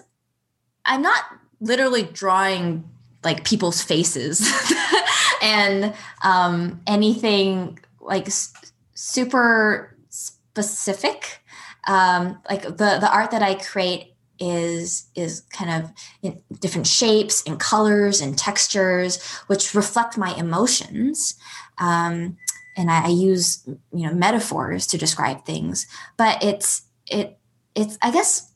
I'm 0.85 1.01
not 1.01 1.23
literally 1.59 2.03
drawing 2.03 2.89
like 3.23 3.43
people's 3.43 3.81
faces 3.81 4.47
and 5.41 5.93
um, 6.23 6.81
anything 6.87 7.79
like 7.99 8.27
s- 8.27 8.53
super 8.93 9.97
specific. 10.09 11.39
Um, 11.87 12.41
like 12.49 12.63
the 12.63 12.97
the 12.99 13.09
art 13.11 13.31
that 13.31 13.43
I 13.43 13.55
create 13.55 14.13
is 14.39 15.09
is 15.15 15.41
kind 15.51 15.83
of 15.83 15.91
in 16.21 16.41
different 16.59 16.87
shapes 16.87 17.43
and 17.45 17.59
colors 17.59 18.19
and 18.19 18.37
textures 18.37 19.21
which 19.47 19.75
reflect 19.75 20.17
my 20.17 20.33
emotions 20.35 21.35
um, 21.77 22.37
and 22.75 22.89
I, 22.89 23.05
I, 23.05 23.09
use 23.09 23.63
you 23.67 24.07
know 24.07 24.13
metaphors 24.13 24.87
to 24.87 24.97
describe 24.97 25.45
things 25.45 25.85
but 26.17 26.43
it's 26.43 26.81
it 27.07 27.37
it's 27.75 27.97
i 28.01 28.11
guess 28.11 28.52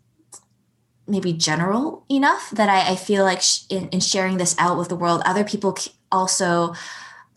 maybe 1.08 1.34
general 1.34 2.06
enough 2.10 2.50
that 2.52 2.70
i, 2.70 2.92
I 2.92 2.96
feel 2.96 3.24
like 3.24 3.42
sh- 3.42 3.62
in, 3.70 3.90
in, 3.90 4.00
sharing 4.00 4.38
this 4.38 4.56
out 4.58 4.78
with 4.78 4.90
the 4.90 4.96
world 4.96 5.22
other 5.26 5.44
people 5.44 5.78
also 6.12 6.74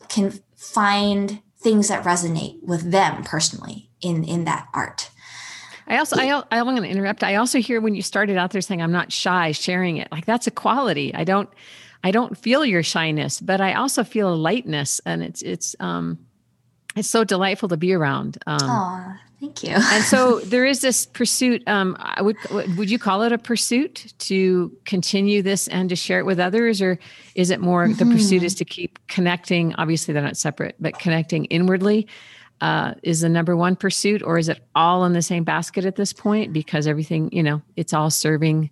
can 0.09 0.41
find 0.57 1.41
things 1.59 1.89
that 1.89 2.05
resonate 2.05 2.63
with 2.63 2.91
them 2.91 3.23
personally 3.25 3.91
in 4.01 4.25
in 4.25 4.45
that 4.45 4.69
art 4.75 5.11
I 5.91 5.99
also, 5.99 6.17
I, 6.21 6.45
I 6.53 6.63
want 6.63 6.77
to 6.77 6.85
interrupt. 6.85 7.25
I 7.25 7.35
also 7.35 7.59
hear 7.59 7.81
when 7.81 7.97
you 7.97 8.03
started 8.03 8.37
out 8.37 8.53
there 8.53 8.61
saying, 8.61 8.81
I'm 8.81 8.93
not 8.93 9.11
shy 9.11 9.51
sharing 9.51 9.97
it. 9.97 10.07
Like 10.13 10.25
that's 10.25 10.47
a 10.47 10.53
quality. 10.53 11.13
I 11.13 11.25
don't, 11.25 11.51
I 12.05 12.13
don't 12.13 12.39
feel 12.39 12.65
your 12.65 12.85
shyness, 12.85 13.41
but 13.41 13.61
I 13.61 13.75
also 13.75 14.05
feel 14.05 14.33
a 14.33 14.37
lightness 14.37 15.01
and 15.05 15.21
it's, 15.21 15.43
it's, 15.43 15.75
um, 15.81 16.19
it's 17.01 17.09
so 17.09 17.25
delightful 17.25 17.69
to 17.69 17.77
be 17.77 17.93
around. 17.93 18.39
Um, 18.47 18.59
oh, 18.63 19.15
thank 19.41 19.63
you. 19.63 19.71
and 19.71 20.05
so 20.05 20.41
there 20.45 20.65
is 20.65 20.81
this 20.81 21.07
pursuit. 21.07 21.67
Um, 21.67 21.97
I 21.99 22.23
would, 22.23 22.37
would 22.77 22.91
you 22.91 22.99
call 22.99 23.23
it 23.23 23.33
a 23.33 23.39
pursuit 23.39 24.15
to 24.19 24.71
continue 24.85 25.43
this 25.43 25.67
and 25.69 25.89
to 25.89 25.97
share 25.97 26.21
it 26.21 26.27
with 26.27 26.39
others, 26.39 26.81
or 26.81 26.99
is 27.35 27.51
it 27.51 27.61
more 27.61 27.87
mm-hmm. 27.87 28.09
the 28.09 28.15
pursuit 28.15 28.43
is 28.43 28.55
to 28.57 28.65
keep 28.65 28.99
connecting? 29.09 29.75
Obviously, 29.75 30.15
they're 30.15 30.23
not 30.23 30.37
separate, 30.37 30.77
but 30.79 30.99
connecting 30.99 31.47
inwardly 31.47 32.07
uh, 32.61 32.95
is 33.03 33.21
the 33.21 33.29
number 33.29 33.57
one 33.57 33.77
pursuit, 33.77 34.23
or 34.23 34.39
is 34.39 34.49
it 34.49 34.63
all 34.75 35.05
in 35.05 35.13
the 35.13 35.23
same 35.23 35.45
basket 35.45 35.85
at 35.85 35.97
this 35.97 36.13
point? 36.13 36.53
Because 36.53 36.87
everything, 36.87 37.31
you 37.33 37.43
know, 37.43 37.63
it's 37.77 37.93
all 37.93 38.11
serving 38.11 38.71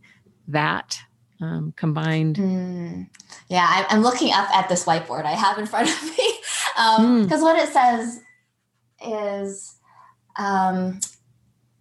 that 0.49 0.99
um, 1.41 1.73
combined. 1.77 2.37
Mm. 2.37 3.09
Yeah, 3.49 3.87
I'm 3.89 4.03
looking 4.03 4.33
up 4.33 4.51
at 4.55 4.69
this 4.69 4.85
whiteboard 4.85 5.25
I 5.25 5.33
have 5.33 5.59
in 5.59 5.67
front 5.67 5.89
of 5.89 6.03
me 6.03 6.38
because 6.79 6.99
um, 6.99 7.27
mm. 7.27 7.43
what 7.43 7.59
it 7.59 7.73
says 7.73 8.21
is, 9.05 9.75
um, 10.37 11.01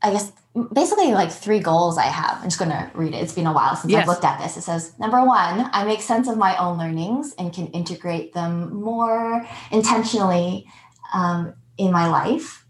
I 0.01 0.11
guess, 0.11 0.31
basically 0.73 1.13
like 1.13 1.31
three 1.31 1.59
goals 1.59 1.99
I 1.99 2.05
have. 2.05 2.39
I'm 2.41 2.45
just 2.45 2.57
going 2.57 2.71
to 2.71 2.89
read 2.95 3.13
it. 3.13 3.17
It's 3.17 3.33
been 3.33 3.45
a 3.45 3.53
while 3.53 3.75
since 3.75 3.91
yes. 3.91 4.01
I've 4.01 4.07
looked 4.07 4.23
at 4.23 4.39
this. 4.39 4.57
It 4.57 4.63
says, 4.63 4.97
number 4.97 5.23
one, 5.23 5.69
I 5.71 5.85
make 5.85 6.01
sense 6.01 6.27
of 6.27 6.37
my 6.37 6.57
own 6.57 6.79
learnings 6.79 7.35
and 7.37 7.53
can 7.53 7.67
integrate 7.67 8.33
them 8.33 8.73
more 8.73 9.45
intentionally 9.71 10.65
um, 11.13 11.53
in 11.77 11.91
my 11.91 12.07
life. 12.07 12.65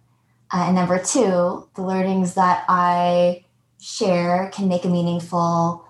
Uh, 0.51 0.65
and 0.67 0.75
number 0.75 1.01
two, 1.01 1.69
the 1.75 1.81
learnings 1.81 2.33
that 2.33 2.65
I 2.67 3.45
share 3.79 4.51
can 4.53 4.67
make 4.67 4.83
a 4.83 4.89
meaningful 4.89 5.85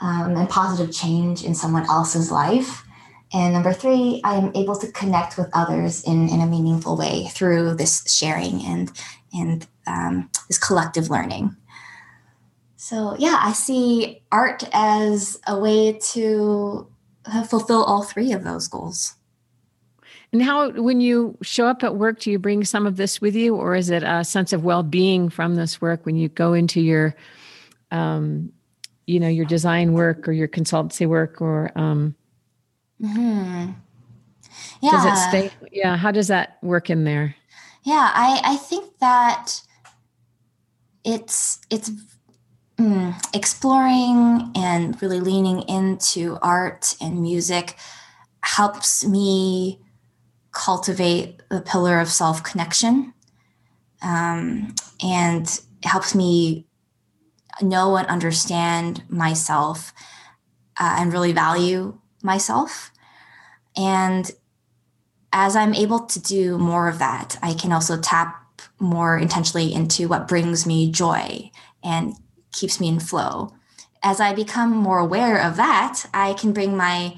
um, 0.00 0.36
and 0.36 0.48
positive 0.48 0.92
change 0.92 1.44
in 1.44 1.54
someone 1.54 1.88
else's 1.88 2.32
life. 2.32 2.84
And 3.32 3.52
number 3.52 3.72
three, 3.72 4.20
I 4.24 4.36
am 4.36 4.52
able 4.54 4.76
to 4.76 4.90
connect 4.92 5.36
with 5.36 5.48
others 5.52 6.02
in, 6.04 6.28
in 6.28 6.40
a 6.40 6.46
meaningful 6.46 6.96
way 6.96 7.28
through 7.28 7.74
this 7.74 8.10
sharing 8.12 8.62
and 8.64 8.90
and 9.34 9.66
um, 9.86 10.30
this 10.48 10.58
collective 10.58 11.10
learning. 11.10 11.54
So 12.76 13.16
yeah, 13.18 13.38
I 13.42 13.52
see 13.52 14.22
art 14.32 14.64
as 14.72 15.38
a 15.46 15.58
way 15.58 15.98
to 16.12 16.88
fulfill 17.46 17.84
all 17.84 18.02
three 18.02 18.32
of 18.32 18.44
those 18.44 18.68
goals. 18.68 19.14
And 20.32 20.42
how, 20.42 20.70
when 20.70 21.00
you 21.00 21.36
show 21.42 21.66
up 21.66 21.82
at 21.82 21.96
work, 21.96 22.20
do 22.20 22.30
you 22.30 22.38
bring 22.38 22.64
some 22.64 22.86
of 22.86 22.96
this 22.96 23.20
with 23.20 23.34
you, 23.34 23.56
or 23.56 23.74
is 23.74 23.90
it 23.90 24.02
a 24.02 24.24
sense 24.24 24.52
of 24.52 24.62
well-being 24.62 25.30
from 25.30 25.54
this 25.54 25.80
work 25.80 26.04
when 26.04 26.16
you 26.16 26.28
go 26.28 26.52
into 26.52 26.80
your, 26.80 27.14
um, 27.90 28.52
you 29.06 29.20
know, 29.20 29.28
your 29.28 29.46
design 29.46 29.94
work 29.94 30.28
or 30.28 30.32
your 30.32 30.48
consultancy 30.48 31.06
work, 31.06 31.40
or 31.40 31.72
um, 31.76 32.14
hmm 33.00 33.70
yeah, 34.80 34.90
does 34.90 35.04
it 35.04 35.16
stay? 35.16 35.50
Yeah, 35.72 35.96
how 35.96 36.10
does 36.10 36.28
that 36.28 36.58
work 36.62 36.90
in 36.90 37.04
there? 37.04 37.34
Yeah, 37.84 38.10
I 38.14 38.40
I 38.44 38.56
think 38.56 38.98
that 39.00 39.60
it's 41.04 41.60
it's 41.70 41.90
mm, 42.78 43.14
exploring 43.34 44.52
and 44.54 45.00
really 45.02 45.20
leaning 45.20 45.62
into 45.62 46.38
art 46.42 46.96
and 47.00 47.20
music 47.20 47.76
helps 48.42 49.04
me 49.06 49.80
cultivate 50.52 51.42
the 51.50 51.60
pillar 51.60 52.00
of 52.00 52.08
self 52.08 52.42
connection. 52.42 53.14
Um, 54.00 54.76
and 55.02 55.60
helps 55.82 56.14
me 56.14 56.68
know 57.60 57.96
and 57.96 58.06
understand 58.06 59.02
myself 59.08 59.92
uh, 60.78 60.96
and 61.00 61.12
really 61.12 61.32
value 61.32 61.98
myself. 62.22 62.90
And 63.76 64.30
as 65.32 65.56
I'm 65.56 65.74
able 65.74 66.00
to 66.00 66.20
do 66.20 66.58
more 66.58 66.88
of 66.88 66.98
that, 66.98 67.38
I 67.42 67.54
can 67.54 67.72
also 67.72 68.00
tap 68.00 68.44
more 68.78 69.16
intentionally 69.18 69.72
into 69.72 70.08
what 70.08 70.28
brings 70.28 70.66
me 70.66 70.90
joy 70.90 71.50
and 71.82 72.14
keeps 72.52 72.80
me 72.80 72.88
in 72.88 73.00
flow. 73.00 73.54
As 74.02 74.20
I 74.20 74.34
become 74.34 74.70
more 74.70 74.98
aware 74.98 75.40
of 75.40 75.56
that, 75.56 76.04
I 76.14 76.34
can 76.34 76.52
bring 76.52 76.76
my 76.76 77.16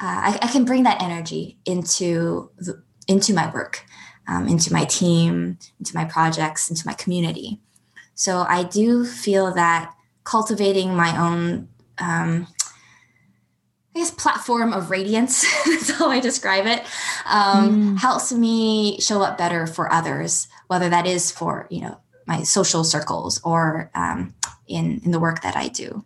uh, 0.00 0.30
I, 0.30 0.38
I, 0.42 0.46
can 0.46 0.64
bring 0.64 0.84
that 0.84 1.02
energy 1.02 1.58
into 1.64 2.50
the, 2.56 2.80
into 3.08 3.34
my 3.34 3.52
work, 3.52 3.84
um, 4.28 4.46
into 4.46 4.72
my 4.72 4.84
team, 4.84 5.58
into 5.80 5.92
my 5.92 6.04
projects, 6.04 6.70
into 6.70 6.86
my 6.86 6.92
community. 6.92 7.60
So 8.14 8.44
I 8.48 8.62
do 8.62 9.04
feel 9.04 9.52
that 9.54 9.92
cultivating 10.22 10.94
my 10.94 11.18
own, 11.20 11.68
um, 11.98 12.46
I 13.98 14.00
guess, 14.00 14.10
platform 14.12 14.72
of 14.72 14.90
radiance, 14.92 15.44
that's 15.66 15.90
how 15.90 16.08
I 16.08 16.20
describe 16.20 16.66
it, 16.66 16.84
um, 17.26 17.96
mm. 17.96 17.98
helps 17.98 18.32
me 18.32 19.00
show 19.00 19.22
up 19.22 19.36
better 19.36 19.66
for 19.66 19.92
others, 19.92 20.46
whether 20.68 20.88
that 20.88 21.04
is 21.04 21.32
for, 21.32 21.66
you 21.68 21.80
know, 21.80 21.98
my 22.24 22.44
social 22.44 22.84
circles 22.84 23.40
or 23.42 23.90
um, 23.96 24.36
in, 24.68 25.00
in 25.04 25.10
the 25.10 25.18
work 25.18 25.42
that 25.42 25.56
I 25.56 25.66
do. 25.66 26.04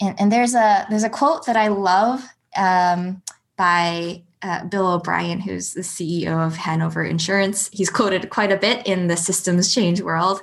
And, 0.00 0.20
and 0.20 0.30
there's 0.30 0.54
a 0.54 0.86
there's 0.88 1.02
a 1.02 1.10
quote 1.10 1.46
that 1.46 1.56
I 1.56 1.66
love 1.66 2.22
um, 2.56 3.22
by 3.56 4.22
uh, 4.42 4.66
Bill 4.66 4.86
O'Brien, 4.86 5.40
who's 5.40 5.72
the 5.72 5.80
CEO 5.80 6.46
of 6.46 6.54
Hanover 6.58 7.02
Insurance. 7.02 7.70
He's 7.72 7.90
quoted 7.90 8.30
quite 8.30 8.52
a 8.52 8.56
bit 8.56 8.86
in 8.86 9.08
the 9.08 9.16
systems 9.16 9.74
change 9.74 10.00
world. 10.00 10.42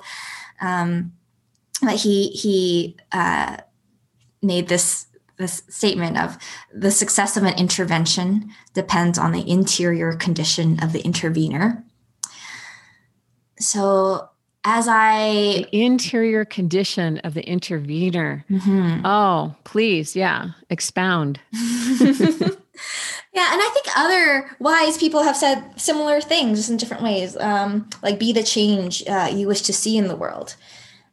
Um, 0.60 1.14
but 1.82 1.96
he 1.96 2.28
he 2.32 2.98
uh, 3.14 3.56
made 4.42 4.68
this 4.68 5.08
this 5.38 5.64
statement 5.70 6.18
of 6.18 6.38
the 6.74 6.92
success 6.92 7.36
of 7.38 7.44
an 7.44 7.58
intervention 7.58 8.52
depends 8.74 9.18
on 9.18 9.32
the 9.32 9.50
interior 9.50 10.14
condition 10.14 10.82
of 10.82 10.94
the 10.94 11.02
intervener. 11.02 11.84
So 13.60 14.30
as 14.66 14.88
I 14.88 15.68
the 15.70 15.70
interior 15.72 16.44
condition 16.44 17.20
of 17.20 17.36
the 17.36 17.48
intervener. 17.48 18.44
Mm-hmm. 18.50 19.06
Oh, 19.06 19.56
please, 19.64 20.16
yeah, 20.16 20.50
expound. 20.70 21.40
yeah, 21.54 22.42
and 22.42 22.58
I 23.36 23.70
think 23.74 23.86
other 23.96 24.50
wise 24.60 24.98
people 24.98 25.24
have 25.24 25.38
said 25.38 25.80
similar 25.80 26.20
things 26.20 26.70
in 26.70 26.78
different 26.78 27.04
ways, 27.04 27.38
um, 27.38 27.88
like 28.02 28.20
be 28.20 28.34
the 28.34 28.44
change 28.44 29.04
uh, 29.08 29.30
you 29.32 29.48
wish 29.48 29.62
to 29.62 29.74
see 29.74 29.98
in 29.98 30.08
the 30.08 30.16
world. 30.16 30.56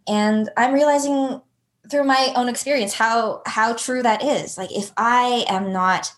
And 0.09 0.49
I'm 0.57 0.73
realizing 0.73 1.43
through 1.91 2.05
my 2.05 2.33
own 2.37 2.49
experience 2.49 2.95
how 2.95 3.43
how 3.47 3.75
true 3.75 4.03
that 4.03 4.23
is. 4.23 4.57
Like 4.57 4.73
if 4.73 4.93
I 4.97 5.45
am 5.49 5.73
not 5.73 6.13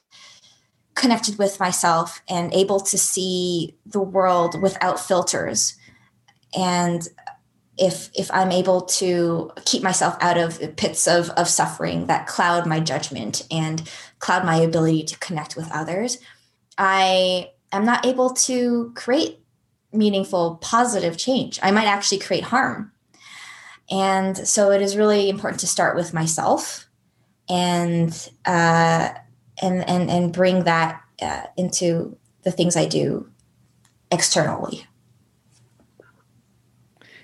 connected 0.95 1.39
with 1.39 1.59
myself 1.59 2.23
and 2.29 2.53
able 2.55 2.81
to 2.81 2.97
see 2.97 3.77
the 3.85 4.01
world 4.01 4.61
without 4.61 5.01
filters 5.01 5.77
and 6.57 7.09
if 7.77 8.11
if 8.15 8.31
i'm 8.31 8.53
able 8.53 8.83
to 8.83 9.51
keep 9.65 9.83
myself 9.83 10.17
out 10.21 10.39
of 10.39 10.61
pits 10.77 11.09
of 11.09 11.31
of 11.31 11.49
suffering 11.49 12.07
that 12.07 12.29
cloud 12.29 12.65
my 12.65 12.79
judgment 12.79 13.45
and 13.51 13.91
cloud 14.21 14.45
my 14.45 14.55
ability 14.55 15.03
to 15.03 15.19
connect 15.19 15.57
with 15.57 15.69
others 15.73 16.19
i 16.79 17.51
am 17.73 17.85
not 17.85 18.07
able 18.07 18.31
to 18.31 18.93
create 18.95 19.41
meaningful, 19.95 20.57
positive 20.57 21.17
change. 21.17 21.59
I 21.63 21.71
might 21.71 21.87
actually 21.87 22.19
create 22.19 22.45
harm. 22.45 22.93
And 23.91 24.37
so 24.37 24.71
it 24.71 24.81
is 24.81 24.97
really 24.97 25.29
important 25.29 25.61
to 25.61 25.67
start 25.67 25.97
with 25.97 26.15
myself 26.15 26.89
and 27.49 28.31
uh, 28.47 29.11
and 29.61 29.89
and 29.89 30.11
and 30.11 30.33
bring 30.33 30.65
that 30.65 31.03
uh, 31.21 31.43
into 31.57 32.17
the 32.43 32.51
things 32.51 32.77
I 32.77 32.87
do 32.87 33.29
externally. 34.11 34.87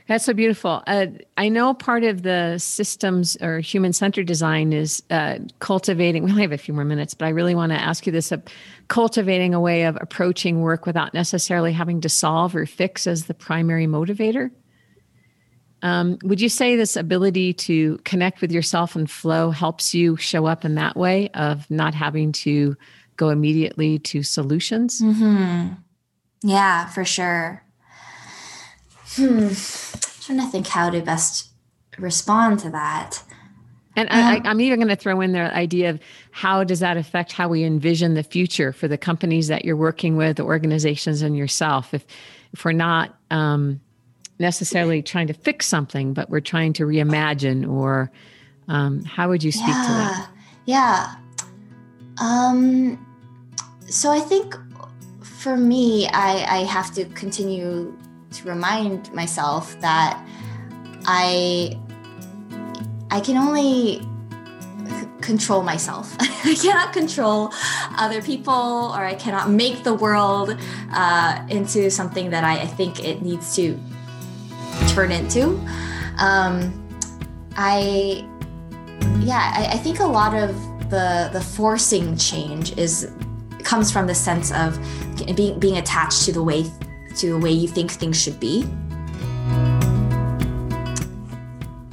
That's 0.07 0.25
so 0.25 0.35
beautiful. 0.35 0.83
Uh, 0.89 1.07
I 1.37 1.49
know 1.49 1.73
part 1.73 2.03
of 2.03 2.23
the 2.23 2.59
systems 2.59 3.37
or 3.41 3.61
human 3.61 3.93
centered 3.93 4.27
design 4.27 4.73
is 4.73 5.05
uh, 5.09 5.39
cultivating. 5.61 6.25
We 6.25 6.33
only 6.33 6.43
have 6.43 6.51
a 6.51 6.59
few 6.59 6.75
more 6.75 6.85
minutes, 6.85 7.15
but 7.15 7.27
I 7.27 7.29
really 7.29 7.55
want 7.55 7.71
to 7.71 7.81
ask 7.81 8.07
you 8.07 8.13
this: 8.13 8.33
uh, 8.33 8.39
cultivating 8.89 9.55
a 9.55 9.61
way 9.61 9.85
of 9.85 9.97
approaching 10.01 10.63
work 10.63 10.85
without 10.85 11.15
necessarily 11.15 11.73
having 11.73 12.01
to 12.01 12.09
solve 12.09 12.57
or 12.57 12.67
fix 12.67 13.07
as 13.07 13.27
the 13.27 13.35
primary 13.35 13.87
motivator. 13.87 14.51
Um, 15.83 16.19
would 16.23 16.41
you 16.41 16.49
say 16.49 16.77
this 16.77 16.97
ability 16.97 17.55
to 17.55 17.99
connect 18.05 18.41
with 18.41 18.53
yourself 18.53 18.97
and 18.97 19.11
flow 19.11 19.51
helps 19.51 19.95
you 19.95 20.17
show 20.17 20.47
up 20.47 20.65
in 20.65 20.75
that 20.75 20.97
way 20.97 21.31
of 21.31 21.71
not 21.71 21.95
having 21.95 22.33
to 22.33 22.77
go 23.17 23.31
immediately 23.31 23.99
to 24.01 24.23
solutions? 24.23 25.01
Mm-hmm. 25.01 25.75
Yeah, 26.43 26.87
for 26.87 27.05
sure. 27.05 27.63
Hmm. 29.13 29.49
I'm 29.49 29.55
trying 30.21 30.39
to 30.39 30.47
think 30.51 30.67
how 30.67 30.91
to 30.91 31.01
best 31.01 31.51
respond 31.99 32.61
to 32.61 32.71
that. 32.71 33.23
And 33.97 34.09
um, 34.11 34.43
I, 34.45 34.51
am 34.51 34.61
even 34.61 34.79
going 34.79 34.89
to 34.89 34.97
throw 34.97 35.21
in 35.21 35.33
the 35.33 35.53
idea 35.55 35.91
of 35.91 36.01
how 36.31 36.63
does 36.65 36.81
that 36.81 36.97
affect 36.97 37.33
how 37.33 37.49
we 37.49 37.65
envision 37.65 38.15
the 38.15 38.23
future 38.23 38.73
for 38.73 38.87
the 38.87 38.97
companies 38.97 39.49
that 39.49 39.65
you're 39.65 39.77
working 39.77 40.17
with, 40.17 40.37
the 40.37 40.45
organizations, 40.45 41.23
and 41.23 41.37
yourself. 41.37 41.93
If 41.93 42.07
if 42.53 42.65
we're 42.65 42.73
not 42.73 43.17
um, 43.31 43.81
necessarily 44.41 45.03
trying 45.03 45.27
to 45.29 45.35
fix 45.35 45.67
something, 45.67 46.15
but 46.15 46.31
we're 46.31 46.41
trying 46.41 46.73
to 46.75 46.85
reimagine, 46.85 47.71
or 47.71 48.11
um, 48.69 49.05
how 49.05 49.29
would 49.29 49.45
you 49.45 49.53
speak 49.53 49.69
yeah, 49.69 49.83
to 49.83 49.93
that? 49.93 50.31
Yeah. 50.67 51.15
Um. 52.21 53.07
So 53.89 54.11
I 54.11 54.21
think 54.21 54.57
for 55.23 55.57
me, 55.57 56.09
I, 56.09 56.61
I 56.61 56.65
have 56.65 56.93
to 56.95 57.05
continue 57.07 57.97
to 58.33 58.49
remind 58.49 59.13
myself 59.13 59.79
that 59.81 60.25
I 61.07 61.79
I 63.11 63.21
can 63.21 63.37
only 63.37 64.07
control 65.21 65.63
myself. 65.63 66.17
I 66.21 66.55
cannot 66.55 66.93
control 66.93 67.53
other 67.97 68.23
people, 68.23 68.93
or 68.95 69.05
I 69.05 69.15
cannot 69.15 69.51
make 69.51 69.85
the 69.85 69.95
world 69.95 70.57
uh, 70.93 71.47
into 71.49 71.91
something 71.91 72.31
that 72.31 72.45
I, 72.45 72.63
I, 72.63 72.67
think 72.67 73.05
it 73.05 73.23
needs 73.23 73.55
to 73.57 73.79
turn 74.95 75.13
into. 75.13 75.59
Um, 76.19 76.89
I, 77.57 78.27
yeah, 79.21 79.53
I, 79.57 79.75
I 79.75 79.77
think 79.79 80.01
a 80.01 80.07
lot 80.07 80.35
of 80.35 80.55
the 80.91 81.31
the 81.33 81.41
forcing 81.41 82.17
change 82.17 82.77
is 82.77 83.11
comes 83.63 83.93
from 83.93 84.07
the 84.07 84.15
sense 84.15 84.53
of 84.53 84.79
being 85.37 85.59
being 85.59 85.79
attached 85.79 86.25
to 86.25 86.33
the 86.33 86.43
way 86.43 86.65
to 87.17 87.31
the 87.31 87.39
way 87.39 87.51
you 87.51 87.69
think 87.69 87.91
things 87.91 88.21
should 88.21 88.39
be. 88.41 88.63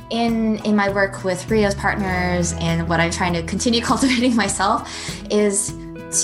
In 0.09 0.57
in 0.65 0.75
my 0.75 0.89
work 0.89 1.23
with 1.23 1.49
Reos 1.49 1.75
Partners 1.75 2.53
and 2.53 2.89
what 2.89 2.99
I'm 2.99 3.11
trying 3.11 3.33
to 3.33 3.43
continue 3.43 3.81
cultivating 3.91 4.35
myself 4.35 4.89
is 5.29 5.69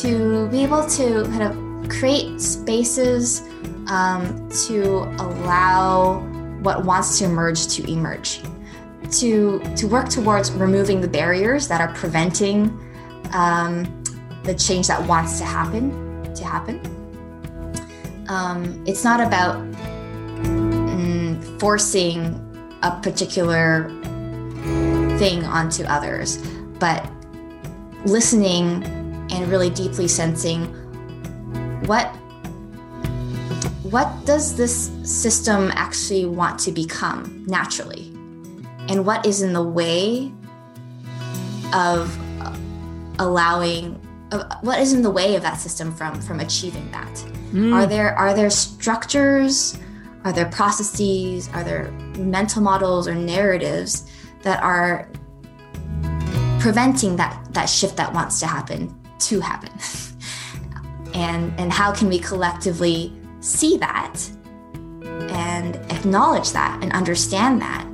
to 0.02 0.48
be 0.50 0.64
able 0.64 0.88
to 0.88 1.24
kind 1.26 1.44
of 1.44 1.90
create 1.90 2.40
spaces 2.40 3.42
um, 3.88 4.50
to 4.68 5.04
allow 5.20 6.33
what 6.64 6.86
wants 6.86 7.20
to 7.20 7.26
emerge 7.26 7.68
to 7.68 7.90
emerge. 7.92 8.42
To 9.20 9.60
to 9.76 9.88
work 9.88 10.10
towards 10.10 10.52
removing 10.52 11.02
the 11.02 11.08
barriers 11.08 11.68
that 11.68 11.82
are 11.82 11.94
preventing 11.94 12.80
um, 13.34 14.04
the 14.44 14.56
change 14.56 14.88
that 14.88 15.06
wants 15.08 15.38
to 15.40 15.46
happen 15.46 16.34
to 16.34 16.44
happen. 16.44 16.80
Um, 18.28 18.84
it's 18.88 19.04
not 19.04 19.20
about 19.20 19.58
mm, 20.44 21.60
forcing 21.60 22.40
a 22.82 23.00
particular 23.02 23.90
thing 25.18 25.44
onto 25.46 25.84
others, 25.84 26.38
but 26.80 27.06
listening 28.06 28.84
and 29.32 29.48
really 29.48 29.70
deeply 29.70 30.08
sensing 30.08 30.66
what 31.86 32.14
what 33.94 34.26
does 34.26 34.58
this 34.58 34.92
system 35.04 35.72
actually 35.76 36.26
want 36.26 36.60
to 36.60 36.72
become 36.72 37.46
naturally 37.48 38.10
and 38.90 39.06
what 39.06 39.26
is 39.26 39.42
in 39.42 39.54
the 39.54 39.64
way 39.64 40.32
of 41.74 42.18
allowing 43.20 43.94
what 44.62 44.80
is 44.80 44.94
in 44.94 45.04
the 45.04 45.12
way 45.12 45.36
of 45.36 45.44
that 45.44 45.58
system 45.60 45.94
from 45.94 46.20
from 46.22 46.40
achieving 46.40 46.90
that 46.92 47.24
Mm. 47.54 47.72
Are 47.72 47.86
there 47.86 48.16
are 48.16 48.34
there 48.34 48.50
structures? 48.50 49.78
Are 50.26 50.34
there 50.34 50.50
processes? 50.50 51.50
Are 51.54 51.64
there 51.64 51.92
mental 52.18 52.64
models 52.64 53.08
or 53.08 53.14
narratives 53.14 54.10
that 54.42 54.62
are 54.64 55.08
preventing 56.60 57.16
that 57.18 57.40
that 57.52 57.68
shift 57.68 57.96
that 57.98 58.12
wants 58.12 58.40
to 58.40 58.48
happen 58.48 58.92
to 59.20 59.40
happen? 59.40 59.72
and 61.14 61.54
and 61.60 61.72
how 61.72 61.94
can 61.94 62.10
we 62.10 62.18
collectively 62.18 63.14
see 63.44 63.78
that 63.78 64.16
and 65.30 65.76
acknowledge 65.92 66.52
that 66.52 66.82
and 66.82 66.92
understand 66.94 67.62
that 67.62 67.86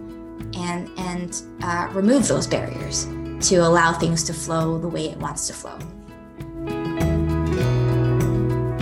and 0.56 0.90
and 0.98 1.42
uh, 1.64 1.90
remove 1.92 2.28
those 2.28 2.46
barriers 2.46 3.06
to 3.42 3.56
allow 3.58 3.92
things 3.94 4.24
to 4.24 4.34
flow 4.34 4.78
the 4.78 4.88
way 4.88 5.10
it 5.10 5.18
wants 5.18 5.48
to 5.48 5.54
flow. 5.54 5.78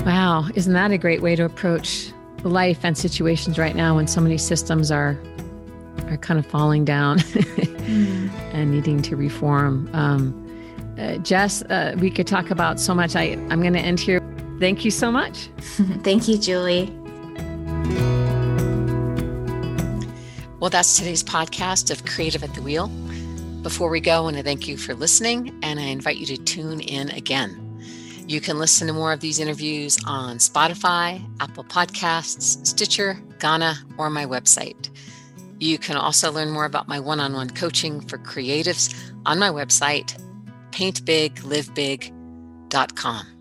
Wow, 0.06 0.48
isn't 0.56 0.74
that 0.74 0.92
a 0.92 0.98
great 0.98 1.22
way 1.22 1.36
to 1.36 1.46
approach 1.46 2.12
life 2.44 2.80
and 2.84 2.98
situations 2.98 3.58
right 3.58 3.76
now 3.76 3.96
when 3.96 4.08
so 4.08 4.22
many 4.22 4.38
systems 4.38 4.92
are 4.92 5.18
are 6.08 6.18
kind 6.18 6.40
of 6.40 6.46
falling 6.46 6.86
down 6.86 7.20
mm. 7.20 8.30
and 8.54 8.72
needing 8.72 9.02
to 9.04 9.16
reform? 9.16 9.90
Um, 9.94 10.44
uh, 11.00 11.18
Jess, 11.18 11.62
uh, 11.64 11.96
we 12.00 12.10
could 12.10 12.28
talk 12.28 12.50
about 12.50 12.80
so 12.80 12.94
much. 12.94 13.16
I 13.16 13.34
I'm 13.50 13.62
going 13.62 13.74
to 13.74 13.80
end 13.80 14.00
here. 14.00 14.27
Thank 14.60 14.84
you 14.84 14.92
so 14.92 15.12
much. 15.12 15.50
Thank 16.04 16.28
you, 16.28 16.38
Julie. 16.38 16.92
Well, 20.60 20.72
that's 20.72 20.98
today's 20.98 21.24
podcast 21.24 21.92
of 21.92 22.04
Creative 22.06 22.44
at 22.44 22.56
the 22.56 22.64
Wheel. 22.64 22.88
Before 23.62 23.90
we 23.90 24.00
go, 24.00 24.18
I 24.18 24.20
want 24.22 24.38
to 24.38 24.44
thank 24.44 24.68
you 24.68 24.78
for 24.78 24.96
listening, 24.96 25.60
and 25.62 25.80
I 25.80 25.84
invite 25.84 26.18
you 26.18 26.26
to 26.28 26.38
tune 26.38 26.80
in 26.80 27.10
again. 27.12 27.64
You 28.28 28.42
can 28.42 28.58
listen 28.58 28.88
to 28.88 28.94
more 28.94 29.14
of 29.14 29.20
these 29.20 29.38
interviews 29.40 30.00
on 30.06 30.38
Spotify, 30.38 31.24
Apple 31.40 31.64
Podcasts, 31.64 32.66
Stitcher, 32.66 33.22
Gaana, 33.38 33.76
or 33.98 34.10
my 34.10 34.26
website. 34.26 34.90
You 35.60 35.78
can 35.78 35.96
also 35.96 36.32
learn 36.32 36.50
more 36.50 36.66
about 36.66 36.88
my 36.88 37.00
one 37.00 37.20
on 37.20 37.34
one 37.34 37.52
coaching 37.52 38.02
for 38.02 38.18
creatives 38.18 38.96
on 39.26 39.38
my 39.40 39.50
website, 39.50 40.18
paintbiglivebig.com. 40.72 43.37